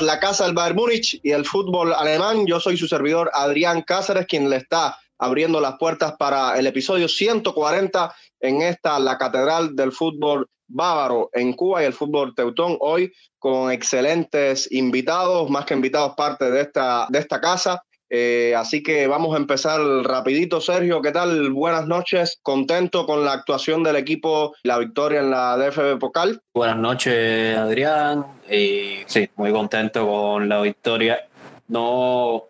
La 0.00 0.18
casa 0.18 0.44
del 0.44 0.54
Bayern 0.54 0.76
Múnich 0.76 1.20
y 1.22 1.32
el 1.32 1.44
fútbol 1.44 1.92
alemán. 1.92 2.46
Yo 2.46 2.58
soy 2.58 2.76
su 2.78 2.88
servidor 2.88 3.30
Adrián 3.34 3.82
Cáceres, 3.82 4.26
quien 4.26 4.48
le 4.48 4.56
está 4.56 4.98
abriendo 5.18 5.60
las 5.60 5.76
puertas 5.78 6.14
para 6.18 6.58
el 6.58 6.66
episodio 6.66 7.08
140 7.08 8.14
en 8.40 8.62
esta, 8.62 8.98
la 8.98 9.18
catedral 9.18 9.76
del 9.76 9.92
fútbol 9.92 10.48
bávaro 10.66 11.28
en 11.34 11.52
Cuba 11.52 11.82
y 11.82 11.86
el 11.86 11.92
fútbol 11.92 12.34
teutón. 12.34 12.76
Hoy 12.80 13.12
con 13.38 13.70
excelentes 13.70 14.70
invitados, 14.72 15.50
más 15.50 15.66
que 15.66 15.74
invitados 15.74 16.14
parte 16.16 16.50
de 16.50 16.62
esta, 16.62 17.06
de 17.10 17.18
esta 17.18 17.40
casa. 17.40 17.82
Eh, 18.14 18.54
así 18.54 18.82
que 18.82 19.06
vamos 19.06 19.34
a 19.34 19.38
empezar 19.38 19.80
rapidito. 19.80 20.60
Sergio, 20.60 21.00
¿qué 21.00 21.12
tal? 21.12 21.50
Buenas 21.50 21.86
noches. 21.86 22.38
¿Contento 22.42 23.06
con 23.06 23.24
la 23.24 23.32
actuación 23.32 23.82
del 23.82 23.96
equipo, 23.96 24.54
la 24.64 24.76
victoria 24.76 25.20
en 25.20 25.30
la 25.30 25.56
DFB 25.56 25.98
Pokal? 25.98 26.42
Buenas 26.52 26.76
noches, 26.76 27.56
Adrián. 27.56 28.26
Y 28.50 28.98
sí, 29.06 29.30
muy 29.36 29.50
contento 29.50 30.06
con 30.06 30.46
la 30.46 30.60
victoria. 30.60 31.26
No, 31.68 32.48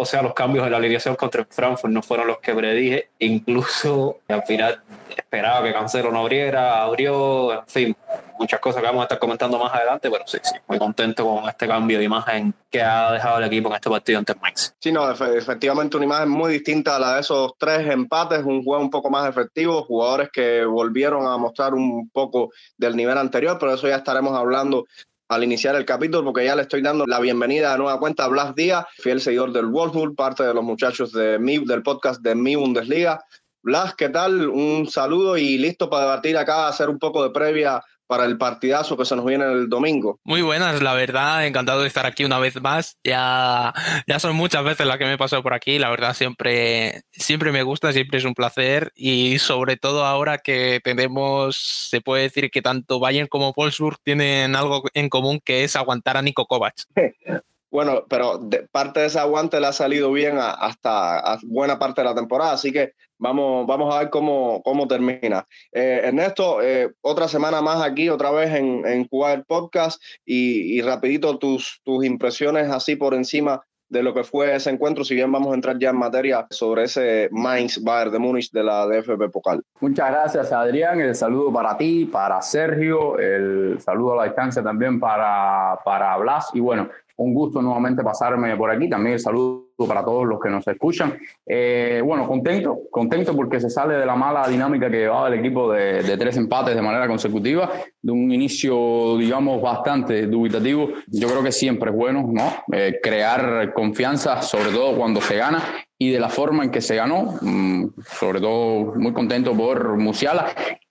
o 0.00 0.04
sea, 0.04 0.20
los 0.20 0.34
cambios 0.34 0.66
en 0.66 0.72
la 0.72 0.76
alineación 0.76 1.16
contra 1.16 1.46
Frankfurt 1.48 1.90
no 1.90 2.02
fueron 2.02 2.26
los 2.26 2.40
que 2.40 2.54
predije. 2.54 3.08
Incluso 3.20 4.18
al 4.28 4.42
final 4.42 4.82
esperaba 5.16 5.64
que 5.64 5.72
Cancelo 5.72 6.12
no 6.12 6.20
abriera, 6.20 6.82
abrió, 6.82 7.54
en 7.54 7.66
fin, 7.66 7.96
muchas 8.38 8.60
cosas 8.60 8.80
que 8.80 8.86
vamos 8.86 9.00
a 9.00 9.04
estar 9.04 9.18
comentando 9.18 9.58
más 9.58 9.74
adelante, 9.74 10.10
pero 10.10 10.24
sí, 10.26 10.38
sí, 10.42 10.54
muy 10.66 10.78
contento 10.78 11.24
con 11.24 11.48
este 11.48 11.66
cambio 11.66 11.98
de 11.98 12.04
imagen 12.04 12.54
que 12.70 12.82
ha 12.82 13.12
dejado 13.12 13.38
el 13.38 13.44
equipo 13.44 13.68
en 13.68 13.74
este 13.74 13.90
partido 13.90 14.18
ante 14.18 14.34
Max. 14.36 14.74
Sí, 14.78 14.92
no, 14.92 15.10
efectivamente 15.10 15.96
una 15.96 16.06
imagen 16.06 16.30
muy 16.30 16.52
distinta 16.52 16.96
a 16.96 16.98
la 16.98 17.14
de 17.14 17.20
esos 17.20 17.52
tres 17.58 17.86
empates, 17.88 18.44
un 18.44 18.62
juego 18.62 18.82
un 18.82 18.90
poco 18.90 19.10
más 19.10 19.28
efectivo, 19.28 19.82
jugadores 19.82 20.30
que 20.32 20.64
volvieron 20.64 21.26
a 21.26 21.36
mostrar 21.36 21.74
un 21.74 22.08
poco 22.10 22.50
del 22.76 22.96
nivel 22.96 23.18
anterior, 23.18 23.56
pero 23.58 23.74
eso 23.74 23.88
ya 23.88 23.96
estaremos 23.96 24.36
hablando 24.36 24.86
al 25.28 25.44
iniciar 25.44 25.76
el 25.76 25.84
capítulo, 25.84 26.24
porque 26.24 26.46
ya 26.46 26.56
le 26.56 26.62
estoy 26.62 26.80
dando 26.80 27.04
la 27.06 27.20
bienvenida 27.20 27.74
a 27.74 27.76
nueva 27.76 27.98
cuenta 27.98 28.24
a 28.24 28.28
Blas 28.28 28.54
Díaz, 28.54 28.86
fiel 28.96 29.20
seguidor 29.20 29.52
del 29.52 29.66
Wolfsburg, 29.66 30.16
parte 30.16 30.42
de 30.42 30.54
los 30.54 30.64
muchachos 30.64 31.12
de 31.12 31.38
mi, 31.38 31.58
del 31.58 31.82
podcast 31.82 32.22
de 32.22 32.34
Mi 32.34 32.56
Bundesliga. 32.56 33.22
Blas, 33.62 33.94
¿qué 33.94 34.08
tal? 34.08 34.48
Un 34.48 34.88
saludo 34.88 35.36
y 35.36 35.58
listo 35.58 35.90
para 35.90 36.04
debatir 36.04 36.38
acá, 36.38 36.68
hacer 36.68 36.88
un 36.88 36.98
poco 36.98 37.22
de 37.22 37.30
previa 37.30 37.82
para 38.08 38.24
el 38.24 38.38
partidazo 38.38 38.96
que 38.96 39.04
se 39.04 39.14
nos 39.14 39.24
viene 39.24 39.44
el 39.44 39.68
domingo. 39.68 40.18
Muy 40.24 40.42
buenas, 40.42 40.82
la 40.82 40.94
verdad, 40.94 41.46
encantado 41.46 41.82
de 41.82 41.88
estar 41.88 42.06
aquí 42.06 42.24
una 42.24 42.38
vez 42.38 42.60
más. 42.60 42.98
Ya, 43.04 43.72
ya 44.06 44.18
son 44.18 44.34
muchas 44.34 44.64
veces 44.64 44.86
las 44.86 44.98
que 44.98 45.04
me 45.04 45.12
he 45.12 45.18
pasado 45.18 45.42
por 45.42 45.54
aquí, 45.54 45.78
la 45.78 45.90
verdad 45.90 46.14
siempre, 46.14 47.02
siempre 47.12 47.52
me 47.52 47.62
gusta, 47.62 47.92
siempre 47.92 48.18
es 48.18 48.24
un 48.24 48.34
placer 48.34 48.92
y 48.96 49.38
sobre 49.38 49.76
todo 49.76 50.04
ahora 50.04 50.38
que 50.38 50.80
tenemos, 50.82 51.56
se 51.90 52.00
puede 52.00 52.22
decir 52.22 52.50
que 52.50 52.62
tanto 52.62 52.98
Bayern 52.98 53.28
como 53.28 53.52
Wolfsburg 53.54 53.98
tienen 54.02 54.56
algo 54.56 54.82
en 54.94 55.08
común 55.08 55.40
que 55.44 55.64
es 55.64 55.76
aguantar 55.76 56.16
a 56.16 56.22
Nico 56.22 56.46
Kovac. 56.46 56.74
Bueno, 57.70 58.04
pero 58.08 58.40
parte 58.72 59.00
de 59.00 59.06
ese 59.06 59.18
aguante 59.18 59.60
le 59.60 59.66
ha 59.66 59.72
salido 59.72 60.10
bien 60.10 60.38
hasta 60.38 61.38
buena 61.42 61.78
parte 61.78 62.00
de 62.00 62.06
la 62.06 62.14
temporada, 62.14 62.52
así 62.52 62.72
que 62.72 62.92
vamos, 63.18 63.66
vamos 63.66 63.94
a 63.94 63.98
ver 63.98 64.10
cómo, 64.10 64.62
cómo 64.62 64.88
termina. 64.88 65.46
Eh, 65.72 66.00
Ernesto, 66.04 66.62
eh, 66.62 66.90
otra 67.02 67.28
semana 67.28 67.60
más 67.60 67.82
aquí, 67.82 68.08
otra 68.08 68.30
vez 68.30 68.54
en, 68.54 68.86
en 68.86 69.06
Jugar 69.08 69.44
Podcast 69.44 70.02
y, 70.24 70.78
y, 70.78 70.80
rapidito 70.80 71.38
tus, 71.38 71.80
tus 71.84 72.04
impresiones 72.04 72.70
así 72.70 72.96
por 72.96 73.14
encima 73.14 73.62
de 73.88 74.02
lo 74.02 74.12
que 74.12 74.24
fue 74.24 74.54
ese 74.54 74.70
encuentro, 74.70 75.04
si 75.04 75.14
bien 75.14 75.30
vamos 75.32 75.52
a 75.52 75.54
entrar 75.54 75.78
ya 75.78 75.90
en 75.90 75.96
materia 75.96 76.46
sobre 76.50 76.84
ese 76.84 77.28
Mainz 77.32 77.82
Bayern 77.82 78.12
de 78.12 78.18
Múnich 78.18 78.50
de 78.50 78.62
la 78.62 78.86
DFB 78.86 79.30
Pokal. 79.30 79.62
Muchas 79.80 80.10
gracias 80.10 80.52
Adrián, 80.52 81.00
el 81.00 81.14
saludo 81.14 81.52
para 81.52 81.76
ti, 81.76 82.04
para 82.04 82.40
Sergio, 82.42 83.18
el 83.18 83.80
saludo 83.80 84.14
a 84.14 84.16
la 84.16 84.24
distancia 84.24 84.62
también 84.62 85.00
para, 85.00 85.78
para 85.84 86.16
Blas 86.18 86.50
y 86.54 86.60
bueno, 86.60 86.88
un 87.16 87.34
gusto 87.34 87.60
nuevamente 87.60 88.02
pasarme 88.02 88.56
por 88.56 88.70
aquí. 88.70 88.88
También 88.88 89.14
el 89.14 89.20
saludo 89.20 89.67
para 89.86 90.04
todos 90.04 90.26
los 90.26 90.40
que 90.40 90.48
nos 90.48 90.66
escuchan. 90.66 91.18
Eh, 91.46 92.02
bueno, 92.04 92.26
contento, 92.26 92.80
contento 92.90 93.34
porque 93.36 93.60
se 93.60 93.70
sale 93.70 93.94
de 93.94 94.06
la 94.06 94.16
mala 94.16 94.48
dinámica 94.48 94.90
que 94.90 94.98
llevaba 94.98 95.28
el 95.28 95.34
equipo 95.34 95.72
de, 95.72 96.16
tres 96.18 96.36
empates 96.36 96.74
de 96.74 96.82
manera 96.82 97.06
consecutiva, 97.06 97.70
de 98.02 98.12
un 98.12 98.32
inicio, 98.32 99.16
digamos, 99.16 99.62
bastante 99.62 100.26
dubitativo. 100.26 100.88
Yo 101.06 101.28
creo 101.28 101.42
que 101.42 101.52
siempre 101.52 101.90
es 101.90 101.96
bueno, 101.96 102.28
¿no? 102.32 102.52
Eh, 102.72 102.98
crear 103.02 103.72
confianza, 103.72 104.42
sobre 104.42 104.70
todo 104.70 104.96
cuando 104.96 105.20
se 105.20 105.36
gana 105.36 105.62
y 105.96 106.10
de 106.10 106.20
la 106.20 106.28
forma 106.28 106.64
en 106.64 106.70
que 106.70 106.80
se 106.80 106.96
ganó, 106.96 107.38
mm, 107.40 107.86
sobre 108.18 108.40
todo 108.40 108.94
muy 108.96 109.12
contento 109.12 109.56
por 109.56 109.96
Musiala 109.96 110.46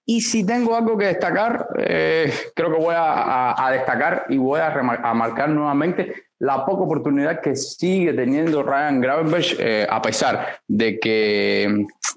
y 0.09 0.21
si 0.21 0.45
tengo 0.45 0.73
algo 0.73 0.97
que 0.97 1.07
destacar, 1.07 1.67
eh, 1.77 2.31
creo 2.55 2.71
que 2.71 2.79
voy 2.79 2.95
a, 2.97 3.69
destacar 3.73 4.25
y 4.29 4.37
voy 4.37 4.61
a, 4.61 4.67
a, 4.67 5.13
marcar 5.13 5.49
nuevamente 5.49 6.26
la 6.39 6.65
poca 6.65 6.83
oportunidad 6.83 7.41
que 7.41 7.55
sigue 7.55 8.13
teniendo 8.13 8.63
Ryan 8.63 9.01
Gravenberch, 9.01 9.55
eh, 9.59 9.87
a 9.89 10.01
pesar 10.01 10.59
de 10.67 10.99
que 10.99 11.63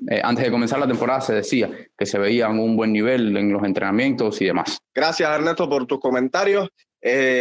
eh, 0.09 0.21
antes 0.23 0.45
de 0.45 0.51
comenzar 0.51 0.79
la 0.79 0.87
temporada 0.87 1.21
se 1.21 1.35
decía 1.35 1.71
que 1.97 2.07
se 2.07 2.19
veía 2.19 2.49
un 2.49 2.77
buen 2.77 2.93
nivel 2.93 3.37
en 3.37 3.53
los 3.53 3.63
entrenamientos 3.65 4.41
y 4.43 4.47
demás. 4.47 4.79
Gracias 4.95 5.31
Ernesto 5.31 5.69
por 5.69 5.87
tus 5.87 6.01
comentarios. 6.01 6.69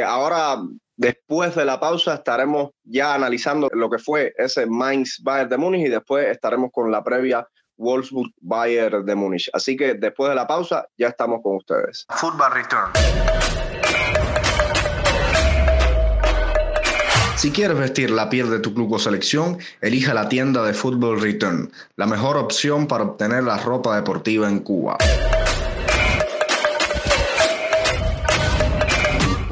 ahora, 0.06 0.57
después 0.95 1.56
de 1.56 1.66
la 1.66 1.79
pausa, 1.79 2.16
estaremos 2.16 2.72
ya 2.84 3.13
analizando 3.13 3.69
lo 3.73 3.90
que 3.90 3.97
fue 3.97 4.34
ese 4.38 4.66
Mainz 4.66 5.19
Bayern 5.22 5.50
de 5.50 5.57
Múnich 5.57 5.88
y 5.88 5.90
después 5.90 6.28
estaremos 6.28 6.72
con 6.72 6.91
la 6.91 7.03
previa 7.03 7.47
Wolfsburg 7.79 8.31
Bayern 8.41 9.06
de 9.06 9.16
Múnich. 9.16 9.50
Así 9.53 9.75
que 9.75 9.96
después 9.96 10.29
de 10.29 10.35
la 10.35 10.46
pausa 10.46 10.88
ya 10.97 11.07
estamos 11.07 11.41
con 11.41 11.56
ustedes. 11.56 12.06
Football 12.09 12.53
Return. 12.53 13.59
Si 17.39 17.51
quieres 17.51 17.77
vestir 17.77 18.11
la 18.11 18.29
piel 18.29 18.50
de 18.50 18.59
tu 18.59 18.73
club 18.73 18.91
o 18.91 19.00
selección, 19.00 19.59
elija 19.79 20.13
la 20.13 20.27
tienda 20.27 20.61
de 20.61 20.73
Football 20.73 21.22
Return, 21.22 21.72
la 21.95 22.05
mejor 22.05 22.35
opción 22.35 22.85
para 22.85 23.05
obtener 23.05 23.44
la 23.44 23.57
ropa 23.57 23.95
deportiva 23.95 24.50
en 24.50 24.59
Cuba. 24.59 24.97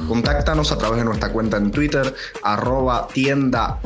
Contáctanos 0.05 0.73
a 0.73 0.77
través 0.77 0.97
de 0.97 1.05
nuestra 1.05 1.31
cuenta 1.31 1.55
en 1.55 1.71
Twitter, 1.71 2.13
arroba 2.43 3.07
tienda. 3.07 3.79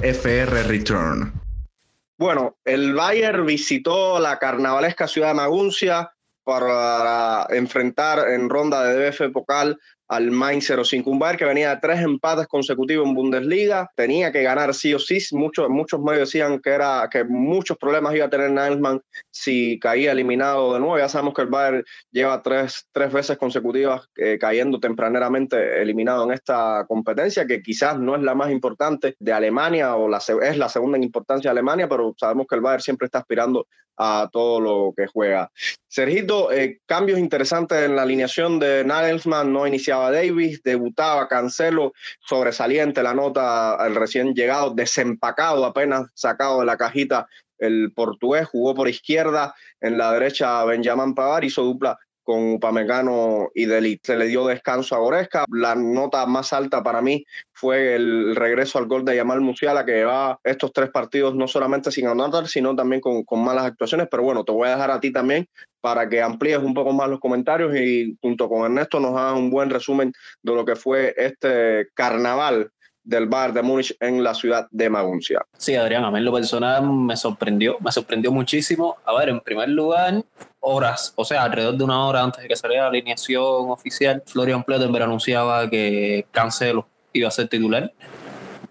Bueno, 2.18 2.58
el 2.66 2.96
Bayern 2.96 3.46
visitó 3.46 4.20
la 4.20 4.40
carnavalesca 4.40 5.08
ciudad 5.08 5.28
de 5.28 5.36
Maguncia 5.36 6.12
para 6.44 7.46
enfrentar 7.52 8.30
en 8.30 8.50
ronda 8.50 8.84
de 8.84 9.12
DF 9.12 9.32
Pokal 9.32 9.78
al 10.12 10.30
Mainz 10.30 10.70
05. 10.84 11.10
Un 11.10 11.20
Bayern 11.20 11.40
que 11.40 11.46
venía 11.46 11.70
de 11.70 11.78
tres 11.82 12.02
empates 12.02 12.46
consecutivos 12.48 13.08
en 13.08 13.16
Bundesliga, 13.16 13.90
tenía 13.96 14.30
que 14.32 14.44
ganar 14.44 14.74
sí 14.74 14.94
o 14.94 15.00
sí. 15.00 15.20
Muchos, 15.32 15.70
muchos 15.70 16.02
medios 16.02 16.28
decían 16.28 16.60
que, 16.60 16.72
era, 16.72 17.08
que 17.10 17.24
muchos 17.24 17.78
problemas 17.78 18.14
iba 18.14 18.26
a 18.26 18.30
tener 18.30 18.52
Nagelsmann 18.52 19.02
si 19.32 19.80
caía 19.80 20.12
eliminado 20.12 20.74
de 20.74 20.82
nuevo. 20.82 20.98
Ya 20.98 21.08
sabemos 21.08 21.34
que 21.34 21.44
el 21.44 21.48
Bayern 21.48 21.86
lleva 22.12 22.42
tres, 22.42 22.88
tres 22.92 23.14
veces 23.14 23.38
consecutivas 23.38 24.02
eh, 24.18 24.38
cayendo 24.38 24.82
tempraneramente 24.82 25.82
eliminado 25.82 26.26
en 26.26 26.34
esta 26.34 26.84
competencia, 26.90 27.48
que 27.48 27.62
quizás 27.62 27.98
no 27.98 28.18
es 28.18 28.22
la 28.22 28.36
más 28.36 28.52
importante 28.52 29.16
de 29.18 29.32
Alemania 29.32 29.96
o 29.96 30.14
es 30.14 30.58
la 30.58 30.68
segunda 30.68 30.98
en 30.98 31.04
importancia 31.04 31.50
de 31.50 31.54
Alemania, 31.54 31.88
pero 31.88 32.14
sabemos 32.20 32.48
que 32.48 32.56
el 32.56 32.62
Bayern 32.62 32.82
siempre 32.82 33.06
está 33.06 33.20
aspirando 33.20 33.66
a 33.98 34.30
todo 34.32 34.60
lo 34.60 34.94
que 34.96 35.08
juega. 35.08 35.52
Sergito, 35.88 36.52
eh, 36.52 36.80
cambios 36.86 37.20
interesantes 37.20 37.84
en 37.84 37.96
la 37.96 38.02
alineación 38.02 38.60
de 38.60 38.84
Nagelsmann, 38.84 39.54
no 39.54 39.68
iniciaba 39.68 40.01
Davis, 40.10 40.64
debutaba 40.64 41.28
Cancelo, 41.28 41.94
sobresaliente 42.26 43.04
la 43.04 43.14
nota, 43.14 43.78
el 43.86 43.94
recién 43.96 44.34
llegado, 44.34 44.72
desempacado, 44.72 45.66
apenas 45.66 46.08
sacado 46.14 46.62
de 46.62 46.66
la 46.66 46.78
cajita 46.78 47.28
el 47.60 47.94
portugués, 47.94 48.48
jugó 48.48 48.74
por 48.74 48.90
izquierda, 48.90 49.54
en 49.80 49.98
la 49.98 50.12
derecha 50.14 50.64
Benjamin 50.66 51.14
Pavar, 51.14 51.44
hizo 51.46 51.64
dupla 51.64 52.00
con 52.24 52.54
Upamecano 52.54 53.50
y 53.54 53.66
Delit. 53.66 54.06
Se 54.06 54.16
le 54.16 54.28
dio 54.28 54.46
descanso 54.46 54.96
a 54.96 55.00
Goresca. 55.00 55.46
La 55.50 55.76
nota 55.76 56.26
más 56.26 56.54
alta 56.54 56.84
para 56.84 57.02
mí 57.02 57.26
fue 57.54 57.96
el 57.96 58.36
regreso 58.36 58.78
al 58.80 58.88
gol 58.88 59.06
de 59.06 59.16
Yamal 59.16 59.42
Musiala, 59.42 59.86
que 59.86 60.04
va 60.04 60.40
estos 60.44 60.72
tres 60.74 60.90
partidos 60.90 61.36
no 61.36 61.48
solamente 61.48 61.92
sin 61.92 62.08
anotar, 62.08 62.48
sino 62.48 62.76
también 62.76 63.02
con, 63.02 63.24
con, 63.24 63.44
malas 63.44 63.66
actuaciones. 63.66 64.08
Pero 64.10 64.24
bueno, 64.24 64.44
te 64.44 64.52
voy 64.52 64.68
a 64.68 64.72
dejar 64.72 64.92
a 64.92 65.00
ti 65.00 65.12
también 65.12 65.48
para 65.82 66.08
que 66.08 66.22
amplíes 66.22 66.60
un 66.60 66.74
poco 66.74 66.94
más 66.94 67.10
los 67.10 67.20
comentarios 67.20 67.76
y 67.76 68.18
junto 68.22 68.48
con 68.48 68.66
Ernesto 68.66 69.00
nos 69.00 69.18
hagas 69.18 69.38
un 69.38 69.50
buen 69.50 69.70
resumen 69.70 70.14
de 70.44 70.56
lo 70.56 70.64
que 70.64 70.76
fue 70.76 71.14
este 71.18 71.88
carnaval 71.94 72.72
del 73.04 73.28
bar 73.28 73.54
de 73.54 73.62
Múnich 73.62 73.96
en 74.00 74.24
la 74.24 74.34
ciudad 74.34 74.68
de 74.72 74.90
Maguncia. 74.90 75.42
Sí, 75.58 75.76
Adrián, 75.76 76.04
a 76.04 76.12
mí 76.12 76.20
en 76.20 76.26
lo 76.26 76.34
personal 76.34 76.88
me 76.88 77.18
sorprendió, 77.18 77.78
me 77.80 77.92
sorprendió 77.92 78.32
muchísimo. 78.32 78.98
A 79.06 79.14
ver, 79.14 79.30
en 79.30 79.40
primer 79.40 79.70
lugar, 79.70 80.24
horas, 80.60 81.14
o 81.16 81.26
sea, 81.26 81.44
alrededor 81.44 81.76
de 81.76 81.84
una 81.84 82.06
hora 82.06 82.22
antes 82.22 82.42
de 82.42 82.48
que 82.48 82.56
saliera 82.56 82.84
la 82.84 82.90
alineación 82.90 83.70
oficial, 83.70 84.24
Florian 84.26 84.64
Plettenberg 84.64 85.04
anunciaba 85.04 85.70
que 85.70 86.26
Cancelo 86.32 86.88
iba 87.14 87.28
a 87.28 87.32
ser 87.32 87.48
titular, 87.48 87.92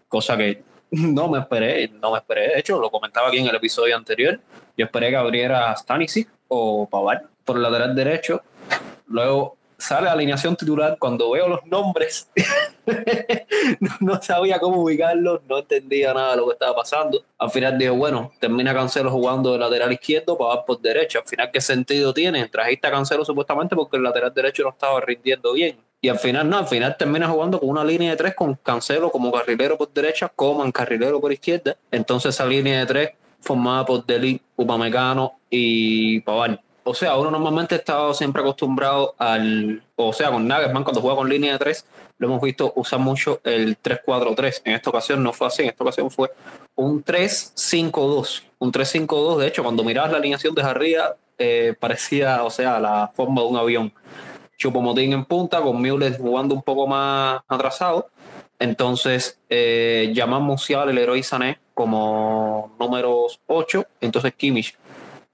cosa 0.09 0.37
que 0.37 0.63
no 0.91 1.29
me 1.29 1.39
esperé, 1.39 1.89
no 1.89 2.13
me 2.13 2.19
esperé. 2.19 2.49
De 2.49 2.59
hecho, 2.59 2.81
lo 2.81 2.91
comentaba 2.91 3.29
aquí 3.29 3.39
en 3.39 3.47
el 3.47 3.55
episodio 3.55 3.97
anterior. 3.97 4.41
Yo 4.77 4.87
esperé 4.87 5.11
que 5.11 5.17
abriera 5.17 5.75
Stanisic 5.77 6.29
o 6.49 6.89
Pavar 6.89 7.27
por 7.45 7.57
el 7.57 7.63
lateral 7.63 7.95
derecho. 7.95 8.43
Luego 9.07 9.57
sale 9.81 10.09
alineación 10.09 10.55
titular, 10.57 10.97
cuando 10.99 11.31
veo 11.31 11.49
los 11.49 11.65
nombres, 11.65 12.31
no, 14.01 14.21
sabía 14.23 14.59
cómo 14.59 14.83
ubicarlos, 14.83 15.41
no 15.49 15.59
entendía 15.59 16.13
nada 16.13 16.33
de 16.33 16.37
lo 16.37 16.47
que 16.47 16.53
estaba 16.53 16.77
pasando. 16.77 17.25
Al 17.39 17.51
final 17.51 17.79
dije, 17.79 17.91
bueno, 17.91 18.31
termina 18.39 18.75
Cancelo 18.75 19.11
jugando 19.11 19.53
de 19.53 19.59
lateral 19.59 19.93
izquierdo 19.93 20.37
para 20.37 20.57
dar 20.57 20.65
por 20.65 20.81
derecha. 20.81 21.21
Al 21.21 21.25
final, 21.25 21.51
¿qué 21.51 21.61
sentido 21.61 22.13
tiene? 22.13 22.47
Trajiste 22.49 22.87
a 22.87 22.91
Cancelo 22.91 23.25
supuestamente 23.25 23.75
porque 23.75 23.97
el 23.97 24.03
lateral 24.03 24.33
derecho 24.35 24.63
no 24.63 24.71
estaba 24.71 25.01
rindiendo 25.01 25.55
bien. 25.55 25.79
Y 26.03 26.09
al 26.09 26.19
final, 26.19 26.49
no, 26.49 26.59
al 26.59 26.67
final 26.67 26.97
termina 26.97 27.29
jugando 27.29 27.59
con 27.59 27.69
una 27.69 27.85
línea 27.85 28.11
de 28.11 28.17
tres 28.17 28.35
con 28.35 28.55
Cancelo 28.55 29.11
como 29.11 29.33
carrilero 29.33 29.77
por 29.77 29.93
derecha, 29.93 30.31
Coman 30.35 30.73
carrilero 30.73 31.21
por 31.21 31.33
izquierda. 31.33 31.77
Entonces 31.91 32.35
esa 32.35 32.47
línea 32.47 32.81
de 32.81 32.87
tres 32.87 33.11
formada 33.41 33.85
por 33.87 34.05
Deli, 34.05 34.41
Upamecano 34.57 35.41
y 35.49 36.21
Pavard 36.21 36.59
o 36.85 36.95
sea, 36.95 37.17
uno 37.17 37.31
normalmente 37.31 37.75
ha 37.75 37.79
estado 37.79 38.15
siempre 38.15 38.43
acostumbrado 38.43 39.15
al, 39.19 39.83
o 39.97 40.13
sea, 40.13 40.31
con 40.31 40.47
Nagelsmann 40.47 40.85
cuando 40.85 41.01
juega 41.01 41.17
con 41.17 41.29
línea 41.29 41.53
de 41.53 41.59
tres, 41.59 41.87
lo 42.19 42.27
hemos 42.29 42.43
visto 42.43 42.73
usar 42.77 42.99
mucho 42.99 43.41
el 43.45 43.81
3-4-3. 43.81 44.63
En 44.65 44.75
esta 44.75 44.91
ocasión 44.91 45.23
no 45.23 45.33
fue 45.33 45.47
así, 45.47 45.63
en 45.63 45.69
esta 45.69 45.85
ocasión 45.85 46.11
fue 46.11 46.31
un 46.75 47.05
3-5-2. 47.05 48.43
Un 48.59 48.73
3-5-2, 48.73 49.39
de 49.39 49.47
hecho, 49.47 49.63
cuando 49.63 49.85
mirabas 49.85 50.13
la 50.13 50.19
alineación 50.19 50.55
de 50.55 50.63
arriba, 50.63 51.17
eh, 51.39 51.75
parecía, 51.79 52.45
o 52.45 52.51
sea, 52.51 52.79
la 52.79 53.11
forma 53.15 53.41
de 53.41 53.47
un 53.47 53.57
avión. 53.57 53.93
Chupomotín 54.59 55.15
en 55.15 55.25
punta, 55.25 55.63
con 55.63 55.81
Müller 55.81 56.19
jugando 56.19 56.55
un 56.55 56.63
poco 56.63 56.87
más 56.87 57.41
atrasado. 57.49 58.11
Entonces, 58.59 59.41
eh, 59.49 60.13
llamamos 60.15 60.47
Musial, 60.47 60.91
el 60.91 60.99
héroe 60.99 61.23
Sané, 61.23 61.59
como 61.73 62.77
números 62.79 63.41
8. 63.47 63.87
Entonces, 64.03 64.35
Kimmich 64.35 64.77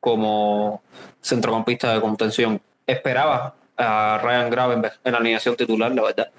como 0.06 0.84
centrocampista 1.20 1.92
de 1.92 2.00
contención. 2.00 2.60
Esperaba 2.86 3.56
a 3.76 4.20
Ryan 4.22 4.50
Gravenberg 4.50 4.94
en 5.02 5.10
la 5.10 5.18
alineación 5.18 5.56
titular, 5.56 5.92
la 5.92 6.02
verdad. 6.04 6.30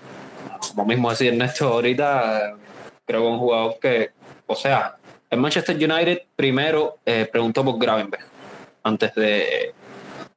Como 0.70 0.86
mismo 0.86 1.10
decía 1.10 1.32
Ernesto 1.32 1.68
ahorita, 1.68 2.56
creo 3.06 3.22
que 3.24 3.28
un 3.28 3.40
jugador 3.40 3.78
que, 3.82 4.12
o 4.46 4.56
sea, 4.56 4.96
el 5.30 5.42
Manchester 5.42 5.76
United 5.76 6.22
primero 6.34 7.00
eh, 7.06 7.28
preguntó 7.30 7.66
por 7.66 7.78
Gravenberg 7.78 8.24
antes 8.84 9.14
de, 9.16 9.74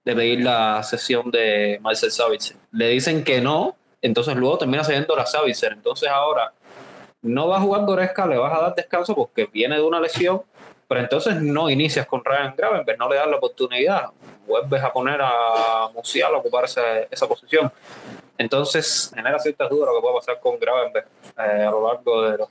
de 0.04 0.16
pedir 0.16 0.42
la 0.42 0.82
sesión 0.82 1.30
de 1.30 1.78
Marcel 1.80 2.10
Savitzer. 2.10 2.56
Le 2.72 2.88
dicen 2.88 3.22
que 3.22 3.40
no, 3.40 3.76
entonces 4.02 4.34
luego 4.34 4.58
termina 4.58 4.82
cediendo 4.82 5.14
la 5.14 5.24
Savitzer. 5.24 5.74
Entonces 5.74 6.08
ahora 6.08 6.52
no 7.22 7.46
va 7.46 7.58
a 7.58 7.60
jugar 7.60 7.84
Goretzka, 7.84 8.26
le 8.26 8.38
vas 8.38 8.52
a 8.52 8.62
dar 8.62 8.74
descanso 8.74 9.14
porque 9.14 9.46
viene 9.46 9.76
de 9.76 9.82
una 9.82 10.00
lesión 10.00 10.42
pero 10.90 11.02
entonces 11.02 11.40
no 11.40 11.70
inicias 11.70 12.04
con 12.04 12.24
Ryan 12.24 12.52
Gravenberg, 12.56 12.98
no 12.98 13.08
le 13.08 13.14
das 13.14 13.28
la 13.28 13.36
oportunidad, 13.36 14.06
vuelves 14.44 14.82
a 14.82 14.92
poner 14.92 15.20
a 15.22 15.88
Musial 15.94 16.34
a 16.34 16.38
ocupar 16.38 16.64
esa, 16.64 17.28
posición. 17.28 17.70
Entonces 18.36 19.12
genera 19.14 19.38
ciertas 19.38 19.70
dudas 19.70 19.88
lo 19.88 19.94
que 19.94 20.00
puede 20.00 20.16
pasar 20.16 20.40
con 20.40 20.58
Gravenberg 20.58 21.06
eh, 21.38 21.64
a 21.64 21.70
lo 21.70 21.86
largo 21.86 22.22
de, 22.22 22.44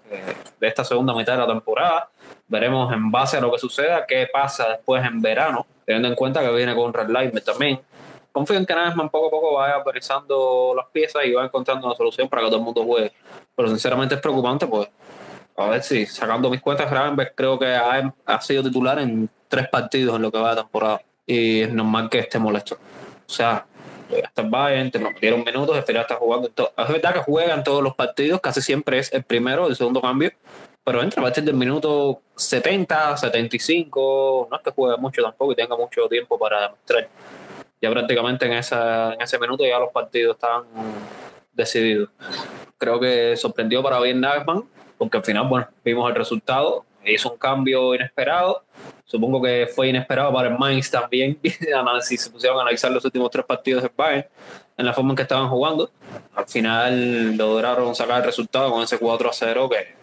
de, 0.57 0.68
esta 0.69 0.86
segunda 0.86 1.13
mitad 1.13 1.33
de 1.33 1.39
la 1.39 1.47
temporada. 1.47 2.07
Veremos 2.47 2.94
en 2.94 3.12
base 3.12 3.36
a 3.36 3.41
lo 3.41 3.51
que 3.51 3.57
suceda 3.59 4.06
qué 4.07 4.30
pasa 4.31 4.69
después 4.69 5.06
en 5.06 5.21
verano, 5.21 5.68
teniendo 5.83 6.07
en 6.07 6.15
cuenta 6.15 6.39
que 6.39 6.50
viene 6.53 6.74
con 6.74 6.94
Red 6.94 7.09
Light 7.09 7.44
también. 7.44 7.81
Confío 8.31 8.56
en 8.56 8.65
que 8.65 8.74
Nagelsmann 8.74 9.09
poco 9.09 9.27
a 9.27 9.31
poco 9.31 9.53
vaya 9.56 9.75
apareciendo 9.75 10.74
las 10.77 10.85
piezas 10.94 11.25
y 11.25 11.33
va 11.33 11.44
encontrando 11.44 11.85
una 11.85 11.95
solución 11.97 12.30
para 12.30 12.44
que 12.44 12.47
todo 12.47 12.59
el 12.59 12.63
mundo 12.63 12.85
juegue. 12.85 13.12
Pero 13.53 13.68
sinceramente 13.68 14.15
es 14.15 14.21
preocupante, 14.21 14.65
pues 14.65 14.88
a 15.59 15.69
ver 15.69 15.83
si 15.83 16.06
sacando 16.06 16.50
mis 16.50 16.61
cuentas, 16.61 16.89
Gravenberg 16.89 17.33
creo 17.35 17.59
que 17.59 17.67
ha, 17.67 18.13
ha, 18.25 18.41
sido 18.41 18.63
titular 18.63 19.00
en 19.00 19.29
tres 19.47 19.67
partidos 19.67 20.15
en 20.15 20.21
lo 20.21 20.31
que 20.31 20.38
va 20.38 20.51
de 20.51 20.61
temporada. 20.61 21.01
Y 21.25 21.61
es 21.61 21.73
normal 21.73 22.09
que 22.09 22.19
esté 22.19 22.39
molesto. 22.39 22.75
O 22.75 23.31
sea, 23.31 23.65
hasta 24.23 24.41
el 24.41 24.50
Bayern, 24.50 24.89
te 24.89 25.00
dieron 25.19 25.44
minutos, 25.44 25.75
al 25.75 25.83
final 25.83 26.01
está 26.03 26.15
jugando. 26.15 26.47
Es 26.47 26.88
verdad 26.88 27.13
que 27.13 27.19
juega 27.19 27.53
en 27.53 27.63
todos 27.63 27.83
los 27.83 27.94
partidos, 27.94 28.39
casi 28.41 28.61
siempre 28.61 29.00
es 29.00 29.13
el 29.13 29.23
primero, 29.23 29.67
el 29.67 29.75
segundo 29.75 30.01
cambio. 30.01 30.31
Pero 30.83 31.03
entra 31.03 31.21
a 31.21 31.25
partir 31.25 31.44
del 31.44 31.56
minuto 31.56 32.21
70, 32.35 33.17
75, 33.17 34.47
no 34.50 34.57
es 34.57 34.63
que 34.63 34.71
juegue 34.71 34.97
mucho 34.97 35.21
tampoco 35.21 35.51
y 35.51 35.56
tenga 35.56 35.75
mucho 35.75 36.07
tiempo 36.07 36.39
para 36.39 36.61
demostrar. 36.61 37.07
Ya 37.81 37.91
prácticamente 37.91 38.45
en, 38.45 38.53
esa, 38.53 39.13
en 39.13 39.21
ese 39.21 39.38
minuto 39.38 39.63
ya 39.65 39.77
los 39.77 39.91
partidos 39.91 40.35
están 40.35 40.63
decididos. 41.53 42.09
Creo 42.77 43.00
que 43.00 43.35
sorprendió 43.35 43.83
para 43.83 44.00
bien 44.00 44.21
Nagelsmann 44.21 44.63
porque 44.99 45.17
al 45.17 45.23
final, 45.23 45.47
bueno, 45.47 45.67
vimos 45.83 46.07
el 46.09 46.15
resultado, 46.15 46.85
hizo 47.05 47.31
un 47.31 47.37
cambio 47.37 47.95
inesperado, 47.95 48.63
supongo 49.05 49.41
que 49.41 49.67
fue 49.73 49.87
inesperado 49.87 50.31
para 50.31 50.49
el 50.49 50.59
Mainz 50.59 50.91
también, 50.91 51.39
si 52.01 52.17
se 52.17 52.29
pusieron 52.29 52.59
a 52.59 52.61
analizar 52.61 52.91
los 52.91 53.03
últimos 53.03 53.31
tres 53.31 53.45
partidos 53.45 53.81
del 53.81 53.91
Bayern, 53.95 54.27
en 54.77 54.85
la 54.85 54.93
forma 54.93 55.11
en 55.11 55.15
que 55.15 55.21
estaban 55.23 55.49
jugando, 55.49 55.89
al 56.35 56.45
final 56.45 57.35
lograron 57.35 57.95
sacar 57.95 58.19
el 58.19 58.25
resultado 58.25 58.71
con 58.71 58.83
ese 58.83 58.99
4 58.99 59.29
a 59.29 59.33
0 59.33 59.69
que 59.69 59.98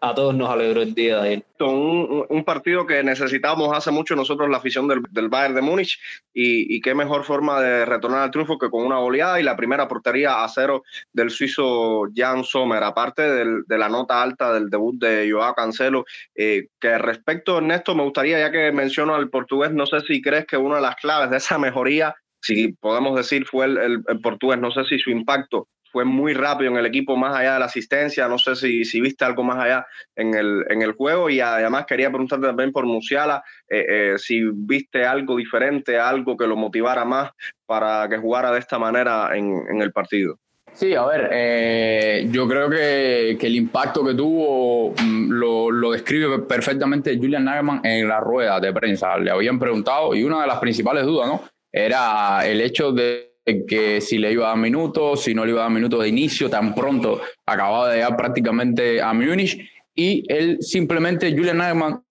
a 0.00 0.14
todos 0.14 0.34
nos 0.34 0.50
alegró 0.50 0.82
el 0.82 0.94
día 0.94 1.20
de 1.20 1.28
ahí. 1.28 1.44
Un, 1.60 2.26
un 2.28 2.44
partido 2.44 2.86
que 2.86 3.02
necesitamos 3.02 3.76
hace 3.76 3.90
mucho 3.90 4.14
nosotros, 4.14 4.48
la 4.50 4.58
afición 4.58 4.86
del, 4.88 5.02
del 5.10 5.28
Bayern 5.28 5.54
de 5.54 5.62
Múnich, 5.62 5.98
y, 6.32 6.80
qué 6.80 6.94
mejor 6.94 7.24
forma 7.24 7.60
de 7.60 7.86
retornar 7.86 8.22
al 8.22 8.30
triunfo 8.30 8.58
que 8.58 8.68
con 8.68 8.84
una 8.84 8.98
goleada 8.98 9.40
y 9.40 9.42
la 9.42 9.56
primera 9.56 9.88
portería 9.88 10.44
a 10.44 10.48
cero 10.48 10.82
del 11.12 11.30
suizo 11.30 12.08
Jan 12.14 12.44
Sommer, 12.44 12.82
aparte 12.82 13.22
de 13.22 13.78
la 13.78 13.88
nota 13.88 14.22
alta 14.22 14.52
del 14.52 14.68
debut 14.68 14.96
de 14.98 15.30
Joao 15.30 15.54
Cancelo, 15.54 16.04
eh, 16.34 16.68
que 16.78 16.98
respecto, 16.98 17.58
Ernesto, 17.58 17.94
me 17.94 18.02
gustaría, 18.02 18.38
ya 18.38 18.52
que 18.52 18.70
menciono 18.72 19.14
al 19.14 19.30
portugués, 19.30 19.72
no 19.72 19.86
sé 19.86 20.00
si 20.00 20.20
crees 20.20 20.46
que 20.46 20.58
una 20.58 20.76
de 20.76 20.82
las 20.82 20.96
claves 20.96 21.30
de 21.30 21.38
esa 21.38 21.58
mejoría 21.58 22.14
si 22.42 22.72
podemos 22.74 23.16
decir 23.16 23.44
fue 23.44 23.64
el, 23.64 24.04
el, 24.06 24.20
portugués, 24.20 24.58
no 24.60 24.70
sé 24.70 24.84
si 24.84 24.98
su 25.00 25.10
impacto 25.10 25.68
fue 25.96 26.04
muy 26.04 26.34
rápido 26.34 26.70
en 26.70 26.76
el 26.76 26.84
equipo, 26.84 27.16
más 27.16 27.34
allá 27.34 27.54
de 27.54 27.60
la 27.60 27.64
asistencia. 27.64 28.28
No 28.28 28.36
sé 28.36 28.54
si, 28.54 28.84
si 28.84 29.00
viste 29.00 29.24
algo 29.24 29.42
más 29.42 29.64
allá 29.64 29.86
en 30.14 30.34
el, 30.34 30.62
en 30.68 30.82
el 30.82 30.92
juego. 30.92 31.30
Y 31.30 31.40
además 31.40 31.86
quería 31.86 32.10
preguntarte 32.10 32.46
también 32.46 32.70
por 32.70 32.84
Musiala, 32.84 33.42
eh, 33.66 33.86
eh, 33.88 34.18
si 34.18 34.42
viste 34.52 35.06
algo 35.06 35.36
diferente, 35.36 35.98
algo 35.98 36.36
que 36.36 36.46
lo 36.46 36.54
motivara 36.54 37.06
más 37.06 37.30
para 37.64 38.06
que 38.10 38.18
jugara 38.18 38.52
de 38.52 38.58
esta 38.58 38.78
manera 38.78 39.34
en, 39.34 39.62
en 39.70 39.80
el 39.80 39.90
partido. 39.90 40.38
Sí, 40.74 40.94
a 40.94 41.06
ver, 41.06 41.30
eh, 41.32 42.28
yo 42.30 42.46
creo 42.46 42.68
que, 42.68 43.38
que, 43.40 43.46
el 43.46 43.56
impacto 43.56 44.04
que 44.04 44.12
tuvo 44.12 44.90
mm, 44.90 45.30
lo, 45.30 45.70
lo, 45.70 45.92
describe 45.92 46.40
perfectamente 46.40 47.16
Julian 47.16 47.44
Nagelsmann 47.44 47.80
en 47.82 48.06
la 48.06 48.20
rueda 48.20 48.60
de 48.60 48.70
prensa. 48.74 49.16
Le 49.16 49.30
habían 49.30 49.58
preguntado 49.58 50.14
y 50.14 50.24
una 50.24 50.42
de 50.42 50.46
las 50.46 50.58
principales 50.58 51.06
dudas, 51.06 51.26
¿no? 51.26 51.42
Era 51.72 52.46
el 52.46 52.60
hecho 52.60 52.92
de 52.92 53.35
que 53.68 54.00
si 54.00 54.18
le 54.18 54.32
iba 54.32 54.46
a 54.46 54.48
dar 54.50 54.58
minutos, 54.58 55.22
si 55.22 55.34
no 55.34 55.44
le 55.44 55.52
iba 55.52 55.60
a 55.60 55.64
dar 55.64 55.72
minutos 55.72 56.02
de 56.02 56.08
inicio, 56.08 56.50
tan 56.50 56.74
pronto 56.74 57.20
acababa 57.46 57.90
de 57.90 57.96
llegar 57.96 58.16
prácticamente 58.16 59.00
a 59.00 59.12
Múnich. 59.12 59.70
Y 59.94 60.24
él 60.28 60.58
simplemente, 60.60 61.30
Julian 61.30 61.58
Nagelsmann, 61.58 62.02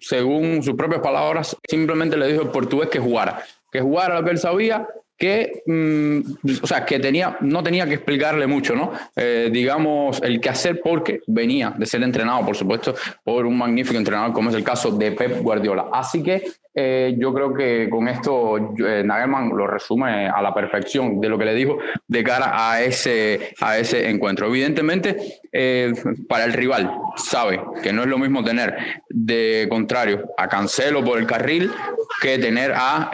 según 0.00 0.62
sus 0.62 0.74
propias 0.74 1.00
palabras, 1.00 1.56
simplemente 1.68 2.16
le 2.16 2.28
dijo 2.28 2.42
al 2.42 2.50
portugués 2.50 2.88
que 2.88 3.00
jugara, 3.00 3.42
que 3.70 3.80
jugara 3.80 4.20
lo 4.20 4.24
que 4.24 4.30
él 4.30 4.38
sabía, 4.38 4.86
que, 5.16 5.62
mmm, 5.66 6.20
o 6.62 6.66
sea, 6.66 6.84
que 6.84 6.98
tenía, 6.98 7.36
no 7.40 7.62
tenía 7.62 7.86
que 7.86 7.94
explicarle 7.94 8.46
mucho, 8.46 8.74
¿no? 8.74 8.92
Eh, 9.14 9.48
digamos, 9.52 10.20
el 10.22 10.40
que 10.40 10.48
hacer 10.50 10.80
porque 10.82 11.20
venía 11.26 11.74
de 11.76 11.86
ser 11.86 12.02
entrenado, 12.02 12.44
por 12.44 12.56
supuesto, 12.56 12.94
por 13.24 13.46
un 13.46 13.56
magnífico 13.56 13.96
entrenador 13.96 14.32
como 14.32 14.50
es 14.50 14.56
el 14.56 14.64
caso 14.64 14.90
de 14.90 15.12
Pep 15.12 15.40
Guardiola. 15.42 15.86
Así 15.92 16.22
que 16.22 16.42
eh, 16.78 17.14
yo 17.18 17.32
creo 17.32 17.54
que 17.54 17.88
con 17.88 18.06
esto 18.06 18.74
eh, 18.86 19.02
Nagelman 19.02 19.48
lo 19.48 19.66
resume 19.66 20.28
a 20.28 20.42
la 20.42 20.52
perfección 20.52 21.22
de 21.22 21.30
lo 21.30 21.38
que 21.38 21.46
le 21.46 21.54
dijo 21.54 21.78
de 22.06 22.22
cara 22.22 22.70
a 22.70 22.82
ese, 22.82 23.54
a 23.62 23.78
ese 23.78 24.10
encuentro. 24.10 24.46
Evidentemente, 24.46 25.38
eh, 25.50 25.94
para 26.28 26.44
el 26.44 26.52
rival, 26.52 26.94
sabe 27.16 27.62
que 27.82 27.94
no 27.94 28.02
es 28.02 28.08
lo 28.08 28.18
mismo 28.18 28.44
tener 28.44 28.76
de 29.08 29.66
contrario 29.70 30.34
a 30.36 30.48
Cancelo 30.48 31.02
por 31.02 31.18
el 31.18 31.26
carril 31.26 31.72
que 32.20 32.38
tener 32.38 32.74
a 32.76 33.10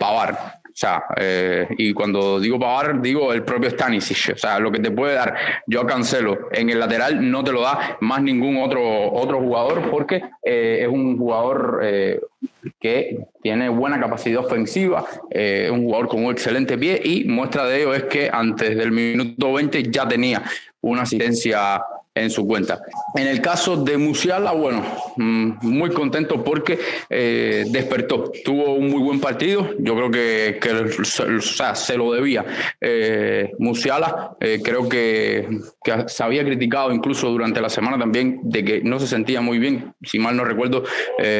Pavar. 0.00 0.56
O 0.76 0.78
sea, 0.78 1.04
eh, 1.16 1.66
y 1.78 1.94
cuando 1.94 2.38
digo 2.38 2.60
Pavar, 2.60 3.00
digo 3.00 3.32
el 3.32 3.42
propio 3.44 3.70
Stanisic. 3.70 4.34
O 4.34 4.36
sea, 4.36 4.58
lo 4.58 4.70
que 4.70 4.78
te 4.78 4.90
puede 4.90 5.14
dar 5.14 5.34
yo 5.66 5.86
Cancelo 5.86 6.50
en 6.52 6.68
el 6.68 6.78
lateral 6.78 7.30
no 7.30 7.42
te 7.42 7.50
lo 7.50 7.62
da 7.62 7.96
más 8.02 8.20
ningún 8.20 8.58
otro, 8.58 9.10
otro 9.10 9.40
jugador 9.40 9.90
porque 9.90 10.16
eh, 10.42 10.80
es 10.82 10.88
un 10.88 11.16
jugador 11.16 11.80
eh, 11.82 12.20
que 12.78 13.16
tiene 13.42 13.70
buena 13.70 13.98
capacidad 13.98 14.44
ofensiva, 14.44 15.06
es 15.30 15.70
un 15.70 15.84
jugador 15.84 16.08
con 16.08 16.26
un 16.26 16.30
excelente 16.30 16.76
pie 16.76 17.00
y 17.02 17.24
muestra 17.24 17.64
de 17.64 17.80
ello 17.80 17.94
es 17.94 18.04
que 18.04 18.28
antes 18.30 18.76
del 18.76 18.92
minuto 18.92 19.54
20 19.54 19.82
ya 19.84 20.06
tenía 20.06 20.42
una 20.82 21.02
asistencia 21.02 21.80
en 22.16 22.30
su 22.30 22.46
cuenta. 22.46 22.80
En 23.14 23.26
el 23.28 23.40
caso 23.40 23.76
de 23.76 23.98
Musiala, 23.98 24.52
bueno, 24.52 24.82
mm, 25.16 25.58
muy 25.62 25.90
contento 25.90 26.42
porque 26.42 26.78
eh, 27.10 27.64
despertó, 27.68 28.32
tuvo 28.42 28.72
un 28.72 28.88
muy 28.88 29.02
buen 29.02 29.20
partido, 29.20 29.70
yo 29.78 29.94
creo 29.94 30.10
que, 30.10 30.58
o 30.98 31.40
sea, 31.42 31.74
se 31.74 31.96
lo 31.96 32.12
debía. 32.12 32.44
Eh, 32.80 33.52
Musiala 33.58 34.34
eh, 34.40 34.60
creo 34.64 34.88
que, 34.88 35.46
que, 35.84 36.08
se 36.08 36.24
había 36.24 36.42
criticado 36.42 36.90
incluso 36.90 37.28
durante 37.28 37.60
la 37.60 37.68
semana 37.68 37.98
también 37.98 38.40
de 38.42 38.64
que 38.64 38.80
no 38.80 38.98
se 38.98 39.06
sentía 39.06 39.42
muy 39.42 39.58
bien, 39.58 39.92
si 40.02 40.18
mal 40.18 40.36
no 40.36 40.44
recuerdo, 40.44 40.84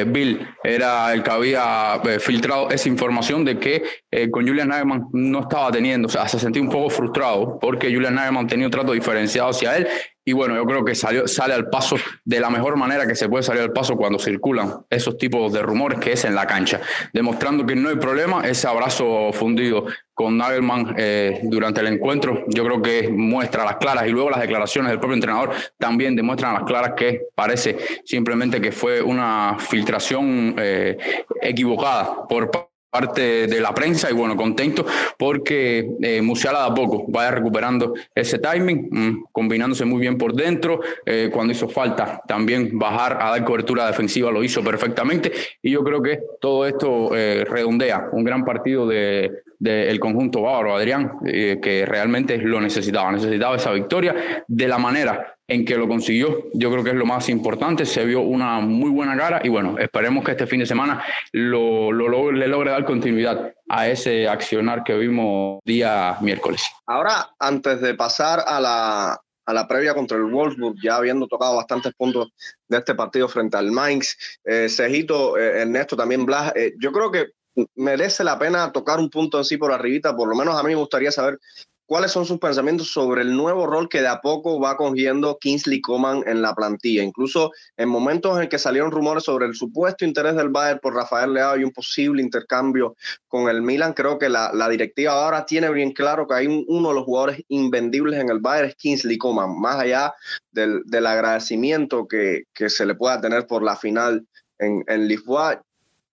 Bill 0.09 0.47
era 0.63 1.13
el 1.15 1.23
que 1.23 1.31
había 1.31 2.01
filtrado 2.21 2.71
esa 2.71 2.89
información 2.89 3.45
de 3.45 3.59
que 3.59 3.83
con 4.31 4.47
Julian 4.47 4.69
Nagelsmann 4.69 5.07
no 5.13 5.41
estaba 5.41 5.71
teniendo, 5.71 6.07
o 6.07 6.11
sea, 6.11 6.29
se 6.29 6.39
sentía 6.39 6.61
un 6.61 6.69
poco 6.69 6.91
frustrado 6.91 7.59
porque 7.59 7.93
Julian 7.93 8.15
Nagelsmann 8.15 8.47
tenía 8.47 8.67
un 8.67 8.71
trato 8.71 8.93
diferenciado 8.93 9.51
hacia 9.51 9.77
él 9.77 9.89
y 10.29 10.33
bueno, 10.33 10.57
yo 10.57 10.65
creo 10.67 10.85
que 10.85 10.97
salió, 10.97 11.29
sale 11.29 11.55
al 11.55 11.71
paso 11.71 11.97
de 12.25 12.41
la 12.41 12.51
mejor 12.51 12.77
manera 12.77 13.07
que 13.07 13.15
se 13.15 13.29
puede 13.29 13.45
salir 13.45 13.63
al 13.63 13.73
paso 13.73 13.97
cuando 13.97 14.19
circulan 14.19 14.85
esos 14.91 15.17
tipos 15.17 15.53
de 15.53 15.63
rumores, 15.63 16.01
que 16.01 16.13
es 16.13 16.25
en 16.25 16.35
la 16.35 16.49
cancha, 16.49 16.81
demostrando 17.13 17.65
que 17.65 17.77
no 17.77 17.91
hay 17.91 17.95
problema. 17.95 18.45
Ese 18.45 18.67
abrazo 18.67 19.33
fundido 19.33 19.87
con 20.13 20.37
Nagelman 20.37 20.97
eh, 20.99 21.39
durante 21.45 21.81
el 21.81 21.87
encuentro, 21.87 22.45
yo 22.49 22.65
creo 22.65 22.83
que 22.83 23.09
muestra 23.09 23.65
las 23.65 23.77
claras 23.77 24.09
y 24.09 24.11
luego 24.11 24.31
las 24.31 24.41
declaraciones 24.41 24.91
del 24.91 24.99
propio 24.99 25.15
entrenador 25.15 25.53
también 25.79 26.17
demuestran 26.17 26.55
las 26.55 26.65
claras 26.65 26.95
que 26.97 27.29
parece 27.33 27.77
simplemente 28.05 28.61
que 28.61 28.73
fue 28.73 29.01
una 29.01 29.57
filtración 29.61 30.57
eh, 30.59 30.97
equivocada 31.41 32.27
por 32.27 32.51
parte 32.97 33.47
de 33.47 33.61
la 33.61 33.75
prensa 33.75 34.11
y 34.11 34.15
bueno, 34.15 34.37
contento 34.37 34.87
porque 35.19 35.87
eh, 36.01 36.23
Musiala 36.23 36.61
da 36.61 36.75
poco 36.75 37.05
vaya 37.09 37.31
recuperando 37.31 37.93
ese 38.15 38.39
timing, 38.39 38.89
mm, 38.91 39.25
combinándose 39.33 39.85
muy 39.85 40.01
bien 40.01 40.17
por 40.17 40.33
dentro, 40.33 40.81
eh, 41.05 41.29
cuando 41.31 41.53
hizo 41.53 41.69
falta 41.69 42.23
también 42.27 42.79
bajar 42.79 43.19
a 43.21 43.33
dar 43.33 43.45
cobertura 43.45 43.87
defensiva 43.87 44.31
lo 44.31 44.43
hizo 44.43 44.65
perfectamente. 44.65 45.31
Y 45.61 45.73
yo 45.73 45.85
creo 45.85 46.01
que 46.01 46.21
todo 46.41 46.65
esto 46.65 47.15
eh, 47.15 47.45
redondea 47.45 48.09
un 48.13 48.25
gran 48.25 48.47
partido 48.47 48.87
de, 48.87 49.31
del 49.59 49.99
conjunto 50.01 50.43
bávaro, 50.43 50.77
Adrián, 50.77 51.13
eh, 51.25 51.59
que 51.63 51.87
realmente 51.87 52.39
lo 52.39 52.61
necesitaba, 52.61 53.13
necesitaba 53.13 53.57
esa 53.57 53.73
victoria 53.73 54.45
de 54.47 54.69
la 54.69 54.79
manera 54.79 55.37
en 55.49 55.65
que 55.65 55.77
lo 55.77 55.87
consiguió. 55.87 56.49
Yo 56.55 56.71
creo 56.71 56.83
que 56.83 56.91
es 56.91 56.97
lo 56.97 57.07
más 57.07 57.29
importante, 57.29 57.87
se 57.87 58.05
vio 58.05 58.21
una 58.21 58.61
muy 58.61 58.91
buena 58.91 59.17
cara 59.17 59.41
y 59.45 59.49
bueno, 59.49 59.79
esperemos 59.79 60.25
que 60.25 60.33
este 60.33 60.47
fin 60.47 60.61
de 60.61 60.67
semana 60.67 61.03
lo, 61.33 61.93
lo, 61.93 62.33
le 62.33 62.49
logre 62.49 62.71
dar 62.71 62.85
continuidad 62.85 63.53
a 63.69 63.89
ese 63.89 64.29
accionar 64.29 64.85
que 64.85 64.95
vimos 64.95 65.61
día 65.65 66.17
miércoles. 66.21 66.63
Ahora, 66.87 67.31
antes 67.39 67.81
de 67.81 67.95
pasar 67.95 68.43
a 68.47 68.61
la, 68.61 69.21
a 69.47 69.53
la 69.53 69.69
previa 69.69 69.95
contra 69.95 70.17
el 70.17 70.25
Wolfsburg, 70.25 70.77
ya 70.83 70.97
habiendo 70.97 71.27
tocado 71.27 71.57
bastantes 71.57 71.95
puntos 71.95 72.33
de 72.69 72.79
este 72.79 72.95
partido 72.95 73.29
frente 73.29 73.57
al 73.57 73.71
Mainz. 73.71 74.17
Eh, 74.45 74.69
Cejito, 74.69 75.39
eh, 75.39 75.63
Ernesto, 75.63 75.97
también 75.97 76.27
Blas, 76.27 76.53
eh, 76.57 76.75
yo 76.81 76.91
creo 76.93 77.11
que 77.11 77.27
merece 77.75 78.25
la 78.25 78.39
pena 78.39 78.73
tocar 78.73 78.99
un 78.99 79.11
punto 79.11 79.39
en 79.39 79.45
sí 79.45 79.57
por 79.57 79.73
arribita, 79.73 80.17
por 80.17 80.29
lo 80.29 80.37
menos 80.37 80.59
a 80.59 80.63
mí 80.63 80.71
me 80.71 80.77
gustaría 80.77 81.11
saber 81.11 81.39
cuáles 81.87 82.11
son 82.11 82.27
sus 82.27 82.39
pensamientos 82.39 82.93
sobre 82.93 83.23
el 83.23 83.35
nuevo 83.35 83.67
rol 83.67 83.89
que 83.89 84.01
de 84.01 84.09
a 84.09 84.21
poco 84.21 84.61
va 84.61 84.77
cogiendo 84.77 85.39
Kingsley 85.39 85.81
Coman 85.81 86.23
en 86.27 86.43
la 86.43 86.55
plantilla. 86.55 87.03
Incluso 87.03 87.53
en 87.77 87.89
momentos 87.89 88.41
en 88.41 88.49
que 88.49 88.59
salieron 88.59 88.91
rumores 88.91 89.25
sobre 89.25 89.47
el 89.47 89.55
supuesto 89.55 90.05
interés 90.05 90.35
del 90.35 90.49
Bayern 90.49 90.81
por 90.81 90.95
Rafael 90.95 91.33
Leao 91.33 91.57
y 91.57 91.65
un 91.65 91.71
posible 91.71 92.23
intercambio 92.23 92.97
con 93.29 93.49
el 93.49 93.63
Milan, 93.63 93.93
creo 93.93 94.19
que 94.19 94.29
la, 94.29 94.51
directiva 94.69 95.13
ahora 95.13 95.47
tiene 95.47 95.71
bien 95.71 95.93
claro 95.93 96.27
que 96.27 96.35
hay 96.35 96.47
uno 96.49 96.89
de 96.89 96.95
los 96.95 97.05
jugadores 97.05 97.43
invendibles 97.49 98.21
en 98.21 98.31
el 98.31 98.41
Bayern, 98.41 98.71
es 98.71 98.77
Kingsley 98.77 99.17
Coman, 99.17 99.59
más 99.61 99.77
allá 99.77 100.13
del, 100.51 100.83
agradecimiento 101.07 102.09
que, 102.09 102.45
se 102.69 102.85
le 102.85 102.97
pueda 102.97 103.21
tener 103.21 103.47
por 103.47 103.63
la 103.63 103.77
final 103.77 104.27
en, 104.59 104.83
en 104.89 105.07
Lisboa 105.07 105.63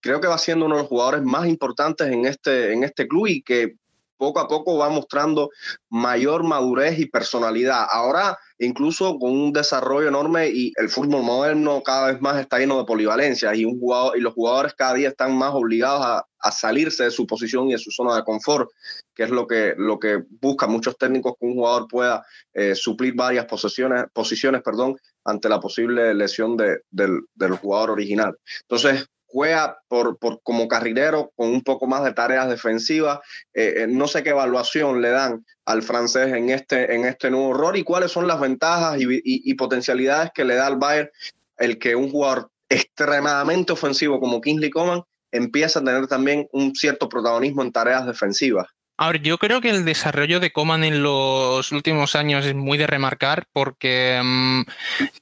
creo 0.04 0.20
que 0.20 0.28
va 0.28 0.38
siendo 0.38 0.66
uno 0.66 0.76
de 0.76 0.82
los 0.82 0.90
jugadores 0.90 1.24
más 1.24 1.48
importantes 1.48 2.08
en 2.12 2.26
este, 2.26 2.74
en 2.74 2.84
este 2.84 3.08
club 3.08 3.28
y 3.28 3.42
que 3.42 3.76
poco 4.18 4.40
a 4.40 4.48
poco 4.48 4.78
va 4.78 4.90
mostrando 4.90 5.50
mayor 5.90 6.44
madurez 6.44 7.00
y 7.00 7.08
personalidad. 7.08 7.88
Ahora, 7.90 8.38
incluso 8.60 9.18
con 9.18 9.32
un 9.32 9.54
desarrollo 9.54 10.08
enorme 10.08 10.50
y 10.50 10.72
el 10.76 10.90
fútbol 10.90 11.24
moderno 11.24 11.82
cada 11.84 12.12
vez 12.12 12.22
más 12.22 12.40
está 12.40 12.60
lleno 12.60 12.78
de 12.78 12.86
polivalencia 12.86 13.56
y, 13.56 13.66
un 13.66 13.80
jugador, 13.80 14.18
y 14.18 14.22
los 14.22 14.34
jugadores 14.34 14.74
cada 14.76 14.94
día 14.94 15.10
están 15.10 15.38
más 15.38 15.54
obligados 15.54 16.06
a, 16.06 16.26
salirse 16.52 17.06
de 17.06 17.12
su 17.12 17.26
posición 17.26 17.70
y 17.70 17.72
de 17.72 17.78
su 17.78 17.90
zona 17.90 18.18
de 18.18 18.24
confort, 18.26 18.70
que 19.16 19.24
es 19.24 19.30
lo 19.30 19.48
que, 19.48 19.76
lo 19.78 19.98
que 19.98 20.24
buscan 20.42 20.72
muchos 20.72 20.98
técnicos, 20.98 21.36
que 21.40 21.46
un 21.46 21.54
jugador 21.54 21.88
pueda 21.88 22.26
eh, 22.54 22.76
suplir 22.76 23.14
varias 23.16 23.46
posiciones, 23.46 24.06
posiciones 24.12 24.62
perdón, 24.62 24.98
ante 25.24 25.48
la 25.48 25.62
posible 25.62 26.14
lesión 26.14 26.58
de, 26.58 26.82
del, 26.92 27.22
del 27.34 27.54
jugador 27.54 27.92
original. 27.92 28.38
Entonces, 28.64 29.08
juega 29.34 29.80
por, 29.88 30.20
por, 30.20 30.42
como 30.44 30.68
carrilero 30.68 31.32
con 31.36 31.50
un 31.50 31.64
poco 31.64 31.88
más 31.88 32.04
de 32.04 32.14
tareas 32.14 32.48
defensivas. 32.48 33.20
Eh, 33.54 33.74
eh, 33.78 33.88
no 33.90 34.08
sé 34.08 34.22
qué 34.22 34.30
evaluación 34.30 35.02
le 35.02 35.10
dan 35.10 35.44
al 35.66 35.82
francés 35.82 36.32
en 36.34 36.52
este, 36.52 36.94
en 36.94 37.06
este 37.06 37.32
nuevo 37.32 37.54
rol 37.54 37.76
y 37.76 37.84
cuáles 37.84 38.12
son 38.12 38.28
las 38.28 38.40
ventajas 38.40 39.02
y, 39.02 39.08
y, 39.10 39.54
potencialidades 39.56 40.30
que 40.36 40.46
le 40.46 40.56
da 40.56 40.68
al 40.68 40.78
Bayern 40.78 41.10
el 41.58 41.80
que 41.80 41.96
un 41.96 42.12
jugador 42.12 42.52
extremadamente 42.70 43.74
ofensivo 43.74 44.20
como 44.20 44.40
Kingsley 44.40 44.70
Coman 44.70 45.02
empieza 45.32 45.80
a 45.80 45.84
tener 45.84 46.06
también 46.06 46.48
un 46.52 46.76
cierto 46.76 47.10
protagonismo 47.10 47.64
en 47.64 47.72
tareas 47.72 48.06
defensivas. 48.06 48.68
A 48.98 49.12
ver, 49.12 49.22
yo 49.24 49.40
creo 49.40 49.62
que 49.62 49.72
el 49.72 49.84
desarrollo 49.84 50.40
de 50.40 50.52
Coman 50.52 50.84
en 50.84 51.02
los 51.02 51.72
últimos 51.72 52.16
años 52.16 52.46
es 52.46 52.54
muy 52.54 52.78
de 52.78 52.86
remarcar 52.86 53.48
porque 53.52 54.22
mm, 54.24 54.62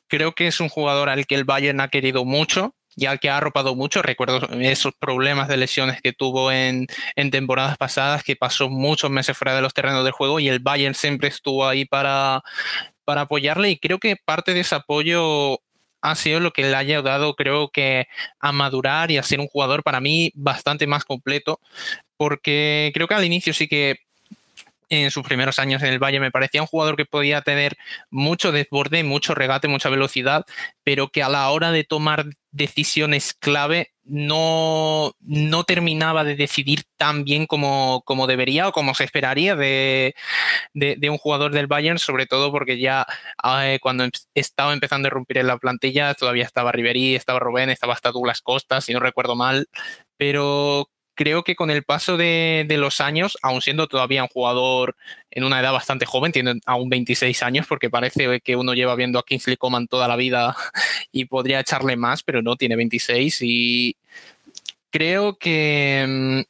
creo 0.08 0.34
que 0.34 0.48
es 0.48 0.60
un 0.60 0.68
jugador 0.68 1.08
al 1.08 1.25
que 1.25 1.36
el 1.36 1.46
Bayern 1.46 1.80
ha 1.80 1.88
querido 1.88 2.25
mucho 2.25 2.75
ya 2.95 3.17
que 3.17 3.29
ha 3.29 3.38
arropado 3.38 3.75
mucho. 3.75 4.01
Recuerdo 4.01 4.48
esos 4.60 4.93
problemas 4.93 5.48
de 5.48 5.57
lesiones 5.57 6.01
que 6.01 6.13
tuvo 6.13 6.51
en, 6.51 6.88
temporadas 7.31 7.77
pasadas, 7.77 8.24
que 8.24 8.36
pasó 8.36 8.69
muchos 8.69 9.10
meses 9.10 9.38
fuera 9.38 9.55
de 9.55 9.62
los 9.62 9.74
terrenos 9.74 10.03
del 10.03 10.13
juego 10.13 10.39
y 10.39 10.48
el 10.50 10.60
Bayern 10.60 10.95
siempre 10.95 11.29
estuvo 11.29 11.67
ahí 11.67 11.86
para, 11.86 12.43
para 13.05 13.21
apoyarle 13.21 13.69
y 13.69 13.79
creo 13.79 14.00
que 14.00 14.15
parte 14.17 14.53
de 14.53 14.62
ese 14.62 14.75
apoyo 14.75 15.60
ha 16.01 16.15
sido 16.15 16.39
lo 16.39 16.51
que 16.51 16.63
le 16.63 16.75
haya 16.75 16.98
ayudado, 16.98 17.36
creo 17.36 17.69
que, 17.69 18.07
a 18.39 18.51
madurar 18.51 19.12
y 19.12 19.17
a 19.17 19.24
ser 19.24 19.39
un 19.39 19.48
jugador 19.48 19.83
para 19.83 20.01
mí 20.01 20.31
bastante 20.33 20.88
más 20.88 21.05
completo, 21.05 21.60
porque 22.17 22.91
creo 22.93 23.07
que 23.07 23.13
al 23.13 23.25
inicio 23.25 23.53
sí 23.53 23.67
que 23.67 23.98
en 24.91 25.10
sus 25.10 25.24
primeros 25.24 25.57
años 25.57 25.81
en 25.81 25.89
el 25.89 26.00
Valle 26.00 26.19
me 26.19 26.31
parecía 26.31 26.62
un 26.62 26.67
jugador 26.67 26.98
que 26.98 27.05
podía 27.05 27.41
tener 27.41 27.77
mucho 28.10 28.51
desborde, 28.51 29.03
mucho 29.03 29.33
regate, 29.33 29.69
mucha 29.69 29.89
velocidad, 29.89 30.45
pero 30.83 31.10
que 31.10 31.24
a 31.24 31.29
la 31.29 31.50
hora 31.50 31.71
de 31.71 31.86
tomar 31.86 32.25
decisiones 32.51 33.33
clave 33.33 33.93
no, 34.03 35.13
no 35.21 35.63
terminaba 35.63 36.25
de 36.25 36.36
decidir 36.36 36.83
tan 36.98 37.24
bien 37.24 37.45
como, 37.48 38.01
como 38.05 38.27
debería 38.27 38.67
o 38.67 38.74
como 38.74 38.93
se 38.93 39.05
esperaría 39.05 39.55
de, 39.55 40.13
de, 40.74 41.10
un 41.10 41.17
jugador 41.17 41.53
del 41.53 41.67
Bayern, 41.67 41.98
sobre 41.98 42.25
todo 42.25 42.51
porque 42.51 42.77
ya 42.77 43.05
eh, 43.63 43.79
cuando 43.81 44.03
em, 44.03 44.12
estaba 44.33 44.74
empezando 44.74 45.07
a 45.07 45.12
romper 45.12 45.38
en 45.38 45.48
la 45.48 45.57
plantilla 45.57 46.13
todavía 46.15 46.43
estaba 46.43 46.74
Ribery, 46.74 47.15
estaba 47.15 47.39
Rubén, 47.39 47.69
estaba 47.69 47.93
hasta 47.93 48.12
Douglas 48.12 48.41
Costa, 48.41 48.81
si 48.81 48.91
no 48.93 49.00
recuerdo 49.00 49.38
mal, 49.38 49.69
pero 50.17 50.89
creo 51.15 51.44
que 51.44 51.56
con 51.56 51.70
el 51.70 51.84
paso 51.84 52.18
de, 52.18 52.65
los 52.70 53.01
años, 53.01 53.38
aún 53.41 53.62
siendo 53.62 53.88
todavía 53.88 54.24
un 54.24 54.30
jugador 54.30 54.96
en 55.30 55.44
una 55.44 55.60
edad 55.60 55.72
bastante 55.72 56.06
joven, 56.06 56.32
tiene 56.32 56.60
aún 56.65 56.89
26 56.89 57.44
años, 57.44 57.68
porque 57.68 57.89
parece 57.89 58.41
que 58.41 58.56
uno 58.56 58.74
lleva 58.74 58.96
viendo 58.96 59.20
a 59.20 59.25
Kingsley 59.25 59.58
Coman 59.58 59.88
toda 59.88 60.08
la 60.08 60.15
vida 60.15 60.56
y 61.12 61.25
podría 61.25 61.60
echarle 61.60 61.96
más, 61.96 62.24
pero 62.24 62.41
no, 62.41 62.56
tiene 62.56 62.75
26 62.75 63.39
y 63.41 63.96
creo 64.89 65.38
que 65.38 66.06
mm, 66.08 66.41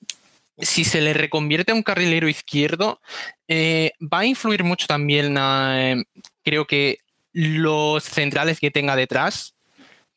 si 0.63 0.83
se 0.83 1.01
le 1.01 1.13
reconvierte 1.13 1.71
a 1.71 1.75
un 1.75 1.83
carrilero 1.83 2.27
izquierdo, 2.27 3.01
eh, 3.47 3.91
va 4.01 4.19
a 4.19 4.25
influir 4.25 4.63
mucho 4.63 4.87
también, 4.87 5.35
eh, 5.39 6.03
creo 6.43 6.65
que 6.65 6.99
los 7.33 8.03
centrales 8.03 8.59
que 8.59 8.71
tenga 8.71 8.95
detrás, 8.95 9.55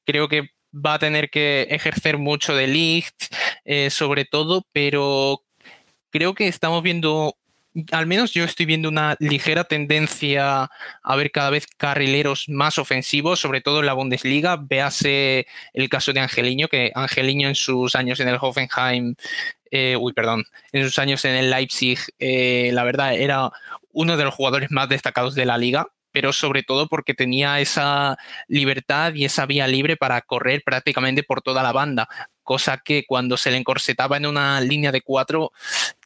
creo 0.04 0.28
que 0.28 0.50
va 0.74 0.94
a 0.94 0.98
tener 0.98 1.30
que 1.30 1.62
ejercer 1.70 2.18
mucho 2.18 2.54
de 2.54 2.66
lift, 2.66 3.32
eh, 3.64 3.90
sobre 3.90 4.24
todo, 4.24 4.66
pero 4.72 5.42
creo 6.10 6.34
que 6.34 6.48
estamos 6.48 6.82
viendo, 6.82 7.36
al 7.92 8.06
menos 8.06 8.32
yo 8.32 8.44
estoy 8.44 8.66
viendo 8.66 8.88
una 8.88 9.16
ligera 9.20 9.64
tendencia 9.64 10.70
a 11.02 11.16
ver 11.16 11.30
cada 11.30 11.50
vez 11.50 11.66
carrileros 11.66 12.48
más 12.48 12.78
ofensivos, 12.78 13.40
sobre 13.40 13.60
todo 13.60 13.80
en 13.80 13.86
la 13.86 13.94
Bundesliga. 13.94 14.56
Véase 14.56 15.46
el 15.72 15.88
caso 15.88 16.12
de 16.12 16.20
Angeliño, 16.20 16.68
que 16.68 16.92
Angeliño 16.94 17.48
en 17.48 17.54
sus 17.54 17.94
años 17.94 18.20
en 18.20 18.28
el 18.28 18.38
Hoffenheim, 18.40 19.14
eh, 19.70 19.96
uy, 19.96 20.12
perdón, 20.12 20.44
en 20.72 20.84
sus 20.84 20.98
años 20.98 21.24
en 21.24 21.34
el 21.34 21.50
Leipzig, 21.50 21.98
eh, 22.18 22.70
la 22.72 22.84
verdad 22.84 23.14
era 23.14 23.50
uno 23.92 24.16
de 24.16 24.24
los 24.24 24.34
jugadores 24.34 24.70
más 24.70 24.88
destacados 24.88 25.34
de 25.34 25.46
la 25.46 25.58
liga 25.58 25.88
pero 26.14 26.32
sobre 26.32 26.62
todo 26.62 26.86
porque 26.86 27.12
tenía 27.12 27.58
esa 27.58 28.16
libertad 28.46 29.14
y 29.14 29.24
esa 29.24 29.46
vía 29.46 29.66
libre 29.66 29.96
para 29.96 30.20
correr 30.20 30.62
prácticamente 30.64 31.24
por 31.24 31.42
toda 31.42 31.64
la 31.64 31.72
banda. 31.72 32.08
cosa 32.44 32.76
que 32.84 33.04
cuando 33.06 33.36
se 33.38 33.50
le 33.50 33.56
encorsetaba 33.56 34.18
en 34.18 34.26
una 34.26 34.60
línea 34.60 34.92
de 34.92 35.00
cuatro 35.00 35.50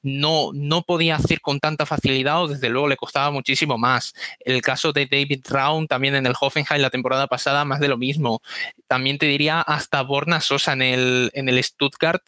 no, 0.03 0.51
no 0.55 0.83
podía 0.83 1.17
hacer 1.17 1.41
con 1.41 1.59
tanta 1.61 1.85
facilidad 1.85 2.43
o 2.43 2.49
desde 2.49 2.71
luego 2.71 2.89
le 2.89 2.97
costaba 2.97 3.31
muchísimo 3.31 3.77
más. 3.77 4.15
El 4.41 4.63
caso 4.63 4.93
de 4.93 5.07
David 5.07 5.45
Raun 5.47 5.89
también 5.89 6.15
en 6.15 6.25
el 6.27 6.35
Hoffenheim 6.41 6.81
la 6.81 6.91
temporada 6.91 7.27
pasada, 7.27 7.67
más 7.67 7.81
de 7.81 7.89
lo 7.89 7.99
mismo. 7.99 8.41
También 8.87 9.19
te 9.19 9.27
diría 9.27 9.61
hasta 9.61 10.01
Borna 10.03 10.41
Sosa 10.41 10.73
en 10.73 10.83
el, 10.83 11.31
en 11.35 11.49
el 11.51 11.63
Stuttgart, 11.63 12.23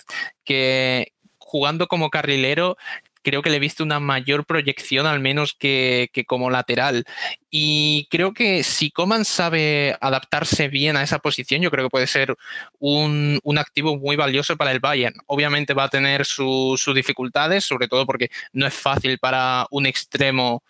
que 0.44 1.12
jugando 1.38 1.86
como 1.86 2.10
carrilero 2.10 2.76
creo 3.22 3.42
que 3.42 3.50
le 3.50 3.56
he 3.56 3.60
visto 3.60 3.82
una 3.84 4.00
mayor 4.00 4.44
proyección 4.44 5.06
al 5.06 5.20
menos 5.20 5.54
que, 5.58 6.10
como 6.26 6.50
lateral. 6.50 7.04
Y 7.50 8.06
creo 8.10 8.32
que 8.32 8.62
si 8.62 8.90
Coman 8.90 9.24
sabe 9.24 9.96
adaptarse 10.00 10.68
bien 10.68 10.96
a 10.96 11.02
esa 11.02 11.18
posición, 11.18 11.62
yo 11.62 11.70
creo 11.70 11.86
que 11.86 11.90
puede 11.90 12.06
ser 12.06 12.36
un, 12.78 13.40
activo 13.58 13.98
muy 13.98 14.16
valioso 14.16 14.56
para 14.56 14.72
el 14.72 14.80
Bayern. 14.80 15.14
Obviamente 15.26 15.74
va 15.74 15.84
a 15.84 15.88
tener 15.88 16.24
sus 16.24 16.94
dificultades, 16.94 17.64
sobre 17.64 17.88
todo 17.88 18.06
porque 18.06 18.30
no 18.52 18.66
es 18.66 18.74
fácil 18.74 19.18
para 19.18 19.66
un 19.70 19.86
extremo 19.86 20.62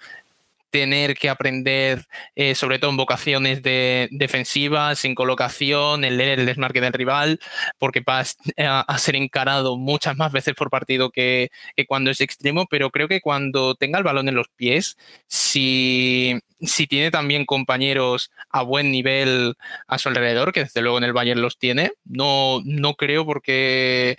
tener 0.71 1.15
que 1.15 1.29
aprender, 1.29 2.07
eh, 2.35 2.55
sobre 2.55 2.79
todo 2.79 2.91
en 2.91 2.97
vocaciones 2.97 3.62
de, 3.62 4.09
defensivas, 4.12 5.05
en 5.05 5.15
colocación, 5.15 6.05
en 6.05 6.17
leer 6.17 6.41
el 6.41 6.47
desmarque 6.47 6.81
del 6.81 6.93
rival, 6.93 7.41
porque 7.79 8.00
va 8.00 8.21
a, 8.21 8.99
ser 8.99 9.17
encarado 9.17 9.77
muchas 9.77 10.17
más 10.17 10.33
veces 10.33 10.55
por 10.55 10.71
partido 10.71 11.11
que, 11.11 11.50
cuando 11.89 12.11
es 12.11 12.21
extremo, 12.21 12.67
pero 12.71 12.91
creo 12.91 13.09
que 13.09 13.21
cuando 13.21 13.75
tenga 13.75 13.99
el 13.99 14.05
balón 14.05 14.29
en 14.29 14.35
los 14.35 14.49
pies, 14.49 14.97
si, 15.27 16.39
si 16.61 16.87
tiene 16.87 17.11
también 17.11 17.47
compañeros 17.47 18.31
a 18.50 18.62
buen 18.62 18.91
nivel 18.91 19.57
a 19.87 19.99
su 19.99 20.09
alrededor, 20.09 20.53
que 20.53 20.65
desde 20.65 20.83
luego 20.83 20.99
en 20.99 21.05
el 21.05 21.12
Bayern 21.12 21.43
los 21.43 21.59
tiene, 21.59 21.93
no, 22.05 22.61
no 22.65 22.95
creo 22.95 23.27
porque 23.27 24.19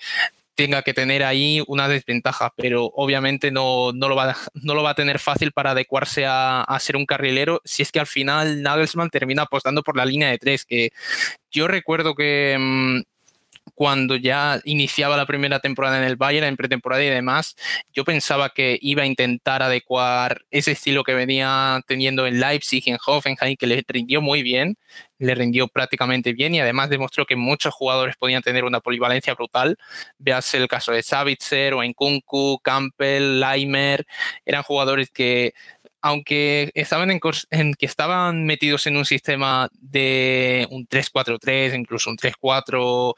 tenga 0.55 0.81
que 0.81 0.93
tener 0.93 1.24
ahí 1.24 1.63
una 1.67 1.88
desventaja, 1.88 2.53
pero 2.55 2.91
obviamente 2.96 3.51
no, 3.51 3.91
no, 3.93 4.10
lo, 4.10 4.15
va, 4.15 4.36
no 4.53 4.75
lo 4.75 4.84
va 4.84 4.91
a 4.91 4.96
tener 4.96 5.20
fácil 5.20 5.51
para 5.51 5.72
adecuarse 5.72 6.25
a, 6.25 6.62
a, 6.62 6.79
ser 6.79 6.96
un 6.98 7.05
carrilero 7.05 7.62
si 7.63 7.81
es 7.84 7.91
que 7.91 8.00
al 8.00 8.08
final 8.08 8.62
Nagelsmann 8.62 9.10
termina 9.10 9.43
apostando 9.43 9.84
por 9.84 9.98
la 9.98 10.05
línea 10.05 10.29
de 10.29 10.38
tres, 10.38 10.65
que 10.65 10.91
yo 11.51 11.67
recuerdo 11.67 12.15
que 12.15 12.58
mm, 12.60 13.01
cuando 13.81 14.15
ya 14.15 14.61
iniciaba 14.63 15.17
la 15.17 15.25
primera 15.25 15.59
temporada 15.59 15.97
en 15.97 16.03
el 16.03 16.15
Bayern, 16.15 16.45
en 16.45 16.55
pretemporada 16.55 17.03
y 17.03 17.09
demás, 17.09 17.55
yo 17.91 18.05
pensaba 18.05 18.50
que 18.50 18.77
iba 18.79 19.01
a 19.01 19.07
intentar 19.07 19.63
adecuar 19.63 20.45
ese 20.51 20.73
estilo 20.73 21.03
que 21.03 21.15
venía 21.15 21.81
teniendo 21.88 22.27
en 22.27 22.39
Leipzig, 22.39 22.83
en 22.85 23.00
Hoffenheim, 23.03 23.57
que 23.57 23.65
le 23.65 23.83
rindió 23.88 24.21
muy 24.21 24.43
bien, 24.43 24.77
le 25.17 25.33
rindió 25.33 25.67
prácticamente 25.67 26.33
bien 26.33 26.53
y 26.53 26.59
además 26.59 26.91
demostró 26.91 27.25
que 27.25 27.35
muchos 27.35 27.73
jugadores 27.73 28.17
podían 28.17 28.43
tener 28.43 28.65
una 28.65 28.81
polivalencia 28.81 29.33
brutal. 29.33 29.75
Veas 30.19 30.53
el 30.53 30.67
caso 30.67 30.91
de 30.91 31.01
Savitzer 31.01 31.73
o 31.73 31.83
Nkunku, 31.83 32.59
Campbell, 32.63 33.39
Leimer, 33.39 34.05
eran 34.45 34.61
jugadores 34.61 35.09
que 35.09 35.53
aunque 36.01 36.72
estaban, 36.74 37.12
en, 37.12 37.20
que 37.20 37.86
estaban 37.86 38.46
metidos 38.46 38.88
en 38.88 38.98
un 38.98 39.05
sistema 39.05 39.70
de 39.79 40.67
un 40.72 40.88
3-4-3, 40.88 41.77
incluso 41.77 42.10
un 42.10 42.17
3-4, 42.17 43.13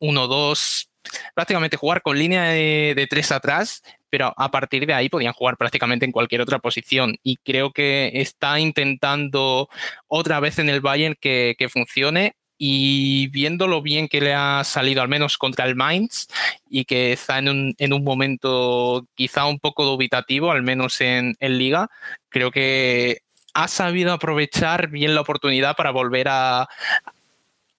1-2, 0.00 0.84
eh, 0.84 0.88
prácticamente 1.34 1.76
jugar 1.76 2.02
con 2.02 2.18
línea 2.18 2.44
de, 2.44 2.94
de, 2.96 3.06
tres 3.06 3.32
atrás, 3.32 3.82
pero 4.08 4.32
a 4.36 4.50
partir 4.50 4.86
de 4.86 4.94
ahí 4.94 5.08
podían 5.08 5.32
jugar 5.32 5.56
prácticamente 5.56 6.04
en 6.04 6.12
cualquier 6.12 6.40
otra 6.40 6.58
posición. 6.58 7.16
Y 7.22 7.36
creo 7.38 7.72
que 7.72 8.10
está 8.14 8.60
intentando 8.60 9.68
otra 10.06 10.38
vez 10.38 10.58
en 10.58 10.68
el 10.68 10.80
Bayern 10.80 11.16
que, 11.20 11.54
que 11.58 11.68
funcione 11.68 12.36
y 12.64 13.26
viendo 13.26 13.66
lo 13.66 13.82
bien 13.82 14.06
que 14.06 14.20
le 14.20 14.34
ha 14.34 14.62
salido 14.62 15.02
al 15.02 15.08
menos 15.08 15.36
contra 15.36 15.64
el 15.64 15.74
Mainz 15.74 16.28
y 16.70 16.84
que 16.84 17.12
está 17.12 17.38
en 17.38 17.48
un, 17.48 17.74
en 17.76 17.92
un 17.92 18.04
momento 18.04 19.04
quizá 19.16 19.46
un 19.46 19.58
poco 19.58 19.84
dubitativo, 19.84 20.52
al 20.52 20.62
menos 20.62 21.00
en, 21.00 21.34
en 21.40 21.58
liga, 21.58 21.90
creo 22.28 22.52
que 22.52 23.22
ha 23.52 23.66
sabido 23.66 24.12
aprovechar 24.12 24.90
bien 24.90 25.16
la 25.16 25.22
oportunidad 25.22 25.74
para 25.74 25.90
volver 25.90 26.28
a 26.30 26.68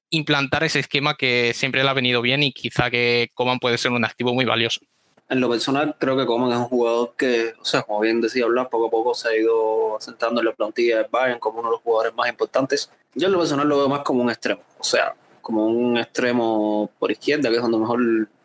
implantar 0.09 0.65
ese 0.65 0.81
esquema 0.81 1.15
que 1.15 1.53
siempre 1.53 1.81
le 1.81 1.89
ha 1.89 1.93
venido 1.93 2.21
bien 2.21 2.43
y 2.43 2.51
quizá 2.51 2.91
que 2.91 3.29
Coman 3.35 3.59
puede 3.59 3.77
ser 3.77 3.91
un 3.91 4.03
activo 4.03 4.33
muy 4.33 4.43
valioso. 4.43 4.81
En 5.29 5.39
lo 5.39 5.49
personal, 5.49 5.95
creo 5.97 6.17
que 6.17 6.25
Coman 6.25 6.51
es 6.51 6.57
un 6.57 6.65
jugador 6.65 7.13
que, 7.17 7.53
o 7.59 7.65
sea, 7.65 7.81
como 7.83 8.01
bien 8.01 8.21
decía 8.21 8.43
hablar, 8.43 8.69
poco 8.69 8.87
a 8.87 8.91
poco 8.91 9.13
se 9.13 9.29
ha 9.29 9.35
ido 9.35 9.97
asentando 9.97 10.41
en 10.41 10.47
la 10.47 10.53
plantilla 10.53 10.97
de 10.97 11.07
Bayern 11.09 11.39
como 11.39 11.59
uno 11.59 11.69
de 11.69 11.73
los 11.73 11.81
jugadores 11.81 12.13
más 12.13 12.29
importantes. 12.29 12.91
Yo 13.15 13.27
en 13.27 13.33
lo 13.33 13.39
personal 13.39 13.67
lo 13.67 13.77
veo 13.77 13.89
más 13.89 14.01
como 14.01 14.21
un 14.21 14.29
extremo, 14.29 14.61
o 14.77 14.83
sea, 14.83 15.15
como 15.41 15.65
un 15.65 15.97
extremo 15.97 16.89
por 16.99 17.11
izquierda, 17.11 17.49
que 17.49 17.55
es 17.55 17.61
donde 17.61 17.77
mejor, 17.77 17.99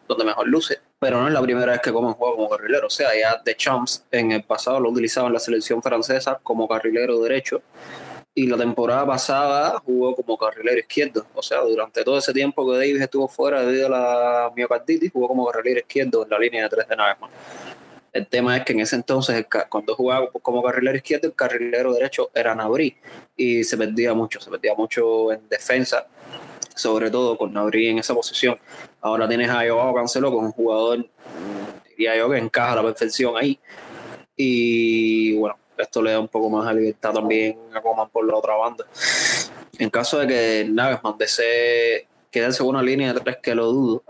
donde 0.06 0.24
mejor 0.24 0.46
luce. 0.46 0.78
Pero 1.00 1.20
no 1.20 1.28
es 1.28 1.34
la 1.34 1.42
primera 1.42 1.72
vez 1.72 1.80
que 1.80 1.92
Coman 1.92 2.14
juega 2.14 2.36
como 2.36 2.48
carrilero, 2.48 2.86
o 2.86 2.90
sea, 2.90 3.10
ya 3.18 3.40
de 3.44 3.56
Champs 3.56 4.04
en 4.10 4.32
el 4.32 4.44
pasado 4.44 4.80
lo 4.80 4.90
utilizaba 4.90 5.26
en 5.26 5.34
la 5.34 5.40
selección 5.40 5.82
francesa 5.82 6.38
como 6.42 6.68
carrilero 6.68 7.20
derecho 7.20 7.60
y 8.38 8.46
la 8.46 8.56
temporada 8.56 9.04
pasada 9.04 9.82
jugó 9.84 10.14
como 10.14 10.38
carrilero 10.38 10.78
izquierdo. 10.78 11.26
O 11.34 11.42
sea, 11.42 11.60
durante 11.62 12.04
todo 12.04 12.18
ese 12.18 12.32
tiempo 12.32 12.64
que 12.64 12.76
Davis 12.76 13.02
estuvo 13.02 13.26
fuera 13.26 13.64
debido 13.64 13.88
a 13.88 13.90
la 13.90 14.52
miocarditis, 14.54 15.10
jugó 15.10 15.26
como 15.26 15.44
carrilero 15.46 15.80
izquierdo 15.80 16.22
en 16.22 16.30
la 16.30 16.38
línea 16.38 16.62
de 16.62 16.68
tres 16.68 16.86
de 16.86 16.94
Nagelsmann. 16.94 17.32
El 18.12 18.28
tema 18.28 18.56
es 18.56 18.64
que 18.64 18.74
en 18.74 18.80
ese 18.80 18.94
entonces, 18.94 19.44
cuando 19.68 19.96
jugaba 19.96 20.30
como 20.30 20.62
carrilero 20.62 20.96
izquierdo, 20.96 21.26
el 21.26 21.34
carrilero 21.34 21.92
derecho 21.92 22.30
era 22.32 22.54
Nabri 22.54 22.96
y 23.36 23.64
se 23.64 23.76
perdía 23.76 24.14
mucho, 24.14 24.40
se 24.40 24.50
perdía 24.50 24.74
mucho 24.76 25.32
en 25.32 25.48
defensa, 25.48 26.06
sobre 26.76 27.10
todo 27.10 27.36
con 27.36 27.52
Nabri 27.52 27.88
en 27.88 27.98
esa 27.98 28.14
posición. 28.14 28.56
Ahora 29.00 29.26
tienes 29.26 29.50
a 29.50 29.68
Joao 29.68 29.92
Cancelo 29.92 30.32
con 30.32 30.44
un 30.44 30.52
jugador, 30.52 31.04
diría 31.88 32.16
yo, 32.16 32.30
que 32.30 32.38
encaja 32.38 32.74
a 32.74 32.76
la 32.76 32.82
perfección 32.84 33.36
ahí. 33.36 33.58
Y 34.36 35.36
bueno, 35.38 35.56
esto 35.78 36.02
le 36.02 36.12
da 36.12 36.20
un 36.20 36.28
poco 36.28 36.50
más 36.50 36.66
de 36.68 36.80
libertad 36.80 37.12
también 37.12 37.58
a 37.72 37.80
Coman 37.80 38.08
por 38.10 38.26
la 38.26 38.36
otra 38.36 38.56
banda. 38.56 38.84
En 39.78 39.90
caso 39.90 40.18
de 40.18 40.26
que 40.26 40.66
Nagelsmann 40.68 41.16
desee 41.16 42.06
quedarse 42.30 42.58
con 42.58 42.68
una 42.68 42.82
línea 42.82 43.14
de 43.14 43.20
tres, 43.20 43.36
que 43.42 43.54
lo 43.54 43.66
dudo, 43.66 44.02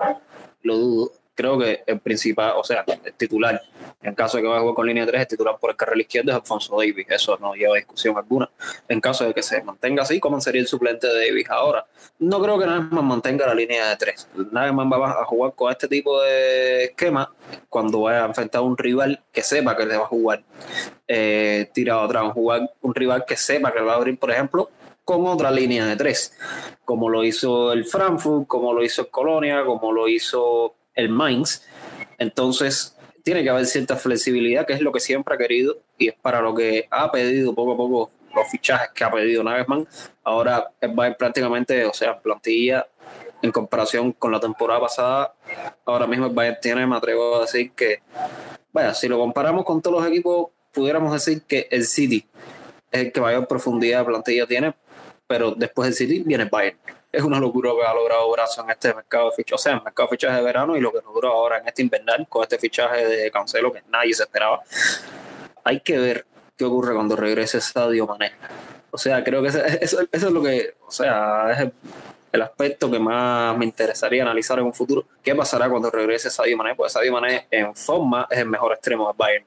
lo 0.63 0.77
dudo, 0.77 1.13
creo 1.39 1.57
que 1.57 1.85
el 1.87 2.01
principal, 2.01 2.55
o 2.57 2.65
sea, 2.65 2.85
el 3.05 3.13
titular, 3.13 3.63
en 4.03 4.13
caso 4.17 4.37
de 4.37 4.43
que 4.43 4.49
vaya 4.49 4.59
a 4.59 4.63
jugar 4.63 4.75
con 4.75 4.87
línea 4.89 5.07
de 5.07 5.13
3, 5.13 5.21
el 5.21 5.29
titular 5.29 5.57
por 5.61 5.71
el 5.71 5.77
carril 5.77 6.01
izquierdo 6.01 6.33
es 6.33 6.37
Alfonso 6.37 6.77
Davis. 6.77 7.07
Eso 7.09 7.39
no 7.41 7.55
lleva 7.55 7.77
discusión 7.77 8.17
alguna. 8.17 8.51
En 8.89 9.01
caso 9.01 9.25
de 9.25 9.33
que 9.33 9.45
se 9.45 9.63
mantenga 9.63 10.03
así, 10.03 10.19
¿cómo 10.19 10.41
sería 10.41 10.61
el 10.61 10.67
suplente 10.67 11.07
de 11.07 11.29
Davis 11.29 11.49
ahora? 11.49 11.87
No 12.19 12.43
creo 12.43 12.59
que 12.59 12.67
Nagelsmann 12.67 13.07
mantenga 13.07 13.47
la 13.47 13.55
línea 13.55 13.89
de 13.89 13.97
3. 13.97 14.29
Nagelsmann 14.51 14.91
va 14.91 15.13
a 15.13 15.25
jugar 15.27 15.53
con 15.55 15.71
este 15.71 15.87
tipo 15.87 16.21
de 16.23 16.87
esquema 16.87 17.33
cuando 17.69 18.01
vaya 18.01 18.25
a 18.25 18.27
enfrentar 18.27 18.59
a 18.59 18.63
un 18.63 18.77
rival 18.77 19.23
que 19.33 19.43
sepa 19.43 19.77
que 19.77 19.87
le 19.87 19.97
va 19.97 20.07
a 20.07 20.09
jugar 20.09 20.43
eh, 21.07 21.71
tirado 21.73 22.01
atrás. 22.01 22.33
Jugar 22.33 22.69
un 22.81 22.95
rival 22.97 23.25
que 23.25 23.37
sepa 23.37 23.73
que 23.73 23.79
le 23.79 23.85
va 23.85 23.93
a 23.93 23.97
abrir, 23.97 24.19
por 24.19 24.33
ejemplo, 24.33 24.71
con 25.05 25.25
otra 25.27 25.53
línea 25.53 25.87
de 25.87 25.97
tres, 25.97 26.35
como 26.85 27.09
lo 27.09 27.25
hizo 27.25 27.73
el 27.73 27.87
Frankfurt, 27.87 28.47
como 28.49 28.75
lo 28.75 28.83
hizo 28.85 29.03
el 29.03 29.09
Colonia, 29.09 29.65
como 29.65 29.91
lo 29.91 30.07
hizo 30.09 30.75
el 30.99 31.09
Mainz. 31.09 31.63
Entonces, 32.19 32.97
tiene 33.23 33.43
que 33.43 33.51
haber 33.51 33.67
cierta 33.67 33.97
flexibilidad, 33.97 34.67
que 34.67 34.73
es 34.73 34.81
lo 34.81 34.93
que 34.93 35.01
siempre 35.01 35.35
ha 35.35 35.39
querido 35.39 35.79
y 35.97 36.09
es 36.09 36.15
para 36.15 36.41
lo 36.41 36.55
que 36.55 36.87
ha 36.91 37.11
pedido 37.11 37.55
poco 37.55 37.73
a 37.73 37.77
poco 37.77 38.11
los 38.35 38.51
fichajes 38.51 38.91
que 38.95 39.05
ha 39.05 39.11
pedido 39.11 39.43
Nagelsmann. 39.45 39.87
Ahora 40.25 40.71
va 40.99 41.15
prácticamente, 41.15 41.85
o 41.85 41.93
sea, 41.95 42.19
plantilla 42.19 42.87
en 43.41 43.53
comparación 43.53 44.13
con 44.13 44.33
la 44.33 44.41
temporada 44.41 44.81
pasada. 44.81 45.35
Ahora 45.85 46.07
mismo 46.07 46.27
el 46.27 46.33
Bayern 46.33 46.59
tiene, 46.61 46.87
me 46.87 46.97
atrevo 46.97 47.37
a 47.37 47.41
decir 47.43 47.71
que, 47.73 48.01
vaya, 48.73 48.93
si 48.93 49.09
lo 49.09 49.19
comparamos 49.19 49.65
con 49.65 49.81
todos 49.81 50.01
los 50.01 50.11
equipos, 50.11 50.49
pudiéramos 50.73 51.13
decir 51.13 51.43
que 51.43 51.69
el 51.71 51.85
City 51.85 52.27
es 52.91 53.03
el 53.03 53.13
que 53.13 53.21
mayor 53.21 53.47
profundidad 53.47 54.01
de 54.01 54.05
plantilla 54.07 54.47
tiene, 54.47 54.75
pero 55.27 55.53
después 55.53 55.89
del 55.89 55.95
City 55.95 56.23
viene 56.27 56.45
el 56.45 56.51
Bayern 56.51 56.79
es 57.11 57.23
una 57.23 57.41
locura 57.41 57.71
que 57.73 57.87
ha 57.87 57.95
logrado 57.95 58.31
Brazo 58.31 58.63
en 58.63 58.71
este 58.71 58.95
mercado 58.95 59.31
de 59.31 59.37
fichaje, 59.37 59.55
o 59.55 59.59
sea, 59.59 59.73
en 59.73 59.79
el 59.79 59.85
mercado 59.85 60.09
de 60.09 60.17
fichaje 60.17 60.37
de 60.37 60.43
verano 60.43 60.77
y 60.77 60.81
lo 60.81 60.93
que 60.93 61.01
logró 61.01 61.33
ahora 61.33 61.59
en 61.59 61.69
este 61.69 61.83
invernal 61.83 62.27
con 62.29 62.43
este 62.43 62.59
fichaje 62.59 63.07
de 63.07 63.31
Cancelo 63.31 63.73
que 63.73 63.83
nadie 63.89 64.15
se 64.15 64.25
esperaba. 64.25 64.61
Hay 65.65 65.81
que 65.81 65.99
ver 65.99 66.27
qué 66.57 66.65
ocurre 66.65 66.95
cuando 66.95 67.17
regrese 67.17 67.61
Sadio 67.61 68.07
Mané. 68.07 68.33
O 68.91 68.99
sea, 68.99 69.23
creo 69.23 69.43
que 69.43 69.49
eso, 69.81 70.01
es 70.11 70.23
lo 70.23 70.43
que, 70.43 70.75
o 70.87 70.91
sea, 70.91 71.53
es 71.53 71.71
el, 72.33 72.43
aspecto 72.43 72.91
que 72.91 72.99
más 72.99 73.57
me 73.57 73.65
interesaría 73.65 74.23
analizar 74.23 74.59
en 74.59 74.67
un 74.67 74.75
futuro. 74.75 75.07
¿Qué 75.23 75.35
pasará 75.35 75.69
cuando 75.69 75.91
regrese 75.91 76.31
Sadio 76.31 76.57
Mané? 76.57 76.75
Pues 76.75 76.93
Sadio 76.93 77.13
Mané 77.13 77.47
en 77.51 77.75
forma 77.75 78.27
es 78.31 78.39
el 78.39 78.47
mejor 78.47 78.73
extremo 78.73 79.07
del 79.09 79.17
Bayern 79.17 79.45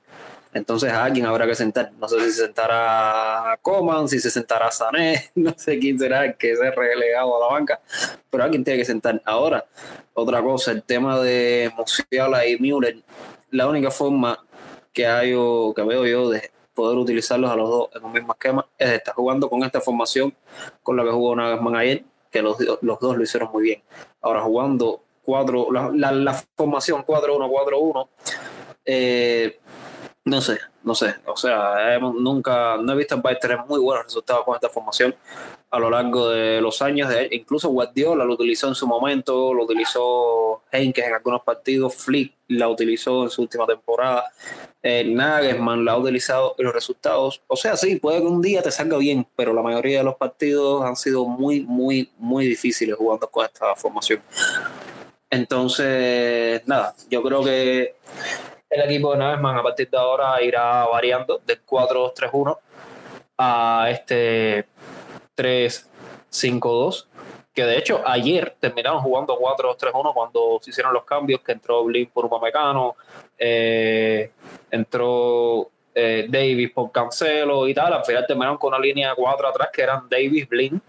entonces 0.53 0.91
a 0.91 1.03
alguien 1.03 1.25
habrá 1.25 1.45
que 1.45 1.55
sentar. 1.55 1.91
No 1.99 2.07
sé 2.07 2.19
si 2.21 2.31
se 2.31 2.45
sentará 2.45 3.57
Coman, 3.61 4.07
si 4.07 4.19
se 4.19 4.29
sentará 4.29 4.71
Sané, 4.71 5.31
no 5.35 5.53
sé 5.57 5.79
quién 5.79 5.97
será 5.97 6.33
que 6.33 6.55
se 6.55 6.71
relegado 6.71 7.37
a 7.37 7.47
la 7.47 7.53
banca, 7.53 7.81
pero 8.29 8.43
alguien 8.43 8.63
tiene 8.63 8.79
que 8.79 8.85
sentar. 8.85 9.21
Ahora, 9.25 9.65
otra 10.13 10.41
cosa, 10.41 10.71
el 10.71 10.83
tema 10.83 11.19
de 11.19 11.71
Musiala 11.77 12.45
y 12.45 12.57
Müller, 12.59 12.97
la 13.51 13.67
única 13.67 13.91
forma 13.91 14.43
que 14.93 15.07
hay 15.07 15.33
o 15.35 15.73
que 15.73 15.83
veo 15.83 16.05
yo 16.05 16.29
de 16.29 16.51
poder 16.73 16.97
utilizarlos 16.97 17.51
a 17.51 17.55
los 17.55 17.69
dos 17.69 17.89
en 17.95 18.03
un 18.03 18.11
mismo 18.11 18.33
esquema 18.33 18.65
es 18.77 18.89
estar 18.91 19.13
jugando 19.13 19.49
con 19.49 19.63
esta 19.63 19.81
formación 19.81 20.33
con 20.83 20.97
la 20.97 21.03
que 21.03 21.11
jugó 21.11 21.35
Nagelsmann 21.35 21.75
ayer, 21.75 22.03
que 22.29 22.41
los, 22.41 22.57
los 22.81 22.99
dos 22.99 23.17
lo 23.17 23.23
hicieron 23.23 23.51
muy 23.51 23.63
bien. 23.63 23.83
Ahora 24.21 24.41
jugando 24.41 25.03
4, 25.23 25.67
la, 25.71 26.11
la, 26.11 26.33
formación 26.33 27.05
4-1-4-1. 27.05 28.07
Eh, 28.85 29.59
no 30.23 30.39
sé, 30.39 30.59
no 30.83 30.93
sé. 30.93 31.15
O 31.25 31.35
sea, 31.35 31.99
nunca, 31.99 32.77
no 32.77 32.93
he 32.93 32.95
visto 32.95 33.15
al 33.15 33.21
Bayern 33.21 33.39
tener 33.41 33.57
muy 33.67 33.79
buenos 33.79 34.05
resultados 34.05 34.45
con 34.45 34.55
esta 34.55 34.69
formación 34.69 35.15
a 35.71 35.79
lo 35.79 35.89
largo 35.89 36.29
de 36.29 36.61
los 36.61 36.81
años. 36.83 37.09
De, 37.09 37.27
incluso 37.31 37.69
Guardiola 37.69 38.23
lo 38.23 38.33
utilizó 38.33 38.67
en 38.67 38.75
su 38.75 38.85
momento, 38.85 39.51
lo 39.53 39.63
utilizó 39.63 40.61
Henkes 40.71 41.05
en 41.05 41.13
algunos 41.15 41.41
partidos, 41.41 41.95
Flick 41.95 42.33
la 42.49 42.69
utilizó 42.69 43.23
en 43.23 43.29
su 43.31 43.41
última 43.41 43.65
temporada, 43.65 44.25
eh, 44.83 45.03
Nagelsmann 45.05 45.85
la 45.85 45.93
ha 45.93 45.97
utilizado 45.97 46.53
en 46.59 46.65
los 46.65 46.73
resultados. 46.73 47.41
O 47.47 47.55
sea, 47.55 47.75
sí, 47.75 47.95
puede 47.95 48.19
que 48.19 48.27
un 48.27 48.41
día 48.43 48.61
te 48.61 48.69
salga 48.69 48.97
bien, 48.97 49.25
pero 49.35 49.53
la 49.53 49.63
mayoría 49.63 49.99
de 49.99 50.03
los 50.03 50.15
partidos 50.15 50.85
han 50.85 50.97
sido 50.97 51.25
muy, 51.25 51.61
muy, 51.61 52.11
muy 52.17 52.45
difíciles 52.45 52.95
jugando 52.95 53.27
con 53.27 53.45
esta 53.45 53.75
formación. 53.75 54.21
Entonces, 55.31 56.61
nada, 56.67 56.93
yo 57.09 57.23
creo 57.23 57.43
que 57.43 57.95
el 58.71 58.81
equipo 58.81 59.11
de 59.11 59.19
Nagelsmann 59.19 59.57
a 59.57 59.63
partir 59.63 59.89
de 59.89 59.97
ahora 59.97 60.41
irá 60.41 60.85
variando 60.85 61.41
del 61.45 61.63
4-2-3-1 61.65 62.57
a 63.37 63.87
este 63.89 64.65
3-5-2 65.35 67.07
que 67.53 67.65
de 67.65 67.77
hecho 67.77 68.01
ayer 68.05 68.55
terminaron 68.59 69.01
jugando 69.01 69.37
4-2-3-1 69.37 70.13
cuando 70.13 70.59
se 70.61 70.69
hicieron 70.69 70.93
los 70.93 71.03
cambios, 71.03 71.41
que 71.41 71.51
entró 71.51 71.83
Blin 71.83 72.09
por 72.13 72.25
Upamecano, 72.25 72.95
eh, 73.37 74.31
entró 74.69 75.69
eh, 75.93 76.27
Davis 76.29 76.71
por 76.71 76.91
Cancelo 76.91 77.67
y 77.67 77.73
tal, 77.73 77.93
al 77.93 78.05
final 78.05 78.25
terminaron 78.25 78.57
con 78.57 78.69
una 78.73 78.79
línea 78.79 79.09
de 79.09 79.15
4 79.15 79.47
atrás 79.49 79.69
que 79.73 79.81
eran 79.81 80.07
Davis, 80.09 80.47
Blin, 80.47 80.81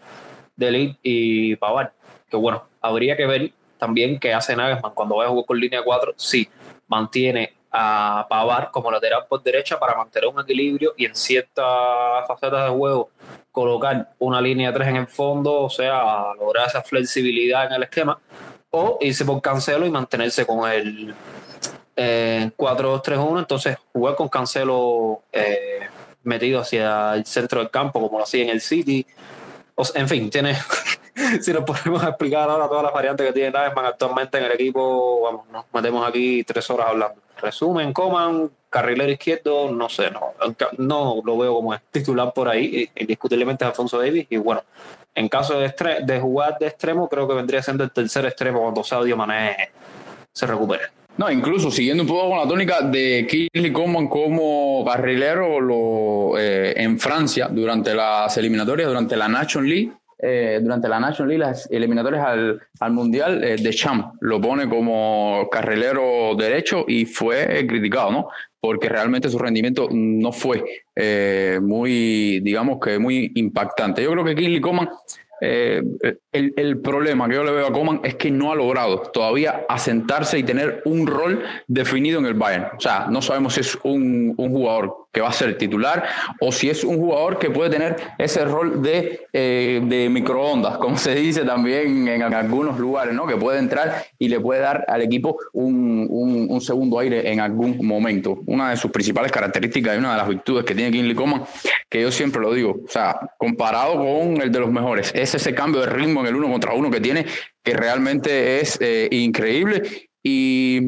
Delit 0.54 0.98
y 1.02 1.56
Pavar, 1.56 1.92
que 2.30 2.36
bueno, 2.36 2.64
habría 2.80 3.16
que 3.16 3.26
ver 3.26 3.52
también 3.76 4.20
qué 4.20 4.32
hace 4.32 4.54
Nagelsmann 4.54 4.94
cuando 4.94 5.16
vaya 5.16 5.28
a 5.28 5.30
jugar 5.32 5.46
con 5.46 5.58
línea 5.58 5.82
4, 5.82 6.14
si 6.16 6.48
mantiene 6.86 7.54
a 7.72 8.26
Pavar 8.28 8.70
como 8.70 8.90
lateral 8.90 9.24
por 9.26 9.42
derecha 9.42 9.78
para 9.80 9.96
mantener 9.96 10.28
un 10.28 10.40
equilibrio 10.40 10.92
y 10.96 11.06
en 11.06 11.16
ciertas 11.16 12.26
facetas 12.28 12.64
de 12.64 12.70
juego 12.70 13.10
colocar 13.50 14.12
una 14.18 14.40
línea 14.40 14.72
3 14.72 14.88
en 14.88 14.96
el 14.96 15.06
fondo, 15.06 15.62
o 15.62 15.70
sea, 15.70 16.34
lograr 16.38 16.68
esa 16.68 16.82
flexibilidad 16.82 17.66
en 17.66 17.72
el 17.72 17.82
esquema, 17.84 18.18
o 18.70 18.98
irse 19.00 19.24
por 19.24 19.40
Cancelo 19.40 19.86
y 19.86 19.90
mantenerse 19.90 20.46
con 20.46 20.70
el 20.70 21.14
4-2-3-1, 21.96 23.38
entonces 23.38 23.76
jugar 23.92 24.16
con 24.16 24.28
Cancelo 24.28 25.22
eh, 25.32 25.80
metido 26.24 26.60
hacia 26.60 27.14
el 27.14 27.24
centro 27.24 27.60
del 27.60 27.70
campo, 27.70 28.00
como 28.00 28.18
lo 28.18 28.24
hacía 28.24 28.42
en 28.44 28.50
el 28.50 28.60
City. 28.60 29.06
en 29.94 30.08
fin, 30.08 30.30
tiene, 30.30 30.56
si 31.40 31.52
nos 31.52 31.64
podemos 31.64 32.02
explicar 32.02 32.48
ahora 32.50 32.68
todas 32.68 32.84
las 32.84 32.92
variantes 32.92 33.26
que 33.26 33.32
tiene 33.32 33.50
Nagelsmann 33.50 33.86
actualmente 33.86 34.38
en 34.38 34.44
el 34.44 34.52
equipo, 34.52 35.22
vamos, 35.22 35.48
nos 35.48 35.64
metemos 35.72 36.06
aquí 36.06 36.44
tres 36.44 36.68
horas 36.70 36.88
hablando 36.88 37.20
resumen, 37.42 37.92
coman, 37.92 38.50
carrilero 38.70 39.12
izquierdo, 39.12 39.70
no 39.70 39.88
sé, 39.88 40.10
no, 40.10 40.32
no 40.78 41.22
lo 41.24 41.38
veo 41.38 41.54
como 41.54 41.76
titular 41.90 42.32
por 42.32 42.48
ahí, 42.48 42.88
indiscutiblemente 42.96 43.64
es 43.64 43.68
Alfonso 43.68 43.98
Davis, 43.98 44.26
y 44.30 44.38
bueno, 44.38 44.62
en 45.14 45.28
caso 45.28 45.58
de, 45.58 45.72
de 46.04 46.20
jugar 46.20 46.56
de 46.58 46.68
extremo, 46.68 47.08
creo 47.08 47.28
que 47.28 47.34
vendría 47.34 47.62
siendo 47.62 47.84
el 47.84 47.90
tercer 47.90 48.24
extremo 48.24 48.62
cuando 48.62 48.82
Sadio 48.82 49.16
Mané 49.16 49.70
se 50.32 50.46
recupere. 50.46 50.84
No, 51.18 51.30
incluso 51.30 51.70
siguiendo 51.70 52.04
un 52.04 52.08
poco 52.08 52.30
con 52.30 52.38
la 52.38 52.48
tónica 52.48 52.80
de 52.80 53.26
Kingsley 53.28 53.70
Coman 53.70 54.08
como 54.08 54.82
carrilero 54.84 55.60
lo, 55.60 56.38
eh, 56.38 56.72
en 56.76 56.98
Francia 56.98 57.48
durante 57.50 57.94
las 57.94 58.34
eliminatorias, 58.38 58.88
durante 58.88 59.14
la 59.16 59.28
National 59.28 59.68
League, 59.68 59.92
eh, 60.24 60.60
durante 60.62 60.88
la 60.88 61.00
National 61.00 61.28
League, 61.28 61.44
las 61.44 61.68
eliminatorias 61.70 62.24
al, 62.24 62.62
al 62.78 62.92
Mundial, 62.92 63.42
eh, 63.42 63.56
de 63.56 63.70
Champ 63.70 64.14
lo 64.20 64.40
pone 64.40 64.68
como 64.68 65.48
carrilero 65.50 66.36
derecho 66.36 66.84
y 66.86 67.04
fue 67.04 67.66
criticado, 67.68 68.12
¿no? 68.12 68.28
Porque 68.60 68.88
realmente 68.88 69.28
su 69.28 69.38
rendimiento 69.38 69.88
no 69.90 70.30
fue 70.30 70.62
eh, 70.94 71.58
muy, 71.60 72.38
digamos 72.40 72.78
que 72.80 73.00
muy 73.00 73.32
impactante. 73.34 74.04
Yo 74.04 74.12
creo 74.12 74.24
que 74.24 74.36
Kingsley 74.36 74.60
Coman 74.60 74.88
eh, 75.44 75.82
el, 76.30 76.54
el, 76.56 76.80
problema 76.80 77.28
que 77.28 77.34
yo 77.34 77.42
le 77.42 77.50
veo 77.50 77.66
a 77.66 77.72
Coman 77.72 78.00
es 78.04 78.14
que 78.14 78.30
no 78.30 78.52
ha 78.52 78.54
logrado 78.54 78.98
todavía 79.12 79.66
asentarse 79.68 80.38
y 80.38 80.44
tener 80.44 80.82
un 80.84 81.04
rol 81.04 81.42
definido 81.66 82.20
en 82.20 82.26
el 82.26 82.34
Bayern. 82.34 82.66
O 82.76 82.80
sea, 82.80 83.08
no 83.10 83.20
sabemos 83.20 83.54
si 83.54 83.60
es 83.62 83.76
un, 83.82 84.34
un 84.36 84.50
jugador 84.52 85.01
que 85.12 85.20
va 85.20 85.28
a 85.28 85.32
ser 85.32 85.58
titular 85.58 86.04
o 86.40 86.50
si 86.50 86.70
es 86.70 86.82
un 86.84 86.96
jugador 86.96 87.38
que 87.38 87.50
puede 87.50 87.70
tener 87.70 87.96
ese 88.18 88.44
rol 88.44 88.82
de, 88.82 89.26
eh, 89.32 89.80
de 89.84 90.08
microondas, 90.08 90.78
como 90.78 90.96
se 90.96 91.14
dice 91.14 91.44
también 91.44 92.08
en, 92.08 92.22
algunos 92.22 92.78
lugares, 92.78 93.14
¿no? 93.14 93.26
que 93.26 93.36
puede 93.36 93.58
entrar 93.58 94.06
y 94.18 94.28
le 94.28 94.40
puede 94.40 94.60
dar 94.60 94.84
al 94.88 95.02
equipo 95.02 95.36
un, 95.52 96.06
un, 96.08 96.46
un, 96.48 96.60
segundo 96.60 96.98
aire 96.98 97.30
en 97.30 97.40
algún 97.40 97.84
momento. 97.86 98.38
Una 98.46 98.70
de 98.70 98.76
sus 98.76 98.90
principales 98.90 99.30
características 99.30 99.94
y 99.94 99.98
una 99.98 100.12
de 100.12 100.18
las 100.18 100.28
virtudes 100.28 100.64
que 100.64 100.74
tiene 100.74 100.90
Kingsley 100.90 101.14
Coman, 101.14 101.42
que 101.88 102.00
yo 102.00 102.10
siempre 102.10 102.40
lo 102.40 102.54
digo, 102.54 102.80
o 102.84 102.88
sea, 102.88 103.14
comparado 103.36 103.96
con 103.96 104.40
el 104.40 104.50
de 104.50 104.60
los 104.60 104.70
mejores, 104.70 105.12
es 105.14 105.34
ese 105.34 105.54
cambio 105.54 105.82
de 105.82 105.88
ritmo 105.88 106.20
en 106.20 106.28
el 106.28 106.36
uno 106.36 106.50
contra 106.50 106.72
uno 106.72 106.90
que 106.90 107.00
tiene, 107.00 107.26
que 107.62 107.74
realmente 107.74 108.60
es 108.60 108.78
eh, 108.80 109.08
increíble. 109.10 110.08
Y, 110.22 110.80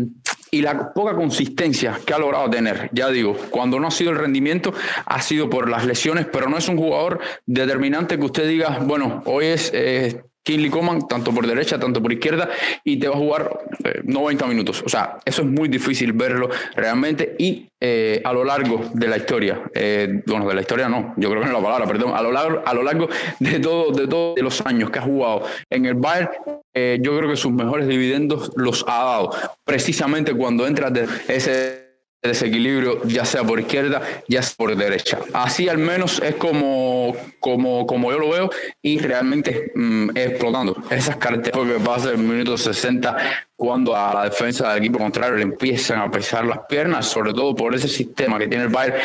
y, 0.56 0.62
la 0.62 0.92
poca 0.92 1.14
consistencia 1.14 1.98
que 2.04 2.14
ha 2.14 2.18
logrado 2.18 2.48
tener, 2.50 2.90
ya 2.92 3.08
digo, 3.10 3.36
cuando 3.50 3.78
no 3.78 3.88
ha 3.88 3.90
sido 3.90 4.10
el 4.10 4.18
rendimiento, 4.18 4.72
ha 5.06 5.20
sido 5.20 5.50
por 5.50 5.68
las 5.68 5.84
lesiones, 5.84 6.26
pero 6.26 6.48
no 6.48 6.56
es 6.56 6.68
un 6.68 6.76
jugador 6.76 7.20
determinante 7.46 8.18
que 8.18 8.24
usted 8.24 8.48
diga, 8.48 8.78
bueno, 8.82 9.22
hoy 9.26 9.46
es... 9.46 9.70
Eh, 9.74 10.22
Kinley 10.44 10.68
Coman, 10.68 11.09
tanto 11.09 11.33
por 11.33 11.46
derecha, 11.46 11.78
tanto 11.78 12.02
por 12.02 12.12
izquierda, 12.12 12.50
y 12.85 12.98
te 12.98 13.09
va 13.09 13.14
a 13.14 13.18
jugar 13.18 13.61
90 14.04 14.44
eh, 14.44 14.48
minutos. 14.48 14.83
O 14.85 14.88
sea, 14.88 15.18
eso 15.24 15.42
es 15.42 15.48
muy 15.48 15.68
difícil 15.68 16.12
verlo 16.12 16.50
realmente. 16.76 17.35
Y 17.38 17.66
eh, 17.80 18.20
a 18.22 18.33
lo 18.33 18.44
largo 18.44 18.90
de 18.92 19.09
la 19.09 19.16
historia, 19.16 19.62
eh, 19.74 20.22
bueno, 20.26 20.46
de 20.46 20.54
la 20.54 20.61
historia 20.61 20.88
no, 20.88 21.14
yo 21.16 21.30
creo 21.30 21.42
que 21.42 21.48
no 21.48 21.57
es 21.57 21.62
la 21.62 21.64
palabra, 21.64 21.87
perdón, 21.87 22.12
a 22.14 22.22
lo 22.22 22.30
largo, 22.30 22.62
a 22.64 22.74
lo 22.74 22.83
largo 22.83 23.09
de 23.40 23.59
todos 23.59 23.96
de 23.96 24.07
todo, 24.07 24.35
los 24.37 24.61
años 24.66 24.90
que 24.90 24.98
ha 24.98 25.02
jugado 25.02 25.46
en 25.70 25.87
el 25.87 25.94
Bayern, 25.94 26.30
yo 26.74 27.16
creo 27.16 27.30
que 27.30 27.37
sus 27.37 27.52
mejores 27.52 27.87
dividendos 27.87 28.50
los 28.57 28.85
ha 28.88 29.04
dado 29.04 29.30
precisamente 29.64 30.35
cuando 30.35 30.66
entra 30.66 30.90
de 30.90 31.07
ese 31.28 31.83
desequilibrio, 32.28 33.02
ya 33.04 33.24
sea 33.24 33.44
por 33.44 33.60
izquierda, 33.60 34.02
ya 34.28 34.42
sea 34.42 34.56
por 34.56 34.74
derecha. 34.76 35.18
Así 35.32 35.68
al 35.68 35.78
menos 35.78 36.20
es 36.22 36.34
como, 36.37 37.14
como, 37.40 37.87
como 37.87 38.10
yo 38.10 38.18
lo 38.18 38.30
veo 38.30 38.50
y 38.82 38.98
realmente 38.98 39.72
mm, 39.74 40.10
explotando 40.16 40.76
esas 40.90 41.16
características 41.16 41.78
que 41.78 41.84
pasa 41.84 42.08
en 42.12 42.20
el 42.20 42.26
minuto 42.26 42.56
60 42.56 43.16
cuando 43.56 43.94
a 43.96 44.12
la 44.12 44.24
defensa 44.24 44.68
del 44.68 44.82
equipo 44.82 44.98
contrario 44.98 45.36
le 45.36 45.42
empiezan 45.42 46.00
a 46.00 46.10
pesar 46.10 46.44
las 46.44 46.60
piernas, 46.68 47.06
sobre 47.06 47.32
todo 47.32 47.54
por 47.54 47.74
ese 47.74 47.88
sistema 47.88 48.38
que 48.38 48.48
tiene 48.48 48.64
el 48.64 48.70
Bayern 48.70 48.98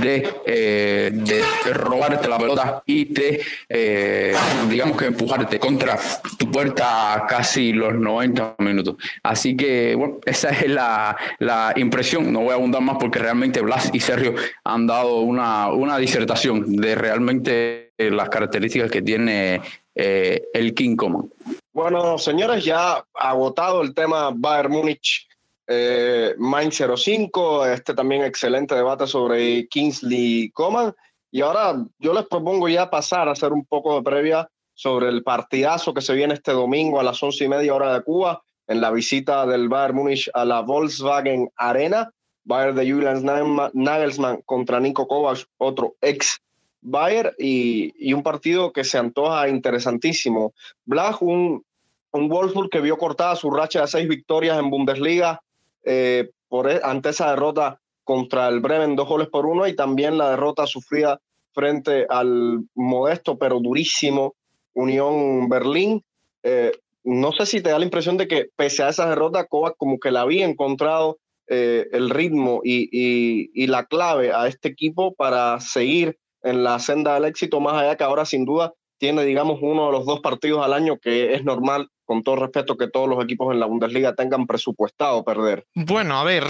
de, 0.00 0.28
eh, 0.46 1.10
de, 1.12 1.72
robarte 1.72 2.28
la 2.28 2.38
pelota 2.38 2.82
y 2.86 3.12
de, 3.12 3.40
eh, 3.68 4.34
digamos 4.68 4.98
que 4.98 5.06
empujarte 5.06 5.58
contra 5.58 5.98
tu 6.38 6.50
puerta 6.50 7.24
casi 7.28 7.72
los 7.72 7.94
90 7.94 8.56
minutos. 8.58 8.96
Así 9.22 9.56
que, 9.56 9.94
bueno, 9.94 10.18
esa 10.26 10.50
es 10.50 10.68
la, 10.68 11.16
la 11.38 11.72
impresión. 11.76 12.32
No 12.32 12.40
voy 12.40 12.50
a 12.50 12.54
abundar 12.54 12.82
más 12.82 12.96
porque 13.00 13.18
realmente 13.18 13.60
Blas 13.62 13.90
y 13.92 14.00
Sergio 14.00 14.34
han 14.64 14.86
dado 14.86 15.20
una, 15.20 15.68
una 15.68 15.96
disertación 15.98 16.76
de 16.76 16.94
realmente 16.94 17.92
las 17.96 18.28
características 18.28 18.90
que 18.90 19.02
tiene 19.02 19.60
eh, 19.94 20.42
el 20.52 20.74
King 20.74 20.96
Common. 20.96 21.30
Bueno, 21.74 22.18
señores, 22.18 22.64
ya 22.64 23.04
agotado 23.14 23.82
el 23.82 23.94
tema 23.94 24.30
Bayern 24.32 24.70
Múnich, 24.70 25.26
eh, 25.66 26.36
05, 26.38 27.66
este 27.66 27.94
también 27.94 28.22
excelente 28.22 28.76
debate 28.76 29.08
sobre 29.08 29.66
Kingsley 29.66 30.52
Coman. 30.52 30.94
Y 31.32 31.40
ahora 31.40 31.84
yo 31.98 32.14
les 32.14 32.26
propongo 32.26 32.68
ya 32.68 32.88
pasar 32.88 33.26
a 33.28 33.32
hacer 33.32 33.52
un 33.52 33.66
poco 33.66 33.96
de 33.96 34.04
previa 34.04 34.48
sobre 34.72 35.08
el 35.08 35.24
partidazo 35.24 35.92
que 35.92 36.00
se 36.00 36.14
viene 36.14 36.34
este 36.34 36.52
domingo 36.52 37.00
a 37.00 37.02
las 37.02 37.20
once 37.20 37.42
y 37.42 37.48
media 37.48 37.74
hora 37.74 37.92
de 37.92 38.04
Cuba 38.04 38.40
en 38.68 38.80
la 38.80 38.92
visita 38.92 39.44
del 39.44 39.68
Bayern 39.68 39.96
Múnich 39.96 40.30
a 40.32 40.44
la 40.44 40.60
Volkswagen 40.60 41.50
Arena. 41.56 42.08
Bayern 42.44 42.76
de 42.76 42.88
Julian 42.88 43.24
Nagelsmann 43.72 44.42
contra 44.46 44.78
Nico 44.78 45.08
Kovac, 45.08 45.44
otro 45.58 45.96
ex 46.00 46.40
Bayern 46.84 47.32
y, 47.38 48.12
un 48.12 48.22
partido 48.22 48.72
que 48.72 48.84
se 48.84 48.98
antoja 48.98 49.48
interesantísimo. 49.48 50.52
Blas, 50.84 51.16
un, 51.20 51.64
un 52.12 52.68
que 52.70 52.80
vio 52.80 52.96
cortada 52.96 53.34
su 53.34 53.50
racha 53.50 53.80
de 53.80 53.88
seis 53.88 54.06
victorias 54.06 54.58
en 54.58 54.70
Bundesliga 54.70 55.40
eh, 55.82 56.30
por, 56.48 56.70
e, 56.70 56.80
ante 56.82 57.08
esa 57.08 57.30
derrota 57.30 57.80
contra 58.04 58.48
el 58.48 58.60
Bremen, 58.60 58.96
dos 58.96 59.08
goles 59.08 59.28
por 59.28 59.46
uno, 59.46 59.66
y 59.66 59.74
también 59.74 60.18
la 60.18 60.30
derrota 60.30 60.66
sufrida 60.66 61.20
frente 61.52 62.06
al 62.08 62.60
modesto 62.74 63.38
pero 63.38 63.60
durísimo 63.60 64.34
Unión 64.74 65.48
Berlín. 65.48 66.04
Eh, 66.42 66.72
no 67.04 67.32
sé 67.32 67.46
si 67.46 67.60
te 67.60 67.70
da 67.70 67.78
la 67.78 67.84
impresión 67.84 68.16
de 68.18 68.28
que 68.28 68.48
pese 68.56 68.82
a 68.82 68.90
esa 68.90 69.08
derrota, 69.08 69.46
Kovac 69.46 69.76
como 69.76 69.98
que 69.98 70.10
la 70.10 70.22
había 70.22 70.44
encontrado 70.44 71.18
eh, 71.46 71.88
el 71.92 72.10
ritmo 72.10 72.62
y, 72.64 73.66
la 73.66 73.84
clave 73.84 74.32
a 74.32 74.46
este 74.46 74.68
equipo 74.68 75.14
para 75.14 75.60
seguir 75.60 76.18
en 76.44 76.62
la 76.62 76.78
senda 76.78 77.14
del 77.14 77.24
éxito, 77.24 77.60
más 77.60 77.74
allá 77.74 77.96
que 77.96 78.04
ahora 78.04 78.24
sin 78.24 78.44
duda 78.44 78.72
tiene, 78.98 79.24
digamos, 79.24 79.58
uno 79.60 79.86
de 79.86 79.92
los 79.92 80.06
dos 80.06 80.20
partidos 80.20 80.64
al 80.64 80.72
año 80.72 80.98
que 80.98 81.34
es 81.34 81.44
normal 81.44 81.88
con 82.04 82.22
todo 82.22 82.36
respeto, 82.36 82.76
que 82.76 82.88
todos 82.88 83.08
los 83.08 83.22
equipos 83.24 83.52
en 83.52 83.60
la 83.60 83.66
Bundesliga 83.66 84.14
tengan 84.14 84.46
presupuestado 84.46 85.24
perder. 85.24 85.64
Bueno, 85.74 86.18
a 86.18 86.24
ver, 86.24 86.44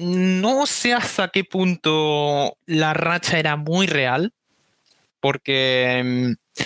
no 0.00 0.66
sé 0.66 0.94
hasta 0.94 1.28
qué 1.28 1.44
punto 1.44 2.56
la 2.66 2.94
racha 2.94 3.38
era 3.38 3.56
muy 3.56 3.86
real, 3.86 4.32
porque 5.20 6.02
mm, 6.04 6.62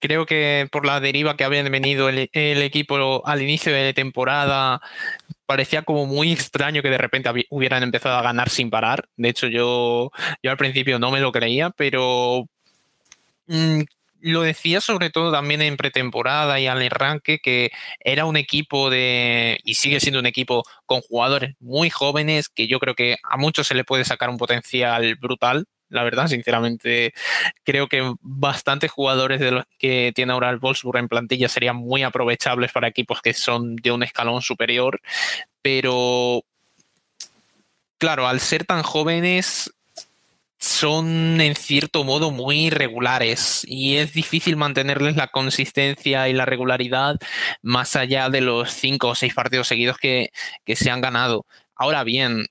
creo 0.00 0.26
que 0.26 0.68
por 0.70 0.86
la 0.86 1.00
deriva 1.00 1.36
que 1.36 1.44
habían 1.44 1.70
venido 1.70 2.08
el, 2.08 2.28
equipo 2.32 3.26
al 3.26 3.42
inicio 3.42 3.72
de 3.72 3.94
temporada, 3.94 4.80
parecía 5.48 5.80
como 5.82 6.04
muy 6.04 6.30
extraño 6.30 6.82
que 6.82 6.90
de 6.90 6.98
repente 6.98 7.30
hubieran 7.48 7.82
empezado 7.82 8.18
a 8.18 8.22
ganar 8.22 8.50
sin 8.50 8.68
parar. 8.68 9.08
De 9.16 9.30
hecho, 9.30 9.46
yo, 9.48 10.10
yo 10.42 10.50
al 10.50 10.58
principio 10.58 10.98
no 10.98 11.10
me 11.10 11.20
lo 11.20 11.32
creía, 11.32 11.70
pero 11.70 12.44
mm, 13.46 13.80
lo 14.20 14.42
decía 14.42 14.82
sobre 14.82 15.08
todo 15.08 15.32
también 15.32 15.62
en 15.62 15.78
pretemporada 15.78 16.60
y 16.60 16.66
al 16.66 16.82
arranque 16.82 17.38
que 17.38 17.70
era 18.00 18.26
un 18.26 18.36
equipo 18.36 18.90
de 18.90 19.58
y 19.64 19.74
sigue 19.74 20.00
siendo 20.00 20.20
un 20.20 20.26
equipo 20.26 20.64
con 20.84 21.00
jugadores 21.00 21.54
muy 21.60 21.88
jóvenes 21.88 22.50
que 22.50 22.66
yo 22.66 22.78
creo 22.78 22.94
que 22.94 23.16
a 23.22 23.38
muchos 23.38 23.66
se 23.68 23.74
le 23.74 23.84
puede 23.84 24.04
sacar 24.04 24.28
un 24.28 24.36
potencial 24.36 25.14
brutal 25.16 25.64
la 25.88 26.02
verdad, 26.02 26.26
sinceramente, 26.26 27.14
creo 27.64 27.88
que 27.88 28.14
bastantes 28.20 28.90
jugadores 28.90 29.40
de 29.40 29.50
los 29.50 29.64
que 29.78 30.12
tiene 30.14 30.32
ahora 30.32 30.50
el 30.50 30.58
Wolfsburg 30.58 30.98
en 30.98 31.08
plantilla 31.08 31.48
serían 31.48 31.76
muy 31.76 32.02
aprovechables 32.02 32.72
para 32.72 32.88
equipos 32.88 33.22
que 33.22 33.34
son 33.34 33.76
de 33.76 33.92
un 33.92 34.02
escalón 34.02 34.42
superior, 34.42 35.00
pero 35.62 36.42
claro, 37.98 38.28
al 38.28 38.40
ser 38.40 38.64
tan 38.64 38.82
jóvenes 38.82 39.72
son 40.58 41.40
en 41.40 41.54
cierto 41.54 42.02
modo 42.04 42.30
muy 42.32 42.66
irregulares 42.66 43.64
y 43.66 43.96
es 43.96 44.12
difícil 44.12 44.56
mantenerles 44.56 45.16
la 45.16 45.28
consistencia 45.28 46.28
y 46.28 46.32
la 46.32 46.46
regularidad 46.46 47.16
más 47.62 47.94
allá 47.94 48.28
de 48.28 48.40
los 48.40 48.72
cinco 48.72 49.08
o 49.08 49.14
seis 49.14 49.34
partidos 49.34 49.68
seguidos 49.68 49.98
que, 49.98 50.30
que 50.64 50.76
se 50.76 50.90
han 50.90 51.00
ganado. 51.00 51.46
Ahora 51.76 52.02
bien, 52.02 52.46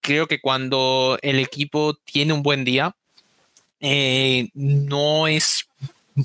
creo 0.00 0.26
que 0.26 0.40
cuando 0.40 1.18
el 1.22 1.38
equipo 1.38 1.94
tiene 1.94 2.32
un 2.32 2.42
buen 2.42 2.64
día, 2.64 2.94
eh, 3.80 4.48
no 4.54 5.26
es, 5.26 5.68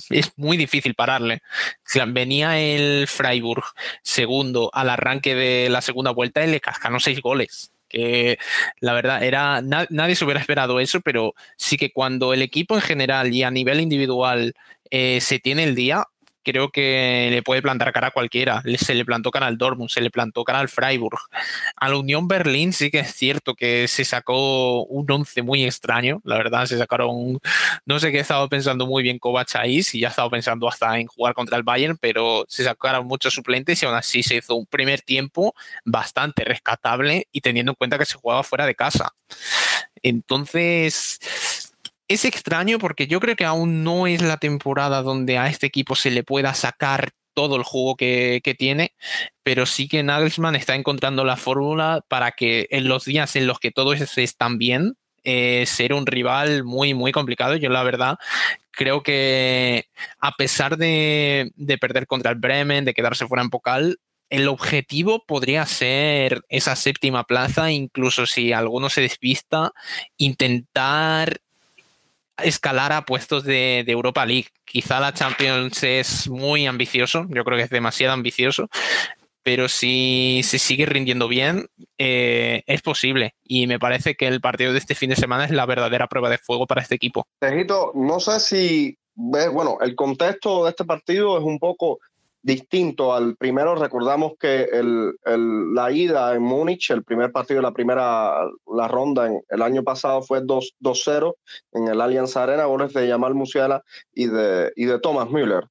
es 0.10 0.32
muy 0.36 0.58
difícil 0.58 0.96
pararle. 0.96 1.42
venía 2.08 2.60
el 2.60 3.08
Freiburg 3.08 3.64
segundo 4.02 4.70
al 4.74 4.90
arranque 4.90 5.36
de 5.36 5.70
la 5.70 5.82
segunda 5.82 6.12
vuelta 6.12 6.44
y 6.46 6.52
le 6.52 6.62
cascaron 6.62 7.00
seis 7.00 7.22
goles. 7.22 7.72
Que 7.88 8.40
la 8.80 8.94
verdad 8.94 9.24
era 9.24 9.62
nadie 9.62 10.16
se 10.16 10.26
hubiera 10.26 10.42
esperado 10.42 10.80
eso, 10.80 11.02
pero 11.02 11.36
sí 11.56 11.78
que 11.78 11.92
cuando 11.92 12.34
el 12.34 12.42
equipo 12.42 12.76
en 12.76 12.82
general 12.82 13.34
y 13.34 13.44
a 13.44 13.52
nivel 13.52 13.80
individual 13.80 14.56
eh, 14.90 15.22
se 15.22 15.40
tiene 15.40 15.64
el 15.64 15.76
día, 15.76 16.06
creo 16.46 16.70
que 16.70 17.28
le 17.32 17.44
puede 17.44 17.62
plantar 17.62 17.92
cara 17.92 18.08
a 18.08 18.12
cualquiera. 18.12 18.64
Se 18.78 18.96
le 18.96 19.04
plantó 19.04 19.32
cara 19.32 19.48
al 19.48 19.58
Dortmund, 19.58 19.90
se 19.90 20.00
le 20.00 20.10
plantó 20.10 20.44
cara 20.44 20.60
al 20.60 20.70
Freiburg. 20.70 21.18
A 21.76 21.90
la 21.90 21.98
Unión 21.98 22.28
Berlín 22.28 22.72
sí 22.72 22.90
que 22.92 23.00
es 23.00 23.14
cierto 23.14 23.56
que 23.56 23.88
se 23.88 24.06
sacó 24.06 24.84
un 24.86 25.10
once 25.12 25.42
muy 25.42 25.66
extraño, 25.66 26.22
la 26.24 26.38
verdad, 26.38 26.66
se 26.66 26.78
sacaron, 26.78 27.40
no 27.86 28.00
sé 28.00 28.12
qué 28.12 28.20
he 28.20 28.22
estado 28.22 28.48
pensando 28.48 28.86
muy 28.86 29.04
bien 29.04 29.20
Kovac 29.20 29.56
ahí, 29.56 29.84
si 29.84 30.00
ya 30.00 30.08
he 30.08 30.10
estado 30.10 30.30
pensando 30.30 30.68
hasta 30.68 30.98
en 31.00 31.08
jugar 31.08 31.34
contra 31.34 31.58
el 31.58 31.64
Bayern, 31.64 31.98
pero 31.98 32.46
se 32.48 32.64
sacaron 32.64 33.08
muchos 33.08 33.34
suplentes 33.34 33.82
y 33.82 33.86
aún 33.86 33.96
así 33.96 34.24
se 34.24 34.36
hizo 34.36 34.56
un 34.56 34.66
primer 34.66 35.02
tiempo 35.02 35.56
bastante 35.84 36.44
rescatable 36.44 37.28
y 37.32 37.42
teniendo 37.42 37.72
en 37.72 37.76
cuenta 37.76 37.98
que 37.98 38.06
se 38.06 38.18
jugaba 38.18 38.44
fuera 38.44 38.66
de 38.66 38.76
casa. 38.76 39.14
Entonces, 40.04 41.20
es 42.08 42.26
extraño 42.26 42.80
porque 42.80 43.08
yo 43.08 43.20
creo 43.20 43.36
que 43.36 43.46
aún 43.46 43.84
no 43.84 44.08
es 44.08 44.22
la 44.22 44.38
temporada 44.38 45.02
donde 45.02 45.38
a 45.38 45.48
este 45.48 45.68
equipo 45.68 45.96
se 45.96 46.12
le 46.12 46.24
pueda 46.24 46.54
sacar 46.54 47.12
todo 47.34 47.58
el 47.58 47.64
juego 47.64 47.96
que, 47.98 48.56
tiene, 48.58 48.94
pero 49.44 49.66
sí 49.66 49.88
que 49.88 50.04
Nagelsmann 50.04 50.56
está 50.56 50.76
encontrando 50.76 51.26
la 51.26 51.36
fórmula 51.36 52.02
para 52.08 52.32
que 52.32 52.68
en 52.72 52.88
los 52.88 53.06
días 53.06 53.36
en 53.36 53.46
los 53.46 53.60
que 53.60 53.72
todos 53.72 54.18
están 54.18 54.58
bien, 54.58 54.98
eh, 55.24 55.66
ser 55.68 55.94
un 55.94 56.06
rival 56.06 56.64
muy, 56.64 56.94
muy 56.94 57.12
complicado. 57.12 57.56
Yo 57.58 57.70
la 57.70 57.84
verdad 57.84 58.18
creo 58.72 59.04
que 59.04 59.86
a 60.20 60.32
pesar 60.34 60.78
de, 60.78 61.52
de 61.56 61.78
perder 61.78 62.08
contra 62.08 62.32
el 62.32 62.38
Bremen, 62.38 62.86
de 62.86 62.94
quedarse 62.94 63.28
fuera 63.28 63.44
en 63.44 63.50
Pocal, 63.50 64.00
el 64.30 64.48
objetivo 64.48 65.24
podría 65.26 65.66
ser 65.66 66.42
esa 66.50 66.76
séptima 66.76 67.26
plaza, 67.26 67.72
incluso 67.72 68.26
si 68.26 68.54
alguno 68.54 68.90
se 68.90 69.02
despista, 69.02 69.72
intentar 70.18 71.42
escalar 72.44 72.92
a 72.92 73.06
puestos 73.06 73.44
de, 73.44 73.84
Europa 73.88 74.26
League. 74.26 74.48
Quizá 74.66 75.00
la 75.00 75.14
Champions 75.14 75.84
es 75.84 76.30
muy 76.30 76.66
ambicioso, 76.66 77.26
yo 77.30 77.44
creo 77.44 77.58
que 77.58 77.64
es 77.64 77.70
demasiado 77.70 78.14
ambicioso, 78.14 78.70
pero 79.44 79.70
si 79.70 80.42
se 80.44 80.60
sigue 80.60 80.86
rindiendo 80.86 81.28
bien, 81.28 81.68
eh, 81.98 82.64
es 82.66 82.82
posible. 82.82 83.36
Y 83.44 83.68
me 83.68 83.80
parece 83.80 84.16
que 84.16 84.28
el 84.28 84.42
partido 84.42 84.74
de 84.74 84.80
este 84.80 84.96
fin 84.96 85.12
de 85.12 85.16
semana 85.16 85.46
es 85.46 85.52
la 85.52 85.66
verdadera 85.66 86.08
prueba 86.08 86.30
de 86.30 86.38
fuego 86.38 86.66
para 86.66 86.82
este 86.82 86.96
equipo. 86.96 87.28
Tejito, 87.40 87.92
no 87.94 88.20
sé 88.20 88.40
si, 88.40 88.98
bueno, 89.14 89.78
el 89.82 89.96
contexto 89.96 90.64
de 90.64 90.72
este 90.72 90.84
partido 90.84 91.38
es 91.38 91.44
un 91.44 91.60
poco 91.60 92.00
distinto 92.46 93.12
al 93.12 93.36
primero. 93.36 93.74
Recordamos 93.74 94.34
que 94.40 94.70
el, 94.72 95.16
la 95.74 95.92
ida 95.92 96.36
en 96.36 96.44
Múnich, 96.44 96.92
el 96.92 97.04
primer 97.04 97.32
partido 97.32 97.58
de 97.58 97.64
la 97.64 97.74
primera 97.74 98.48
la 98.68 98.88
ronda 98.88 99.26
en, 99.26 99.42
el 99.50 99.64
año 99.64 99.84
pasado 99.84 100.22
fue 100.22 100.42
2-0 100.44 101.34
en 101.72 101.88
el 101.88 102.00
Allianz 102.00 102.38
Arena, 102.38 102.66
goles 102.66 102.94
de 102.94 103.10
Jamal 103.10 103.34
Musiala 103.34 103.84
y 104.14 104.28
de, 104.28 104.72
y 104.76 104.86
de 104.86 105.00
Thomas 105.00 105.32
Müller. 105.32 105.64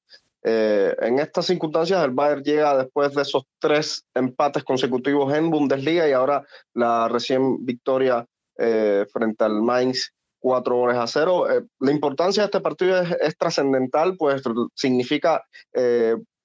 Eh, 0.43 0.93
en 0.99 1.19
estas 1.19 1.45
circunstancias, 1.45 2.03
el 2.03 2.11
Bayern 2.11 2.43
llega 2.43 2.77
después 2.77 3.13
de 3.15 3.21
esos 3.21 3.43
tres 3.57 4.05
empates 4.13 4.65
consecutivos 4.65 5.33
en 5.33 5.49
Bundesliga 5.49 6.09
y 6.09 6.11
ahora 6.11 6.43
la 6.73 7.07
recién 7.07 7.65
victoria 7.65 8.25
eh, 8.57 9.05
frente 9.13 9.45
al 9.45 9.61
Mainz 9.61 10.11
cuatro 10.39 10.75
goles 10.75 10.97
a 10.97 11.07
cero. 11.07 11.49
Eh, 11.49 11.63
la 11.79 11.91
importancia 11.91 12.43
de 12.43 12.47
este 12.47 12.59
partido 12.59 12.99
es, 12.99 13.11
es 13.21 13.37
trascendental, 13.37 14.17
pues 14.17 14.43
significa 14.75 15.41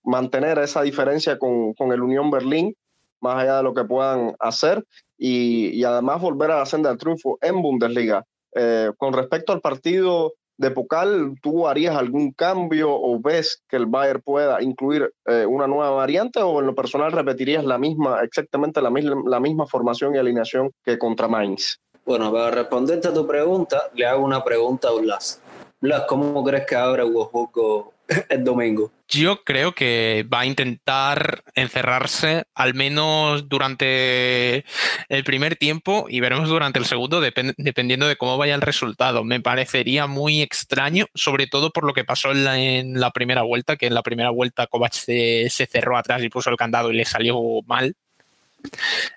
mantener 0.04 0.58
esa 0.58 0.82
diferencia 0.82 1.38
con, 1.38 1.74
con, 1.74 1.92
el 1.92 2.02
Unión 2.02 2.30
Berlín, 2.30 2.74
más 3.20 3.36
allá 3.36 3.58
de 3.58 3.62
lo 3.62 3.74
que 3.74 3.84
puedan 3.84 4.34
hacer, 4.38 4.84
y, 5.18 5.68
y 5.68 5.84
además 5.84 6.20
volver 6.20 6.50
a 6.50 6.58
la 6.58 6.66
senda 6.66 6.88
del 6.90 6.98
triunfo 6.98 7.38
en 7.42 7.60
Bundesliga. 7.60 8.24
Eh, 8.54 8.90
con 8.96 9.12
respecto 9.12 9.52
al 9.52 9.60
partido 9.60 10.34
de 10.60 10.70
Pocal, 10.70 11.34
¿tú 11.42 11.66
harías 11.66 11.96
algún 11.96 12.32
cambio 12.32 12.92
o 12.92 13.18
ves 13.18 13.62
que 13.68 13.76
el 13.76 13.86
Bayern 13.86 14.20
pueda 14.20 14.62
incluir 14.62 15.10
eh, 15.26 15.46
una 15.46 15.66
nueva 15.66 15.90
variante 15.90 16.40
o 16.40 16.60
en 16.60 16.66
lo 16.66 16.74
personal 16.74 17.12
repetirías 17.12 17.64
la 17.64 17.78
misma, 17.78 18.22
exactamente 18.22 18.82
la 18.82 18.90
misma, 18.90 19.22
la 19.26 19.40
misma 19.40 19.66
formación 19.66 20.14
y 20.14 20.18
alineación 20.18 20.70
que 20.84 20.98
contra 20.98 21.28
Mainz? 21.28 21.78
Bueno, 22.04 22.30
para 22.30 22.50
responderte 22.50 23.08
a 23.08 23.14
tu 23.14 23.26
pregunta, 23.26 23.90
le 23.94 24.04
hago 24.04 24.22
una 24.22 24.44
pregunta 24.44 24.88
a 24.88 24.92
Blas. 24.92 25.40
Blas, 25.80 26.04
¿cómo 26.06 26.44
crees 26.44 26.66
que 26.66 26.76
abre 26.76 27.04
Wolfsburgo 27.04 27.94
el 28.28 28.44
domingo? 28.44 28.92
Yo 29.08 29.42
creo 29.42 29.72
que 29.72 30.24
va 30.32 30.40
a 30.40 30.46
intentar 30.46 31.42
encerrarse 31.54 32.44
al 32.54 32.74
menos 32.74 33.48
durante 33.48 34.64
el 35.08 35.24
primer 35.24 35.56
tiempo 35.56 36.06
y 36.08 36.20
veremos 36.20 36.48
durante 36.48 36.78
el 36.78 36.84
segundo, 36.84 37.20
dependiendo 37.20 38.06
de 38.06 38.16
cómo 38.16 38.36
vaya 38.36 38.54
el 38.54 38.60
resultado. 38.60 39.24
Me 39.24 39.40
parecería 39.40 40.06
muy 40.06 40.42
extraño, 40.42 41.06
sobre 41.14 41.46
todo 41.46 41.70
por 41.70 41.84
lo 41.84 41.92
que 41.92 42.04
pasó 42.04 42.30
en 42.32 43.00
la, 43.00 43.10
primera 43.10 43.42
vuelta, 43.42 43.76
que 43.76 43.86
en 43.86 43.94
la 43.94 44.02
primera 44.02 44.30
vuelta 44.30 44.66
Kovac 44.66 44.92
se, 44.92 45.48
cerró 45.50 45.96
atrás 45.96 46.22
y 46.22 46.28
puso 46.28 46.50
el 46.50 46.56
candado 46.56 46.92
y 46.92 46.96
le 46.96 47.04
salió 47.04 47.36
mal. 47.66 47.96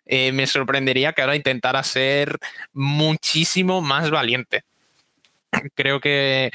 Eh, 0.05 0.31
me 0.31 0.47
sorprendería 0.47 1.13
que 1.13 1.21
ahora 1.21 1.35
intentara 1.35 1.83
ser 1.83 2.39
muchísimo 2.71 3.81
más 3.81 4.09
valiente 4.09 4.63
creo 5.75 5.99
que 5.99 6.51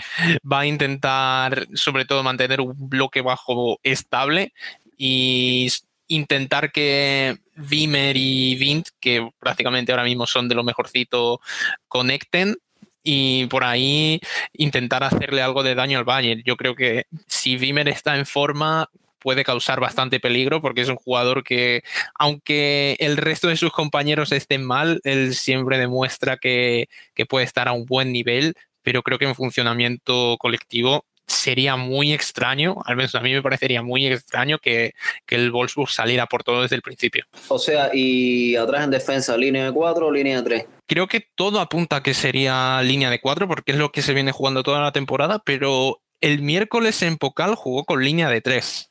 va 0.51 0.61
a 0.61 0.67
intentar 0.67 1.67
sobre 1.75 2.05
todo 2.05 2.23
mantener 2.23 2.61
un 2.61 2.75
bloque 2.89 3.23
bajo 3.23 3.79
estable 3.83 4.53
y 4.97 5.69
intentar 6.09 6.73
que 6.73 7.39
Vimer 7.55 8.17
y 8.17 8.57
Vint, 8.57 8.89
que 9.01 9.29
prácticamente 9.39 9.93
ahora 9.93 10.05
mismo 10.05 10.27
son 10.27 10.49
de 10.49 10.55
lo 10.55 10.65
mejorcito, 10.65 11.41
conecten 11.87 12.57
y 13.03 13.47
por 13.47 13.65
ahí 13.65 14.21
intentar 14.53 15.05
hacerle 15.05 15.43
algo 15.43 15.63
de 15.63 15.75
daño 15.75 15.99
al 15.99 16.05
Bayern. 16.05 16.43
Yo 16.45 16.57
creo 16.57 16.75
que 16.75 17.05
si 17.27 17.57
Vimer 17.57 17.89
está 17.89 18.17
en 18.17 18.27
forma 18.27 18.91
puede 19.19 19.45
causar 19.45 19.81
bastante 19.81 20.21
peligro 20.21 20.61
porque 20.61 20.83
es 20.83 20.89
un 20.89 20.97
jugador 20.97 21.43
que, 21.43 21.83
aunque 22.15 22.97
el 23.01 23.17
resto 23.17 23.49
de 23.49 23.57
sus 23.57 23.73
compañeros 23.73 24.33
estén 24.33 24.65
mal, 24.65 25.01
él 25.05 25.35
siempre 25.35 25.79
demuestra 25.79 26.37
que, 26.37 26.89
que 27.15 27.27
puede 27.27 27.45
estar 27.45 27.69
a 27.69 27.73
un 27.73 27.85
buen 27.85 28.13
nivel 28.13 28.55
pero 28.89 29.03
creo 29.03 29.19
que 29.19 29.27
en 29.27 29.35
funcionamiento 29.35 30.39
colectivo 30.39 31.05
sería 31.27 31.77
muy 31.77 32.15
extraño, 32.15 32.77
al 32.87 32.97
menos 32.97 33.15
a 33.15 33.21
mí 33.21 33.35
me 33.35 33.43
parecería 33.43 33.83
muy 33.83 34.07
extraño 34.07 34.59
que, 34.59 34.95
el 35.27 35.51
Wolfsburg 35.51 35.91
saliera 35.91 36.25
por 36.25 36.43
todo 36.43 36.63
desde 36.63 36.77
el 36.77 36.81
principio. 36.81 37.27
O 37.49 37.59
sea, 37.59 37.91
y 37.93 38.57
atrás 38.57 38.85
en 38.85 38.91
defensa, 38.91 39.37
línea 39.37 39.67
de 39.67 39.73
4 39.73 40.07
o 40.07 40.11
línea 40.11 40.39
de 40.39 40.43
3. 40.43 40.67
Creo 40.87 41.07
que 41.07 41.23
todo 41.35 41.61
apunta 41.61 41.97
a 41.97 42.03
que 42.03 42.15
sería 42.15 42.81
línea 42.81 43.11
de 43.11 43.21
4 43.21 43.47
porque 43.47 43.73
es 43.73 43.79
lo 43.79 43.93
que 43.93 44.01
se 44.01 44.15
viene 44.15 44.33
jugando 44.33 44.63
toda 44.63 44.81
la 44.81 44.93
temporada, 44.93 45.39
pero 45.45 46.01
el 46.23 46.41
miércoles 46.41 47.03
en 47.03 47.19
Pocal 47.19 47.57
jugó 47.57 47.85
con 47.85 48.03
línea 48.03 48.31
de 48.31 48.41
3 48.41 48.91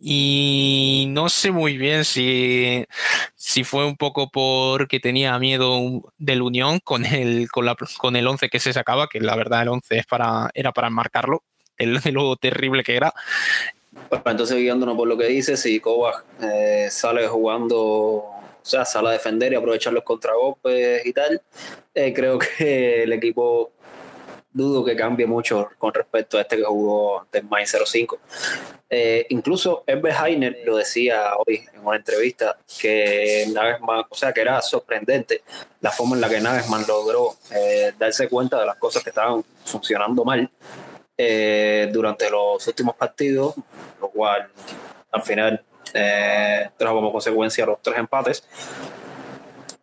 y 0.00 1.06
no 1.10 1.28
sé 1.28 1.50
muy 1.50 1.76
bien 1.76 2.06
si, 2.06 2.86
si 3.36 3.64
fue 3.64 3.84
un 3.84 3.98
poco 3.98 4.30
porque 4.30 4.98
tenía 4.98 5.38
miedo 5.38 6.02
del 6.16 6.40
Unión 6.40 6.80
con 6.80 7.04
el, 7.04 7.50
con, 7.50 7.66
la, 7.66 7.76
con 7.98 8.16
el 8.16 8.26
11 8.26 8.48
que 8.48 8.60
se 8.60 8.72
sacaba, 8.72 9.08
que 9.08 9.20
la 9.20 9.36
verdad 9.36 9.62
el 9.62 9.68
11 9.68 9.98
es 9.98 10.06
para, 10.06 10.50
era 10.54 10.72
para 10.72 10.88
marcarlo, 10.88 11.42
el, 11.76 12.00
lo 12.12 12.36
terrible 12.36 12.82
que 12.82 12.96
era. 12.96 13.12
Bueno, 14.08 14.22
entonces 14.26 14.56
guiándonos 14.56 14.96
por 14.96 15.06
lo 15.06 15.18
que 15.18 15.26
dice, 15.26 15.58
si 15.58 15.80
Kovac 15.80 16.24
eh, 16.42 16.88
sale 16.90 17.28
jugando, 17.28 17.78
o 17.78 18.42
sea, 18.62 18.86
sale 18.86 19.08
a 19.08 19.12
defender 19.12 19.52
y 19.52 19.56
aprovechar 19.56 19.92
los 19.92 20.04
contragolpes 20.04 21.04
y 21.04 21.12
tal, 21.12 21.42
eh, 21.94 22.14
creo 22.14 22.38
que 22.38 23.02
el 23.02 23.12
equipo 23.12 23.72
dudo 24.52 24.84
que 24.84 24.96
cambie 24.96 25.26
mucho 25.26 25.70
con 25.78 25.94
respecto 25.94 26.38
a 26.38 26.42
este 26.42 26.56
que 26.56 26.64
jugó 26.64 27.20
ante 27.20 27.42
Mainz 27.42 27.76
05. 27.84 28.18
Eh, 28.88 29.26
incluso 29.30 29.84
Ebbe 29.86 30.10
Heiner 30.10 30.58
lo 30.64 30.76
decía 30.76 31.32
hoy 31.36 31.62
en 31.72 31.86
una 31.86 31.96
entrevista 31.96 32.58
que 32.80 33.46
Nagelsmann, 33.52 34.04
o 34.08 34.14
sea, 34.14 34.32
que 34.32 34.40
era 34.40 34.60
sorprendente 34.62 35.42
la 35.80 35.90
forma 35.90 36.16
en 36.16 36.20
la 36.20 36.28
que 36.28 36.40
Nagelsmann 36.40 36.84
logró 36.88 37.36
eh, 37.52 37.92
darse 37.98 38.28
cuenta 38.28 38.58
de 38.58 38.66
las 38.66 38.76
cosas 38.76 39.04
que 39.04 39.10
estaban 39.10 39.44
funcionando 39.64 40.24
mal 40.24 40.50
eh, 41.16 41.88
durante 41.92 42.28
los 42.28 42.66
últimos 42.66 42.96
partidos, 42.96 43.54
lo 44.00 44.08
cual 44.08 44.48
al 45.12 45.22
final 45.22 45.64
trajo 45.92 46.94
como 46.94 47.10
consecuencia 47.10 47.66
los 47.66 47.82
tres 47.82 47.98
empates 47.98 48.44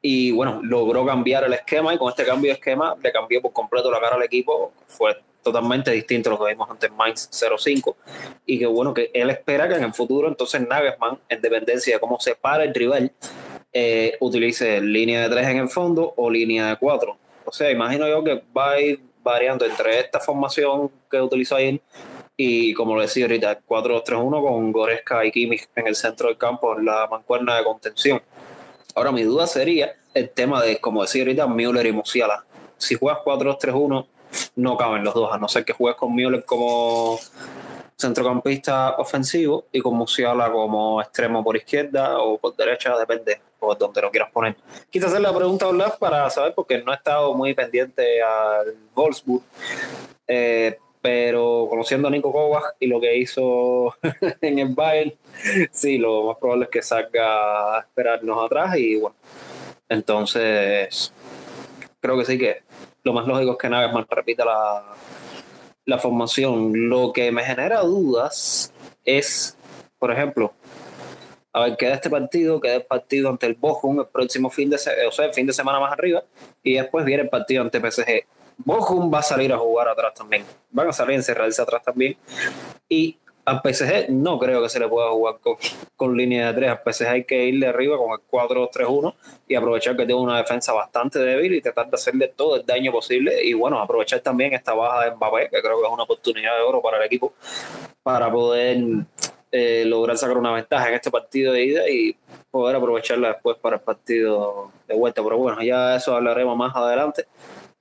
y 0.01 0.31
bueno, 0.31 0.61
logró 0.63 1.05
cambiar 1.05 1.43
el 1.43 1.53
esquema 1.53 1.93
y 1.93 1.97
con 1.97 2.09
este 2.09 2.25
cambio 2.25 2.49
de 2.51 2.55
esquema 2.55 2.95
le 3.01 3.11
cambió 3.11 3.41
por 3.41 3.53
completo 3.53 3.91
la 3.91 3.99
cara 3.99 4.15
al 4.15 4.23
equipo. 4.23 4.71
Fue 4.87 5.17
totalmente 5.41 5.91
distinto 5.91 6.29
a 6.29 6.33
lo 6.33 6.45
que 6.45 6.51
vimos 6.51 6.69
antes 6.69 6.91
Mainz 6.91 7.29
05 7.31 7.95
y 8.45 8.59
que 8.59 8.65
bueno, 8.65 8.93
que 8.93 9.11
él 9.13 9.29
espera 9.29 9.67
que 9.67 9.75
en 9.75 9.83
el 9.83 9.93
futuro 9.93 10.27
entonces 10.27 10.67
Nagelsmann, 10.67 11.19
en 11.29 11.41
dependencia 11.41 11.95
de 11.95 11.99
cómo 11.99 12.19
se 12.19 12.35
para 12.35 12.63
el 12.63 12.73
rival, 12.73 13.11
eh, 13.73 14.17
utilice 14.19 14.81
línea 14.81 15.23
de 15.23 15.29
tres 15.29 15.47
en 15.47 15.57
el 15.57 15.69
fondo 15.69 16.13
o 16.17 16.29
línea 16.29 16.67
de 16.67 16.75
cuatro. 16.77 17.17
O 17.45 17.51
sea, 17.51 17.71
imagino 17.71 18.07
yo 18.07 18.23
que 18.23 18.43
va 18.55 18.73
variando 19.23 19.65
entre 19.65 19.99
esta 19.99 20.19
formación 20.19 20.91
que 21.09 21.21
utilizó 21.21 21.55
ahí 21.55 21.81
y 22.37 22.73
como 22.75 22.95
lo 22.95 23.01
decía 23.01 23.25
ahorita, 23.25 23.61
4-2-3-1 23.67 24.41
con 24.43 24.71
Goreska 24.71 25.25
y 25.25 25.31
Kimmich 25.31 25.67
en 25.75 25.87
el 25.87 25.95
centro 25.95 26.27
del 26.27 26.37
campo 26.37 26.77
en 26.77 26.85
la 26.85 27.07
mancuerna 27.09 27.57
de 27.57 27.63
contención. 27.63 28.21
Ahora, 28.97 29.11
mi 29.11 29.21
duda 29.21 29.45
sería 29.45 29.95
el 30.15 30.31
tema 30.31 30.59
de, 30.59 30.79
como 30.79 31.03
decía 31.03 31.21
ahorita, 31.21 31.45
Müller 31.45 31.85
y 31.85 31.91
Musiala. 31.91 32.43
Si 32.79 32.95
juegas 32.95 33.19
4-2-3-1, 33.23 34.07
no 34.55 34.75
caben 34.75 35.03
los 35.03 35.13
dos, 35.13 35.31
a 35.31 35.37
no 35.37 35.47
ser 35.47 35.63
que 35.63 35.73
juegues 35.73 35.99
con 35.99 36.15
Müller 36.15 36.43
como 36.43 37.19
centrocampista 37.95 38.95
ofensivo 38.97 39.65
y 39.71 39.81
con 39.81 39.93
Musiala 39.93 40.51
como 40.51 40.99
extremo 40.99 41.43
por 41.43 41.55
izquierda 41.55 42.17
o 42.17 42.39
por 42.39 42.55
derecha, 42.55 42.97
depende 42.97 43.39
por 43.59 43.77
donde 43.77 44.01
lo 44.01 44.09
quieras 44.09 44.31
poner. 44.31 44.57
Quise 44.89 45.05
hacer 45.05 45.21
la 45.21 45.31
pregunta 45.31 45.67
a 45.67 45.69
Blas 45.69 45.95
para 45.97 46.27
saber, 46.31 46.55
porque 46.55 46.81
no 46.81 46.91
he 46.91 46.95
estado 46.95 47.35
muy 47.35 47.53
pendiente 47.53 48.19
al 48.23 48.75
Wolfsburg. 48.95 49.43
Eh, 50.27 50.79
pero 51.07 51.67
conociendo 51.69 52.09
a 52.09 52.11
Nico 52.11 52.33
Kovac 52.33 52.75
y 52.81 52.87
lo 52.87 52.99
que 52.99 53.15
hizo 53.15 53.95
en 54.41 54.59
el 54.59 54.75
Bayern, 54.75 55.13
sí, 55.71 55.97
lo 55.97 56.25
más 56.25 56.37
probable 56.37 56.65
es 56.65 56.69
que 56.69 56.81
salga 56.81 57.77
a 57.77 57.79
esperarnos 57.79 58.45
atrás 58.45 58.77
y 58.77 58.97
bueno, 58.97 59.15
entonces 59.87 61.13
creo 62.01 62.17
que 62.17 62.25
sí 62.25 62.37
que 62.37 62.57
lo 63.03 63.13
más 63.13 63.25
lógico 63.25 63.53
es 63.53 63.57
que 63.57 63.69
Nagelsmann 63.69 64.05
repita 64.09 64.43
la, 64.43 64.83
la 65.85 65.97
formación. 65.97 66.89
Lo 66.89 67.13
que 67.13 67.31
me 67.31 67.45
genera 67.45 67.79
dudas 67.83 68.73
es, 69.05 69.55
por 69.99 70.11
ejemplo, 70.11 70.51
a 71.53 71.61
ver, 71.61 71.77
queda 71.77 71.93
este 71.93 72.09
partido, 72.09 72.59
queda 72.59 72.75
el 72.75 72.85
partido 72.85 73.29
ante 73.29 73.45
el 73.45 73.53
Bochum 73.53 74.01
el 74.01 74.07
próximo 74.07 74.49
fin 74.49 74.69
de, 74.69 74.77
sea, 74.77 74.93
fin 75.31 75.47
de 75.47 75.53
semana 75.53 75.79
más 75.79 75.93
arriba, 75.93 76.25
y 76.61 76.73
después 76.73 77.05
viene 77.05 77.23
el 77.23 77.29
partido 77.29 77.61
ante 77.61 77.79
PSG. 77.79 78.25
Bochum 78.57 79.13
va 79.13 79.19
a 79.19 79.23
salir 79.23 79.53
a 79.53 79.57
jugar 79.57 79.87
atrás 79.87 80.13
también. 80.13 80.43
Van 80.71 80.87
a 80.87 80.93
salir 80.93 81.13
a 81.13 81.15
encerrarse 81.15 81.61
atrás 81.61 81.83
también. 81.83 82.17
Y 82.89 83.17
al 83.47 83.61
PSG 83.63 84.09
no 84.09 84.37
creo 84.37 84.61
que 84.61 84.67
se 84.67 84.77
le 84.77 84.89
pueda 84.89 85.09
jugar 85.09 85.37
con, 85.95 86.17
línea 86.17 86.47
de 86.47 86.53
tres. 86.53 86.69
Al 86.69 86.93
PSG 86.93 87.07
hay 87.07 87.23
que 87.23 87.45
irle 87.45 87.67
arriba 87.67 87.97
con 87.97 88.11
el 88.11 88.19
4-3-1 88.29 89.15
y 89.47 89.55
aprovechar 89.55 89.95
que 89.95 90.05
tiene 90.05 90.19
una 90.19 90.37
defensa 90.37 90.73
bastante 90.73 91.19
débil 91.19 91.53
y 91.53 91.61
tratar 91.61 91.89
de 91.89 91.95
hacerle 91.95 92.27
todo 92.27 92.57
el 92.57 92.65
daño 92.65 92.91
posible. 92.91 93.41
Y 93.45 93.53
bueno, 93.53 93.79
aprovechar 93.79 94.19
también 94.19 94.53
esta 94.53 94.73
baja 94.73 95.05
de 95.05 95.11
Mbappé, 95.15 95.49
que 95.49 95.61
creo 95.61 95.79
que 95.79 95.87
es 95.87 95.93
una 95.93 96.03
oportunidad 96.03 96.57
de 96.57 96.61
oro 96.61 96.81
para 96.81 96.97
el 96.97 97.03
equipo, 97.03 97.33
para 98.03 98.29
poder 98.29 98.79
eh, 99.49 99.85
lograr 99.85 100.17
sacar 100.17 100.37
una 100.37 100.51
ventaja 100.51 100.89
en 100.89 100.95
este 100.95 101.09
partido 101.09 101.53
de 101.53 101.63
ida 101.63 101.89
y 101.89 102.17
poder 102.51 102.75
aprovecharla 102.75 103.29
después 103.29 103.55
para 103.59 103.77
el 103.77 103.81
partido 103.81 104.73
de 104.89 104.93
vuelta. 104.93 105.23
Pero 105.23 105.37
bueno, 105.37 105.61
ya 105.61 105.95
eso 105.95 106.13
hablaremos 106.13 106.57
más 106.57 106.75
adelante. 106.75 107.25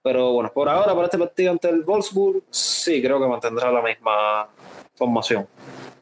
Pero 0.07 0.35
bueno, 0.35 0.53
por 0.55 0.69
ahora, 0.69 0.95
para 0.95 1.07
este 1.07 1.19
partido 1.19 1.51
ante 1.51 1.69
el 1.69 1.83
Wolfsburg, 1.83 2.45
sí, 2.49 3.03
creo 3.03 3.19
que 3.19 3.27
mantendrá 3.27 3.73
la 3.73 3.83
misma 3.83 4.47
formación. 4.95 5.49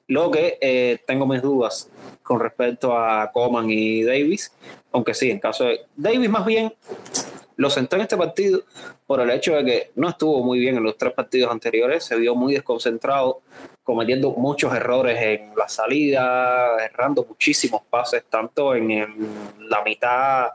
Lo 0.09 0.31
que 0.31 0.59
eh, 0.61 0.99
tengo 1.07 1.27
mis 1.27 1.41
dudas 1.41 1.89
con 2.23 2.39
respecto 2.39 2.95
a 2.95 3.33
Coman 3.33 3.71
y 3.71 4.03
Davis, 4.03 4.53
aunque 4.93 5.15
sí, 5.15 5.31
en 5.31 5.41
caso 5.41 5.65
de 5.65 5.87
Davis 5.97 6.29
más 6.29 6.45
bien 6.45 6.75
lo 7.57 7.71
senté 7.71 7.97
en 7.97 8.03
este 8.03 8.19
partido 8.19 8.61
por 9.07 9.21
el 9.23 9.31
hecho 9.31 9.55
de 9.55 9.65
que 9.65 9.91
no 9.95 10.11
estuvo 10.11 10.45
muy 10.45 10.59
bien 10.59 10.77
en 10.77 10.83
los 10.83 10.99
tres 10.99 11.15
partidos 11.15 11.51
anteriores, 11.51 12.05
se 12.05 12.17
vio 12.17 12.35
muy 12.35 12.53
desconcentrado, 12.53 13.41
cometiendo 13.83 14.33
muchos 14.33 14.75
errores 14.75 15.19
en 15.19 15.57
la 15.57 15.67
salida, 15.67 16.77
errando 16.85 17.25
muchísimos 17.27 17.81
pases, 17.89 18.23
tanto 18.29 18.75
en 18.75 19.09
la 19.61 19.83
mitad 19.83 20.49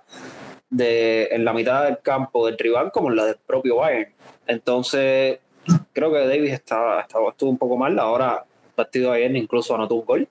de, 0.70 1.30
en 1.32 1.46
la 1.46 1.54
mitad 1.54 1.86
del 1.86 2.00
campo 2.00 2.46
del 2.46 2.58
rival 2.58 2.92
como 2.92 3.10
en 3.10 3.16
la 3.16 3.26
del 3.26 3.38
propio 3.46 3.78
Bayern. 3.78 4.12
Entonces, 4.48 5.40
creo 5.94 6.12
que 6.12 6.28
Davis 6.28 6.54
estaba, 6.54 7.02
estaba, 7.02 7.30
estuvo 7.30 7.50
un 7.50 7.58
poco 7.58 7.78
mal. 7.78 7.98
Ahora, 8.00 8.46
el 8.68 8.74
partido 8.74 9.12
de 9.12 9.18
ayer 9.18 9.36
incluso 9.36 9.76
anotó 9.76 9.96
un 9.96 10.06
gol. 10.06 10.28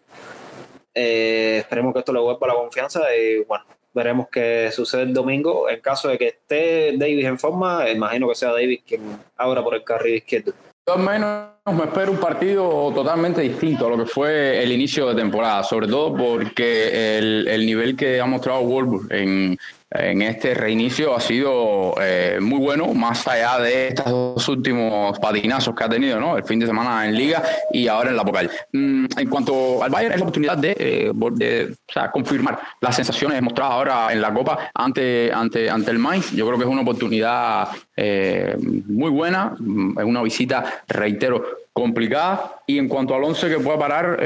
Eh, 0.94 1.58
esperemos 1.58 1.92
que 1.92 2.00
esto 2.00 2.12
le 2.12 2.20
vuelva 2.20 2.46
la 2.46 2.54
confianza 2.54 3.02
y 3.14 3.44
bueno, 3.44 3.64
veremos 3.94 4.28
qué 4.30 4.70
sucede 4.72 5.02
el 5.02 5.14
domingo. 5.14 5.68
En 5.68 5.80
caso 5.80 6.08
de 6.08 6.18
que 6.18 6.28
esté 6.28 6.96
Davis 6.96 7.26
en 7.26 7.38
forma, 7.38 7.88
imagino 7.90 8.28
que 8.28 8.34
sea 8.34 8.52
Davis 8.52 8.80
quien 8.86 9.02
abra 9.36 9.62
por 9.62 9.74
el 9.74 9.84
carril 9.84 10.16
izquierdo. 10.16 10.52
Yo 10.86 10.94
al 10.94 11.02
menos 11.02 11.50
me 11.66 11.84
espero 11.84 12.10
un 12.10 12.18
partido 12.18 12.90
totalmente 12.94 13.42
distinto 13.42 13.86
a 13.86 13.90
lo 13.90 13.98
que 13.98 14.06
fue 14.06 14.62
el 14.62 14.72
inicio 14.72 15.06
de 15.08 15.14
temporada, 15.14 15.62
sobre 15.62 15.86
todo 15.86 16.16
porque 16.16 17.18
el, 17.18 17.46
el 17.46 17.66
nivel 17.66 17.94
que 17.94 18.18
ha 18.18 18.24
mostrado 18.24 18.62
Wolfsburg 18.62 19.12
en, 19.12 19.58
en 19.90 20.20
este 20.20 20.52
reinicio 20.52 21.16
ha 21.16 21.20
sido 21.20 21.94
eh, 22.00 22.38
muy 22.42 22.58
bueno, 22.58 22.92
más 22.92 23.26
allá 23.26 23.58
de 23.58 23.88
estos 23.88 24.04
dos 24.04 24.48
últimos 24.48 25.18
patinazos 25.18 25.74
que 25.74 25.84
ha 25.84 25.88
tenido, 25.88 26.20
¿no? 26.20 26.36
El 26.36 26.44
fin 26.44 26.58
de 26.58 26.66
semana 26.66 27.06
en 27.06 27.16
Liga 27.16 27.42
y 27.72 27.88
ahora 27.88 28.10
en 28.10 28.16
la 28.16 28.24
Pocal. 28.24 28.50
Mm, 28.72 29.06
en 29.16 29.28
cuanto 29.30 29.82
al 29.82 29.90
Bayern, 29.90 30.12
es 30.12 30.20
la 30.20 30.24
oportunidad 30.24 30.58
de, 30.58 30.76
eh, 30.78 31.74
confirmar 32.12 32.58
las 32.80 32.96
sensaciones 32.96 33.40
mostradas 33.40 33.72
ahora 33.72 34.12
en 34.12 34.20
la 34.20 34.32
Copa 34.32 34.70
ante, 34.74 35.32
ante, 35.32 35.70
ante 35.70 35.90
el 35.90 35.98
Mainz. 35.98 36.32
Yo 36.32 36.46
creo 36.46 36.58
que 36.58 36.64
es 36.64 36.70
una 36.70 36.82
oportunidad 36.82 37.68
eh, 37.96 38.56
muy 38.58 39.10
buena, 39.10 39.54
es 39.56 40.04
una 40.04 40.22
visita, 40.22 40.82
reitero, 40.86 41.42
complicada. 41.72 42.56
Y 42.66 42.76
en 42.76 42.88
cuanto 42.88 43.14
al 43.14 43.24
11 43.24 43.48
que 43.48 43.58
pueda 43.58 43.78
parar, 43.78 44.18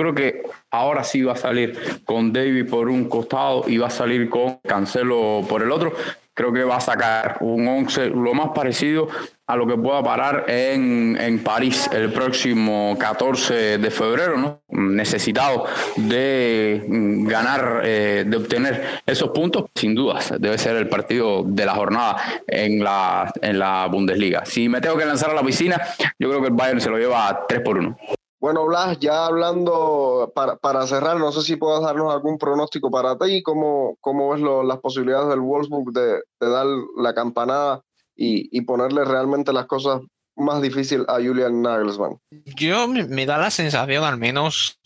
creo 0.00 0.14
que 0.14 0.42
ahora 0.70 1.04
sí 1.04 1.22
va 1.22 1.32
a 1.32 1.36
salir 1.36 2.02
con 2.04 2.32
David 2.32 2.68
por 2.68 2.88
un 2.88 3.08
costado 3.08 3.64
y 3.66 3.78
va 3.78 3.88
a 3.88 3.90
salir 3.90 4.28
con 4.28 4.58
Cancelo 4.66 5.44
por 5.48 5.62
el 5.62 5.70
otro. 5.70 5.92
Creo 6.34 6.52
que 6.52 6.64
va 6.64 6.76
a 6.76 6.80
sacar 6.80 7.36
un 7.40 7.68
11 7.68 8.10
lo 8.10 8.32
más 8.34 8.50
parecido 8.54 9.08
a 9.46 9.56
lo 9.56 9.66
que 9.66 9.76
pueda 9.76 10.02
parar 10.02 10.44
en, 10.48 11.18
en 11.20 11.42
París 11.42 11.90
el 11.92 12.12
próximo 12.12 12.96
14 12.98 13.78
de 13.78 13.90
febrero, 13.90 14.38
¿no? 14.38 14.60
necesitado 14.68 15.64
de 15.96 16.82
ganar, 16.86 17.82
eh, 17.84 18.24
de 18.26 18.36
obtener 18.36 19.02
esos 19.04 19.30
puntos, 19.30 19.66
sin 19.74 19.94
dudas, 19.94 20.32
debe 20.38 20.56
ser 20.56 20.76
el 20.76 20.88
partido 20.88 21.42
de 21.44 21.66
la 21.66 21.74
jornada 21.74 22.16
en 22.46 22.82
la, 22.82 23.30
en 23.42 23.58
la 23.58 23.86
Bundesliga. 23.86 24.44
Si 24.46 24.68
me 24.68 24.80
tengo 24.80 24.96
que 24.96 25.04
lanzar 25.04 25.30
a 25.30 25.34
la 25.34 25.42
piscina, 25.42 25.80
yo 26.18 26.28
creo 26.28 26.40
que 26.40 26.48
el 26.48 26.54
Bayern 26.54 26.80
se 26.80 26.90
lo 26.90 26.98
lleva 26.98 27.44
3 27.48 27.60
por 27.60 27.78
1. 27.78 27.96
Bueno, 28.40 28.64
Blas, 28.66 28.98
ya 28.98 29.26
hablando 29.26 30.32
para, 30.34 30.56
para, 30.56 30.86
cerrar, 30.86 31.18
no 31.18 31.30
sé 31.30 31.42
si 31.42 31.56
puedas 31.56 31.82
darnos 31.82 32.10
algún 32.12 32.38
pronóstico 32.38 32.90
para 32.90 33.18
ti, 33.18 33.42
cómo, 33.42 33.98
cómo 34.00 34.30
ves 34.30 34.40
lo, 34.40 34.62
las 34.62 34.78
posibilidades 34.78 35.28
del 35.28 35.40
Wolfsburg 35.40 35.92
de, 35.92 36.20
dar 36.40 36.66
la 36.96 37.14
campanada 37.14 37.82
y, 38.16 38.48
y, 38.56 38.62
ponerle 38.62 39.04
realmente 39.04 39.52
las 39.52 39.66
cosas 39.66 40.00
más 40.36 40.62
difíciles 40.62 41.06
a 41.08 41.16
Julian 41.16 41.60
Nagelsmann. 41.60 42.16
Yo 42.56 42.88
me 42.88 43.26
da 43.26 43.36
la 43.36 43.50
sensación, 43.50 44.04
al 44.04 44.16
menos, 44.16 44.80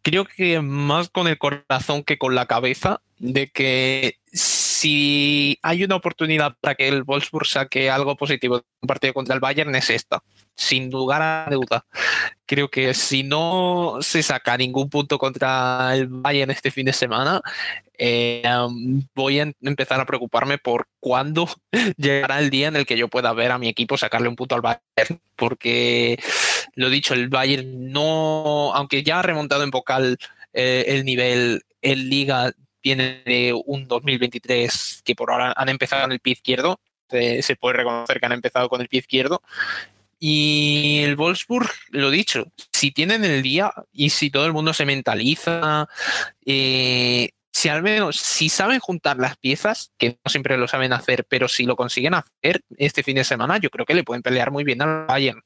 creo 0.00 0.24
que 0.24 0.62
más 0.62 1.10
con 1.10 1.28
el 1.28 1.36
corazón 1.36 2.02
que 2.04 2.16
con 2.16 2.34
la 2.34 2.46
cabeza, 2.46 3.02
de 3.18 3.50
que 3.50 4.16
si 4.32 5.58
hay 5.62 5.84
una 5.84 5.96
oportunidad 5.96 6.56
para 6.60 6.74
que 6.74 6.88
el 6.88 7.04
Wolfsburg 7.04 7.46
saque 7.46 7.90
algo 7.90 8.16
positivo 8.16 8.56
de 8.56 8.64
un 8.80 8.86
partido 8.86 9.14
contra 9.14 9.34
el 9.34 9.40
Bayern 9.40 9.74
es 9.74 9.90
esta. 9.90 10.22
Sin 10.54 10.90
lugar 10.90 11.22
a 11.22 11.48
duda. 11.50 11.86
Creo 12.46 12.68
que 12.68 12.94
si 12.94 13.22
no 13.22 13.98
se 14.00 14.22
saca 14.22 14.56
ningún 14.56 14.90
punto 14.90 15.18
contra 15.18 15.94
el 15.94 16.06
Bayern 16.08 16.50
este 16.50 16.70
fin 16.70 16.86
de 16.86 16.92
semana, 16.92 17.40
eh, 17.96 18.42
voy 19.14 19.40
a 19.40 19.52
empezar 19.62 20.00
a 20.00 20.06
preocuparme 20.06 20.58
por 20.58 20.88
cuándo 21.00 21.48
llegará 21.96 22.40
el 22.40 22.50
día 22.50 22.68
en 22.68 22.76
el 22.76 22.86
que 22.86 22.96
yo 22.98 23.08
pueda 23.08 23.32
ver 23.32 23.52
a 23.52 23.58
mi 23.58 23.68
equipo 23.68 23.96
sacarle 23.96 24.28
un 24.28 24.36
punto 24.36 24.54
al 24.54 24.60
Bayern, 24.60 25.20
porque 25.36 26.18
lo 26.74 26.90
dicho, 26.90 27.14
el 27.14 27.28
Bayern 27.28 27.90
no, 27.90 28.74
aunque 28.74 29.02
ya 29.02 29.20
ha 29.20 29.22
remontado 29.22 29.62
en 29.62 29.70
vocal 29.70 30.18
eh, 30.52 30.84
el 30.88 31.04
nivel 31.04 31.62
en 31.80 32.08
liga 32.08 32.52
viene 32.82 33.22
de 33.24 33.54
un 33.66 33.86
2023 33.86 35.02
que 35.04 35.14
por 35.14 35.30
ahora 35.30 35.54
han 35.56 35.68
empezado 35.68 36.04
en 36.04 36.12
el 36.12 36.20
pie 36.20 36.32
izquierdo, 36.32 36.80
se 37.08 37.56
puede 37.56 37.76
reconocer 37.76 38.18
que 38.18 38.26
han 38.26 38.32
empezado 38.32 38.68
con 38.68 38.80
el 38.80 38.88
pie 38.88 39.00
izquierdo. 39.00 39.42
Y 40.24 41.00
el 41.02 41.16
Wolfsburg, 41.16 41.68
lo 41.90 42.08
dicho, 42.08 42.46
si 42.72 42.92
tienen 42.92 43.24
el 43.24 43.42
día 43.42 43.72
y 43.92 44.10
si 44.10 44.30
todo 44.30 44.46
el 44.46 44.52
mundo 44.52 44.72
se 44.72 44.86
mentaliza, 44.86 45.88
eh, 46.46 47.30
si 47.50 47.68
al 47.68 47.82
menos, 47.82 48.18
si 48.18 48.48
saben 48.48 48.78
juntar 48.78 49.16
las 49.16 49.36
piezas, 49.36 49.90
que 49.98 50.10
no 50.24 50.30
siempre 50.30 50.56
lo 50.56 50.68
saben 50.68 50.92
hacer, 50.92 51.24
pero 51.28 51.48
si 51.48 51.64
lo 51.64 51.74
consiguen 51.74 52.14
hacer 52.14 52.62
este 52.76 53.02
fin 53.02 53.16
de 53.16 53.24
semana, 53.24 53.58
yo 53.58 53.68
creo 53.70 53.84
que 53.84 53.94
le 53.94 54.04
pueden 54.04 54.22
pelear 54.22 54.52
muy 54.52 54.62
bien 54.62 54.80
al 54.82 55.06
Bayern. 55.06 55.42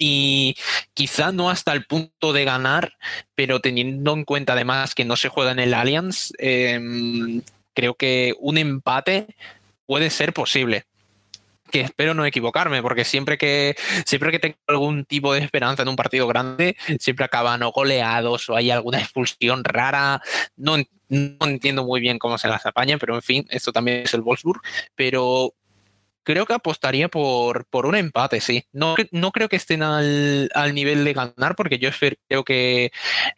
Y 0.00 0.56
quizá 0.92 1.30
no 1.30 1.48
hasta 1.48 1.72
el 1.72 1.86
punto 1.86 2.32
de 2.32 2.44
ganar, 2.44 2.94
pero 3.36 3.60
teniendo 3.60 4.14
en 4.14 4.24
cuenta 4.24 4.54
además 4.54 4.96
que 4.96 5.04
no 5.04 5.14
se 5.14 5.28
juega 5.28 5.52
en 5.52 5.60
el 5.60 5.74
Allianz, 5.74 6.32
em, 6.38 7.40
creo 7.72 7.94
que 7.94 8.34
un 8.40 8.58
empate 8.58 9.28
puede 9.86 10.10
ser 10.10 10.32
posible 10.32 10.86
espero 11.80 12.14
no 12.14 12.24
equivocarme, 12.24 12.82
porque 12.82 13.04
siempre 13.04 13.38
que, 13.38 13.76
siempre 14.04 14.30
que 14.30 14.38
tengo 14.38 14.56
algún 14.66 15.04
tipo 15.04 15.32
de 15.32 15.40
esperanza 15.40 15.82
en 15.82 15.88
un 15.88 15.96
partido 15.96 16.26
grande, 16.26 16.76
siempre 16.98 17.24
acaban 17.24 17.62
o 17.62 17.72
goleados 17.72 18.48
o 18.48 18.56
hay 18.56 18.70
alguna 18.70 19.00
expulsión 19.00 19.64
rara. 19.64 20.20
No, 20.56 20.76
no 21.08 21.46
entiendo 21.46 21.84
muy 21.84 22.00
bien 22.00 22.18
cómo 22.18 22.38
se 22.38 22.48
las 22.48 22.66
apaña, 22.66 22.98
pero 22.98 23.14
en 23.14 23.22
fin, 23.22 23.46
esto 23.50 23.72
también 23.72 24.02
es 24.04 24.14
el 24.14 24.22
Wolfsburg. 24.22 24.60
Pero 24.94 25.54
creo 26.26 26.44
que 26.44 26.54
apostaría 26.54 27.08
por, 27.08 27.66
por 27.66 27.86
un 27.86 27.94
empate, 27.94 28.40
sí. 28.40 28.64
No, 28.72 28.96
no 29.12 29.30
creo 29.30 29.48
que 29.48 29.54
estén 29.54 29.82
al, 29.84 30.50
nivel 30.74 31.04
de 31.04 31.12
ganar, 31.12 31.54
porque 31.54 31.78
yo 31.78 31.90
creo 32.28 32.42
que 32.42 32.90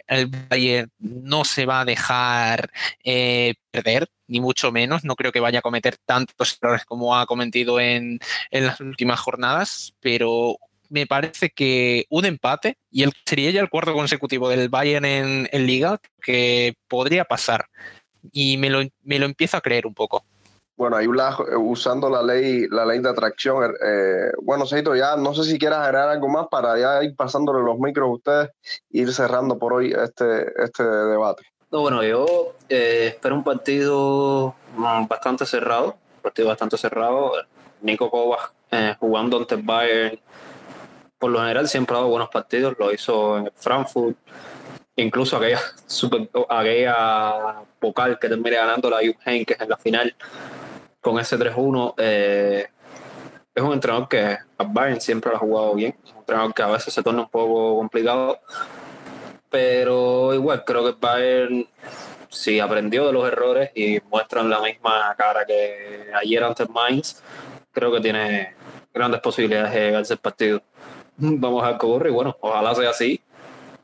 el 0.07 0.27
Bayern 0.49 0.91
no 0.99 1.45
se 1.45 1.67
va 1.67 1.81
a 1.81 1.85
dejar 1.85 2.71
eh, 3.05 3.57
perder, 3.71 4.09
ni 4.27 4.41
mucho 4.41 4.73
menos. 4.73 5.05
No 5.05 5.17
creo 5.17 5.33
que 5.33 5.41
vaya 5.41 5.59
a 5.59 5.63
cometer 5.63 5.99
tantos 5.99 6.59
errores 6.63 6.87
como 6.87 7.15
ha 7.15 7.27
cometido 7.27 7.79
en, 7.79 8.21
en 8.51 8.67
las 8.67 8.81
últimas 8.81 9.21
jornadas, 9.21 9.95
pero 10.01 10.57
me 10.89 11.07
parece 11.07 11.51
que 11.51 12.07
un 12.09 12.25
empate 12.25 12.79
y 12.91 13.03
el, 13.03 13.13
sería 13.27 13.51
ya 13.51 13.61
el 13.61 13.69
cuarto 13.69 13.93
consecutivo 13.93 14.49
del 14.49 14.71
Bayern 14.71 15.05
en, 15.05 15.49
en 15.53 15.67
Liga 15.67 16.01
que 16.23 16.75
podría 16.89 17.27
pasar. 17.27 17.69
Y 18.33 18.57
me 18.57 18.71
lo, 18.71 18.81
me 19.03 19.19
lo 19.19 19.27
empiezo 19.27 19.59
a 19.59 19.61
creer 19.61 19.87
un 19.87 19.95
poco. 19.95 20.25
Bueno, 20.79 20.97
ahí 20.97 21.07
eh, 21.07 21.57
usando 21.57 22.09
la 22.09 22.23
ley, 22.23 22.69
la 22.71 22.87
ley 22.87 23.01
de 23.01 23.09
atracción. 23.09 23.65
Er, 23.65 23.75
eh, 23.85 24.33
bueno, 24.41 24.65
Seito, 24.65 24.95
ya 24.95 25.17
no 25.17 25.35
sé 25.35 25.43
si 25.43 25.59
quieras 25.59 25.81
agregar 25.81 26.09
algo 26.09 26.29
más 26.29 26.47
para 26.49 26.79
ya 26.79 27.03
ir 27.03 27.17
pasándole 27.17 27.65
los 27.65 27.81
micros 27.81 28.07
a 28.07 28.13
ustedes 28.13 28.49
e 28.93 28.99
ir 28.99 29.13
cerrando 29.13 29.59
por 29.59 29.73
hoy 29.73 29.93
este, 29.93 30.47
este 30.63 30.85
debate. 30.85 31.43
No, 31.73 31.81
bueno, 31.81 32.05
yo 32.05 32.55
eh, 32.69 33.09
espero 33.09 33.35
un 33.35 33.43
partido 33.43 34.55
mm, 34.77 35.09
bastante 35.09 35.47
cerrado, 35.47 35.97
partido 36.23 36.47
bastante 36.47 36.79
cerrado. 36.79 37.33
Nico 37.81 38.09
Kovac 38.09 38.53
jugando 39.01 39.37
ante 39.37 39.57
Bayern, 39.57 40.21
por 41.19 41.33
lo 41.33 41.41
general 41.41 41.67
siempre 41.67 41.97
ha 41.97 41.99
dado 41.99 42.11
buenos 42.11 42.29
partidos, 42.29 42.77
lo 42.79 42.93
hizo 42.93 43.39
en 43.39 43.51
Frankfurt, 43.53 44.17
incluso 44.95 45.39
aquella, 45.39 45.59
super, 45.87 46.29
aquella 46.49 47.65
vocal 47.81 48.17
que 48.21 48.29
termine 48.29 48.57
ganando 48.57 48.89
la 48.89 49.01
es 49.01 49.17
en 49.27 49.45
la 49.69 49.77
final 49.77 50.15
con 51.09 51.19
ese 51.19 51.39
3-1. 51.39 51.95
Eh, 51.97 52.67
es 53.55 53.63
un 53.63 53.73
entrenador 53.73 54.09
que 54.09 54.39
a 54.59 54.65
Bayern 54.65 55.01
siempre 55.01 55.31
lo 55.31 55.37
ha 55.37 55.41
jugado 55.41 55.75
bien, 55.75 55.97
un 56.13 56.19
entrenador 56.19 56.55
que 56.55 56.63
a 56.63 56.67
veces 56.67 56.93
se 56.93 57.03
torna 57.03 57.23
un 57.23 57.31
poco 57.31 57.77
complicado, 57.79 58.39
pero 59.51 60.35
igual 60.35 60.65
creo 60.65 60.85
que 60.85 60.97
Bayern 61.01 61.67
si 62.29 62.61
aprendió 62.61 63.07
de 63.07 63.13
los 63.13 63.27
errores 63.27 63.71
y 63.75 64.01
muestran 64.11 64.51
la 64.51 64.61
misma 64.61 65.15
cara 65.17 65.47
que 65.47 66.11
ayer 66.15 66.45
ante 66.45 66.67
Mainz, 66.67 67.23
creo 67.73 67.91
que 67.91 68.01
tiene 68.01 68.55
grandes 68.93 69.21
posibilidades 69.21 69.73
de 69.73 69.91
ganarse 69.91 70.13
el 70.13 70.21
partido. 70.21 70.63
Vamos 71.17 71.65
a 71.65 71.73
ver 71.73 72.07
y 72.07 72.11
bueno, 72.11 72.37
ojalá 72.41 72.75
sea 72.75 72.91
así 72.91 73.21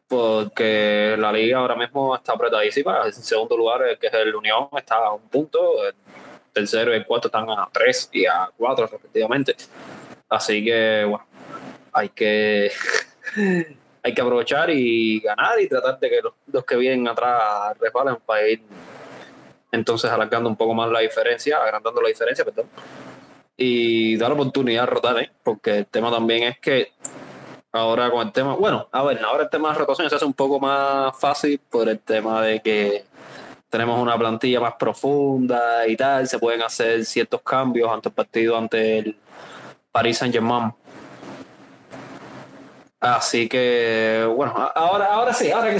porque 0.06 1.16
la 1.18 1.32
liga 1.32 1.58
ahora 1.58 1.74
mismo 1.74 2.14
está 2.14 2.34
apretadísima. 2.34 3.06
En 3.06 3.12
segundo 3.12 3.56
lugar, 3.56 3.98
que 3.98 4.06
es 4.06 4.14
el 4.14 4.34
Unión, 4.34 4.68
está 4.76 4.96
a 4.96 5.12
un 5.12 5.22
punto. 5.22 5.58
Tercero 6.54 6.92
y 6.92 6.96
el 6.96 7.04
cuarto 7.04 7.28
están 7.28 7.50
a 7.50 7.68
tres 7.70 8.08
y 8.12 8.24
a 8.24 8.48
cuatro, 8.56 8.86
respectivamente. 8.86 9.56
Así 10.28 10.64
que, 10.64 11.04
bueno, 11.06 11.26
hay 11.92 12.08
que, 12.10 12.70
hay 14.02 14.14
que 14.14 14.22
aprovechar 14.22 14.70
y 14.70 15.20
ganar 15.20 15.60
y 15.60 15.68
tratar 15.68 15.98
de 15.98 16.08
que 16.08 16.20
los, 16.22 16.64
que 16.64 16.76
vienen 16.76 17.08
atrás 17.08 17.76
resbalen 17.78 18.16
para 18.24 18.48
ir 18.48 18.62
entonces 19.72 20.10
alargando 20.10 20.48
un 20.48 20.56
poco 20.56 20.72
más 20.72 20.88
la 20.90 21.00
diferencia, 21.00 21.58
agrandando 21.58 22.00
la 22.00 22.08
diferencia, 22.08 22.44
perdón. 22.44 22.66
Y 23.56 24.16
dar 24.16 24.32
oportunidad 24.32 24.84
a 24.84 24.86
rotar, 24.86 25.18
¿eh? 25.18 25.30
porque 25.42 25.78
el 25.78 25.86
tema 25.86 26.10
también 26.10 26.44
es 26.44 26.58
que 26.58 26.92
Ahora 27.74 28.08
con 28.08 28.24
el 28.24 28.32
tema, 28.32 28.54
bueno, 28.54 28.88
a 28.92 29.02
ver, 29.02 29.18
ahora 29.24 29.42
el 29.42 29.50
tema 29.50 29.72
de 29.72 29.78
rotación 29.80 30.08
se 30.08 30.14
hace 30.14 30.24
un 30.24 30.32
poco 30.32 30.60
más 30.60 31.18
fácil 31.18 31.60
por 31.68 31.88
el 31.88 31.98
tema 31.98 32.40
de 32.40 32.60
que 32.60 33.04
tenemos 33.74 34.00
una 34.00 34.16
plantilla 34.16 34.60
más 34.60 34.74
profunda 34.74 35.84
y 35.88 35.96
tal, 35.96 36.28
se 36.28 36.38
pueden 36.38 36.62
hacer 36.62 37.04
ciertos 37.04 37.42
cambios 37.42 37.90
ante 37.90 38.08
el 38.08 38.14
partido 38.14 38.56
ante 38.56 38.98
el 38.98 39.16
Paris 39.90 40.18
Saint 40.18 40.32
Germain. 40.32 40.72
Así 43.00 43.48
que, 43.48 44.30
bueno, 44.36 44.54
ahora, 44.76 45.06
ahora 45.06 45.34
sí, 45.34 45.50
ahora, 45.52 45.76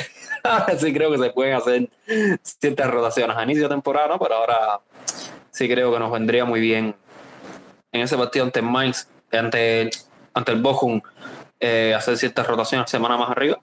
sí 0.76 0.92
creo 0.92 1.12
que 1.12 1.18
se 1.18 1.30
pueden 1.30 1.55
hacer 1.55 1.88
ciertas 2.42 2.90
rotaciones 2.90 3.36
a 3.36 3.45
inicio 3.45 3.62
de 3.62 3.68
temporada, 3.68 4.18
pero 4.18 4.34
ahora 4.34 4.80
sí 5.53 5.68
creo 5.68 5.92
que 5.92 6.01
nos 6.01 6.11
vendría 6.11 6.45
muy 6.45 6.59
bien 6.59 6.97
en 7.92 8.01
ese 8.01 8.16
partido 8.16 8.45
ante 8.45 8.59
el 8.59 8.66
Mainz, 8.66 9.07
ante, 9.30 9.88
ante 10.34 10.51
el 10.51 10.61
Bochum 10.61 11.01
eh, 11.61 11.95
hacer 11.97 12.16
ciertas 12.16 12.45
rotaciones 12.45 12.90
semana 12.90 13.16
más 13.16 13.30
arriba. 13.30 13.61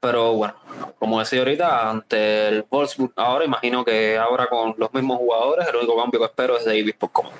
Pero 0.00 0.34
bueno, 0.34 0.54
como 0.98 1.18
decía 1.18 1.40
ahorita, 1.40 1.90
ante 1.90 2.48
el 2.48 2.66
Wolfsburg 2.68 3.12
ahora 3.16 3.44
imagino 3.44 3.84
que 3.84 4.16
ahora 4.18 4.46
con 4.46 4.74
los 4.76 4.92
mismos 4.92 5.18
jugadores, 5.18 5.66
el 5.68 5.76
único 5.76 5.96
cambio 5.96 6.20
que 6.20 6.26
espero 6.26 6.56
es 6.56 6.64
Davis 6.64 6.96
como 7.12 7.30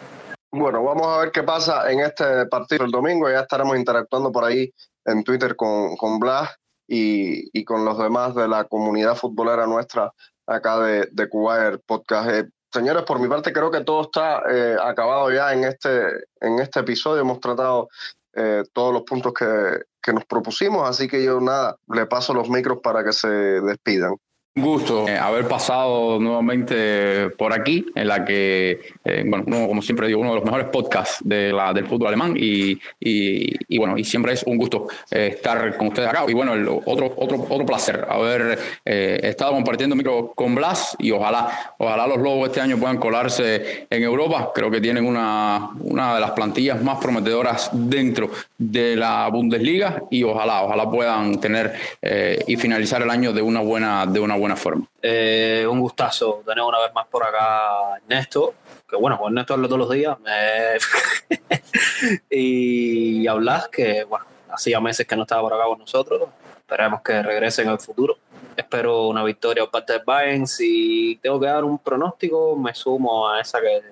Bueno, 0.50 0.82
vamos 0.82 1.06
a 1.06 1.18
ver 1.18 1.32
qué 1.32 1.42
pasa 1.42 1.90
en 1.90 2.00
este 2.00 2.46
partido 2.46 2.84
el 2.84 2.90
domingo. 2.90 3.30
Ya 3.30 3.40
estaremos 3.40 3.76
interactuando 3.76 4.30
por 4.30 4.44
ahí 4.44 4.72
en 5.04 5.24
Twitter 5.24 5.56
con, 5.56 5.96
con 5.96 6.18
Blas 6.18 6.50
y, 6.86 7.58
y 7.58 7.64
con 7.64 7.84
los 7.84 7.98
demás 7.98 8.34
de 8.34 8.48
la 8.48 8.64
comunidad 8.64 9.16
futbolera 9.16 9.66
nuestra 9.66 10.12
acá 10.46 10.78
de, 10.80 11.08
de 11.10 11.28
Cubaer 11.28 11.80
Podcast. 11.80 12.30
Eh, 12.30 12.44
señores, 12.72 13.04
por 13.04 13.18
mi 13.18 13.28
parte 13.28 13.52
creo 13.52 13.70
que 13.70 13.82
todo 13.82 14.02
está 14.02 14.42
eh, 14.50 14.76
acabado 14.80 15.30
ya 15.32 15.52
en 15.52 15.64
este, 15.64 16.06
en 16.40 16.58
este 16.58 16.80
episodio. 16.80 17.22
Hemos 17.22 17.40
tratado 17.40 17.88
eh, 18.34 18.64
todos 18.72 18.92
los 18.92 19.02
puntos 19.02 19.32
que, 19.32 19.84
que, 20.04 20.12
nos 20.12 20.24
propusimos, 20.24 20.88
así 20.88 21.08
que 21.08 21.24
yo 21.24 21.40
nada, 21.40 21.76
le 21.88 22.06
paso 22.06 22.34
los 22.34 22.48
micros 22.50 22.78
para 22.82 23.04
que 23.04 23.12
se 23.12 23.28
despidan. 23.28 24.16
Un 24.56 24.62
gusto 24.62 25.08
eh, 25.08 25.18
haber 25.18 25.48
pasado 25.48 26.20
nuevamente 26.20 27.28
por 27.30 27.52
aquí, 27.52 27.84
en 27.92 28.06
la 28.06 28.24
que, 28.24 28.82
eh, 29.04 29.24
bueno, 29.26 29.66
como 29.66 29.82
siempre 29.82 30.06
digo, 30.06 30.20
uno 30.20 30.28
de 30.28 30.36
los 30.36 30.44
mejores 30.44 30.68
podcasts 30.68 31.18
de 31.24 31.52
la, 31.52 31.72
del 31.72 31.88
fútbol 31.88 32.06
alemán 32.06 32.36
y, 32.38 32.78
y, 33.00 33.78
bueno, 33.78 33.98
y 33.98 34.04
siempre 34.04 34.32
es 34.32 34.44
un 34.44 34.56
gusto 34.56 34.86
eh, 35.10 35.32
estar 35.34 35.76
con 35.76 35.88
ustedes 35.88 36.08
acá. 36.08 36.24
Y 36.28 36.34
bueno, 36.34 36.52
otro, 36.84 37.14
otro, 37.16 37.44
otro 37.50 37.66
placer 37.66 38.06
haber 38.08 38.56
estado 38.84 39.54
compartiendo 39.54 39.96
micro 39.96 40.32
con 40.36 40.54
Blas 40.54 40.96
y 41.00 41.10
ojalá, 41.10 41.74
ojalá 41.78 42.06
los 42.06 42.18
Lobos 42.18 42.46
este 42.46 42.60
año 42.60 42.78
puedan 42.78 42.98
colarse 42.98 43.88
en 43.90 44.04
Europa. 44.04 44.52
Creo 44.54 44.70
que 44.70 44.80
tienen 44.80 45.04
una, 45.04 45.70
una 45.80 46.14
de 46.14 46.20
las 46.20 46.30
plantillas 46.30 46.80
más 46.80 46.98
prometedoras 46.98 47.70
dentro 47.72 48.30
de 48.56 48.94
la 48.94 49.26
Bundesliga 49.30 50.04
y 50.12 50.22
ojalá, 50.22 50.62
ojalá 50.62 50.88
puedan 50.88 51.40
tener 51.40 51.72
y 52.46 52.54
finalizar 52.54 53.02
el 53.02 53.10
año 53.10 53.32
de 53.32 53.42
una 53.42 53.60
buena, 53.60 54.06
de 54.06 54.20
una 54.20 54.36
buena 54.36 54.43
buena 54.44 54.56
forma. 54.56 54.86
Eh, 55.00 55.66
un 55.68 55.80
gustazo 55.80 56.42
tener 56.44 56.62
una 56.62 56.78
vez 56.78 56.92
más 56.94 57.06
por 57.06 57.24
acá 57.24 57.96
Ernesto, 57.96 58.54
que 58.86 58.96
bueno, 58.96 59.18
con 59.18 59.32
Ernesto 59.32 59.54
hablo 59.54 59.68
todos 59.68 59.78
los 59.78 59.90
días. 59.90 60.18
y 62.30 63.26
hablas 63.26 63.68
que, 63.68 64.04
bueno, 64.04 64.26
hacía 64.50 64.80
meses 64.80 65.06
que 65.06 65.16
no 65.16 65.22
estaba 65.22 65.40
por 65.40 65.54
acá 65.54 65.64
con 65.64 65.78
nosotros. 65.78 66.28
Esperemos 66.64 67.02
que 67.02 67.22
regresen 67.22 67.68
al 67.68 67.78
futuro. 67.78 68.16
Espero 68.56 69.08
una 69.08 69.22
victoria 69.22 69.64
por 69.64 69.72
parte 69.72 69.94
del 69.94 70.02
Bayern. 70.04 70.46
Si 70.46 71.18
tengo 71.20 71.38
que 71.40 71.46
dar 71.46 71.64
un 71.64 71.78
pronóstico, 71.78 72.56
me 72.56 72.74
sumo 72.74 73.28
a 73.28 73.40
esa 73.40 73.60
que 73.60 73.82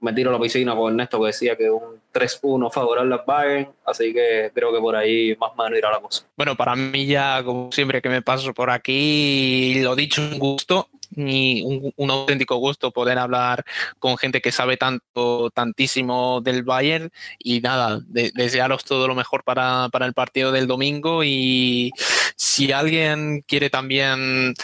me 0.00 0.12
tiro 0.12 0.30
a 0.30 0.32
la 0.32 0.40
piscina 0.40 0.74
con 0.74 0.92
Ernesto 0.92 1.20
que 1.20 1.26
decía 1.26 1.56
que 1.56 1.70
un 1.70 2.00
3-1 2.12 2.72
favorable 2.72 3.14
al 3.14 3.22
Bayern. 3.26 3.68
Así 3.84 4.12
que 4.12 4.50
creo 4.54 4.72
que 4.72 4.80
por 4.80 4.96
ahí 4.96 5.36
más 5.38 5.52
o 5.54 5.62
menos 5.62 5.78
irá 5.78 5.92
la 5.92 6.00
cosa. 6.00 6.24
Bueno, 6.36 6.56
para 6.56 6.74
mí 6.74 7.06
ya, 7.06 7.42
como 7.44 7.70
siempre 7.70 8.02
que 8.02 8.08
me 8.08 8.22
paso 8.22 8.52
por 8.52 8.70
aquí, 8.70 9.80
lo 9.82 9.94
dicho, 9.94 10.22
un 10.22 10.38
gusto 10.38 10.88
y 11.16 11.62
un, 11.96 12.10
auténtico 12.10 12.56
gusto 12.56 12.90
poder 12.90 13.18
hablar 13.18 13.64
con 13.98 14.18
gente 14.18 14.40
que 14.40 14.52
sabe 14.52 14.76
tanto, 14.76 15.50
tantísimo 15.50 16.40
del 16.42 16.62
Bayern 16.62 17.10
y 17.38 17.60
nada, 17.60 18.00
desearos 18.06 18.84
todo 18.84 19.08
lo 19.08 19.14
mejor 19.14 19.42
para, 19.42 19.88
para, 19.90 20.06
el 20.06 20.12
partido 20.12 20.52
del 20.52 20.66
domingo 20.66 21.24
y 21.24 21.90
si 22.36 22.70
alguien 22.70 23.42
quiere 23.46 23.70
también 23.70 24.54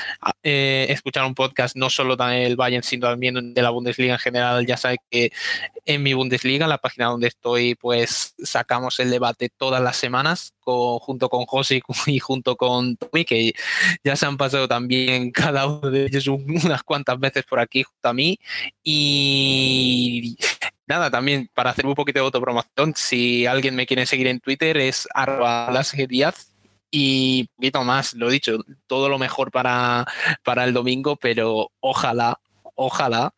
eh, 0.43 0.87
escuchar 0.91 1.25
un 1.25 1.35
podcast 1.35 1.75
no 1.75 1.89
solo 1.89 2.17
del 2.17 2.57
Bayern 2.57 2.83
sino 2.83 3.09
también 3.09 3.55
de 3.55 3.63
la 3.63 3.71
Bundesliga 3.71 4.15
en 4.15 4.21
general, 4.21 4.67
ya 4.67 4.77
sabe 4.77 4.99
que 5.11 5.33
en 5.87 6.03
mi 6.03 6.15
Bundesliga, 6.15 6.67
la 6.67 6.79
página 6.79 7.07
donde 7.07 7.29
estoy, 7.29 7.75
pues 7.75 8.35
sacamos 8.39 9.01
el 9.01 9.11
debate 9.11 9.49
todas 9.49 9.83
las 9.83 9.97
semanas 9.97 10.53
junto 10.65 11.29
con 11.29 11.45
José 11.47 11.83
y 12.07 12.19
junto 12.19 12.57
con 12.57 12.97
Tommy, 12.97 13.25
que 13.25 13.53
ya 14.05 14.17
se 14.17 14.27
han 14.27 14.37
pasado 14.37 14.69
también 14.69 15.31
cada 15.31 15.67
uno 15.67 15.91
de 15.91 16.05
ellos 16.05 16.29
unas 16.65 16.83
cuantas 16.83 17.19
veces 17.19 17.45
por 17.45 17.61
aquí 17.61 17.83
junto 17.83 18.09
a 18.09 18.13
mí. 18.13 18.39
Y 18.83 20.37
nada, 20.87 21.11
también 21.11 21.51
para 21.55 21.71
hacer 21.71 21.87
un 21.87 21.95
poquito 21.95 22.19
de 22.19 22.25
autopromoción, 22.25 22.95
si 22.97 23.47
alguien 23.47 23.75
me 23.75 23.87
quiere 23.87 24.07
seguir 24.07 24.27
en 24.27 24.41
Twitter 24.41 24.77
es 24.77 25.09
arroba 25.15 25.71
y 26.95 27.41
un 27.41 27.57
poquito 27.57 27.85
más, 27.85 28.13
lo 28.15 28.29
he 28.29 28.33
dicho, 28.33 28.59
todo 28.87 29.09
lo 29.09 29.19
mejor 29.19 29.51
para, 29.51 30.07
para 30.45 30.65
el 30.65 30.75
domingo, 30.75 31.17
pero 31.17 31.71
ojalá, 31.81 32.39
ojalá 32.75 33.33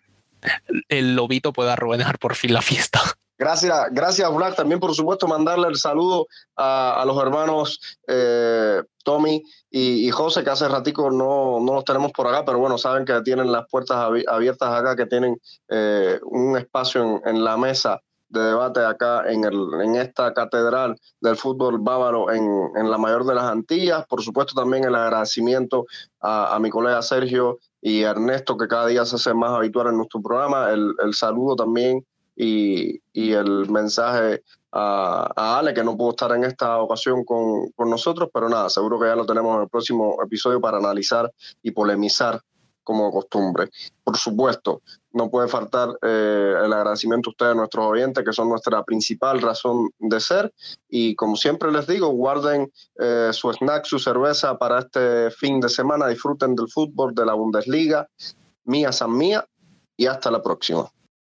el 0.88 1.14
lobito 1.14 1.52
pueda 1.52 1.74
arruinar 1.74 2.18
por 2.18 2.34
fin 2.34 2.52
la 2.52 2.62
fiesta. 2.62 3.00
Gracias, 3.36 3.88
gracias 3.90 4.32
Black. 4.34 4.54
También, 4.54 4.78
por 4.78 4.94
supuesto, 4.94 5.26
mandarle 5.26 5.68
el 5.68 5.76
saludo 5.76 6.26
a, 6.56 7.02
los 7.06 7.20
hermanos 7.20 7.80
eh, 8.06 8.80
Tommy 9.02 9.42
y, 9.70 10.08
José, 10.10 10.44
que 10.44 10.50
hace 10.50 10.68
ratico 10.68 11.10
no, 11.10 11.58
no 11.60 11.74
los 11.74 11.84
tenemos 11.84 12.12
por 12.12 12.28
acá, 12.28 12.44
pero 12.44 12.58
bueno, 12.58 12.78
saben 12.78 13.04
que 13.04 13.20
tienen 13.22 13.50
las 13.50 13.66
puertas 13.68 13.96
abiertas 14.28 14.68
acá, 14.68 14.94
que 14.94 15.06
tienen 15.06 15.36
eh, 15.68 16.20
un 16.24 16.56
espacio 16.56 17.20
en, 17.26 17.42
la 17.44 17.56
mesa 17.56 18.00
de 18.28 18.40
debate 18.40 18.84
acá 18.84 19.24
en, 19.26 19.44
el, 19.44 19.68
en 19.82 19.96
esta 19.96 20.32
catedral 20.32 20.96
del 21.20 21.36
fútbol 21.36 21.78
bávaro 21.80 22.30
en, 22.30 22.44
en, 22.76 22.88
la 22.88 22.98
mayor 22.98 23.26
de 23.26 23.34
las 23.34 23.44
Antillas. 23.44 24.06
Por 24.06 24.22
supuesto, 24.22 24.54
también 24.54 24.84
el 24.84 24.94
agradecimiento 24.94 25.86
a, 26.20 26.56
mi 26.60 26.70
colega 26.70 27.02
Sergio 27.02 27.58
y 27.82 28.02
Ernesto, 28.02 28.56
que 28.56 28.68
cada 28.68 28.86
día 28.86 29.04
se 29.04 29.16
hace 29.16 29.34
más 29.34 29.50
habitual 29.50 29.88
en 29.88 29.96
nuestro 29.96 30.22
programa. 30.22 30.70
El 30.70 31.14
saludo 31.14 31.56
también 31.56 32.04
y, 32.36 33.00
y 33.12 33.32
el 33.32 33.68
mensaje 33.70 34.42
a, 34.72 35.30
a, 35.36 35.58
Ale, 35.58 35.74
que 35.74 35.84
no 35.84 35.96
pudo 35.96 36.10
estar 36.10 36.32
en 36.32 36.44
esta 36.44 36.78
ocasión 36.78 37.24
con, 37.24 37.70
con, 37.72 37.90
nosotros, 37.90 38.28
pero 38.32 38.48
nada, 38.48 38.68
seguro 38.68 38.98
que 38.98 39.06
ya 39.06 39.16
lo 39.16 39.26
tenemos 39.26 39.56
en 39.56 39.62
el 39.62 39.68
próximo 39.68 40.16
episodio 40.24 40.60
para 40.60 40.78
analizar 40.78 41.30
y 41.62 41.70
polemizar 41.70 42.40
como 42.84 43.10
costumbre. 43.10 43.70
Por 44.04 44.16
supuesto, 44.16 44.82
no 45.12 45.30
puede 45.30 45.48
faltar 45.48 45.88
eh, 46.02 46.54
el 46.64 46.72
agradecimiento 46.72 47.30
a 47.30 47.32
ustedes, 47.32 47.56
nuestros 47.56 47.86
oyentes, 47.86 48.24
que 48.24 48.32
son 48.32 48.48
nuestra 48.48 48.84
principal 48.84 49.40
razón 49.40 49.90
de 49.98 50.20
ser. 50.20 50.52
Y 50.88 51.16
como 51.16 51.36
siempre 51.36 51.72
les 51.72 51.86
digo, 51.86 52.08
guarden 52.08 52.70
eh, 52.98 53.30
su 53.32 53.50
snack, 53.52 53.86
su 53.86 53.98
cerveza 53.98 54.58
para 54.58 54.80
este 54.80 55.30
fin 55.30 55.60
de 55.60 55.68
semana. 55.68 56.06
Disfruten 56.06 56.54
del 56.54 56.68
fútbol, 56.68 57.14
de 57.14 57.24
la 57.24 57.34
Bundesliga. 57.34 58.06
Mía 58.64 58.92
San 58.92 59.16
Mía 59.16 59.46
y 59.96 60.06
hasta 60.06 60.30
la 60.30 60.42
próxima. 60.42 60.90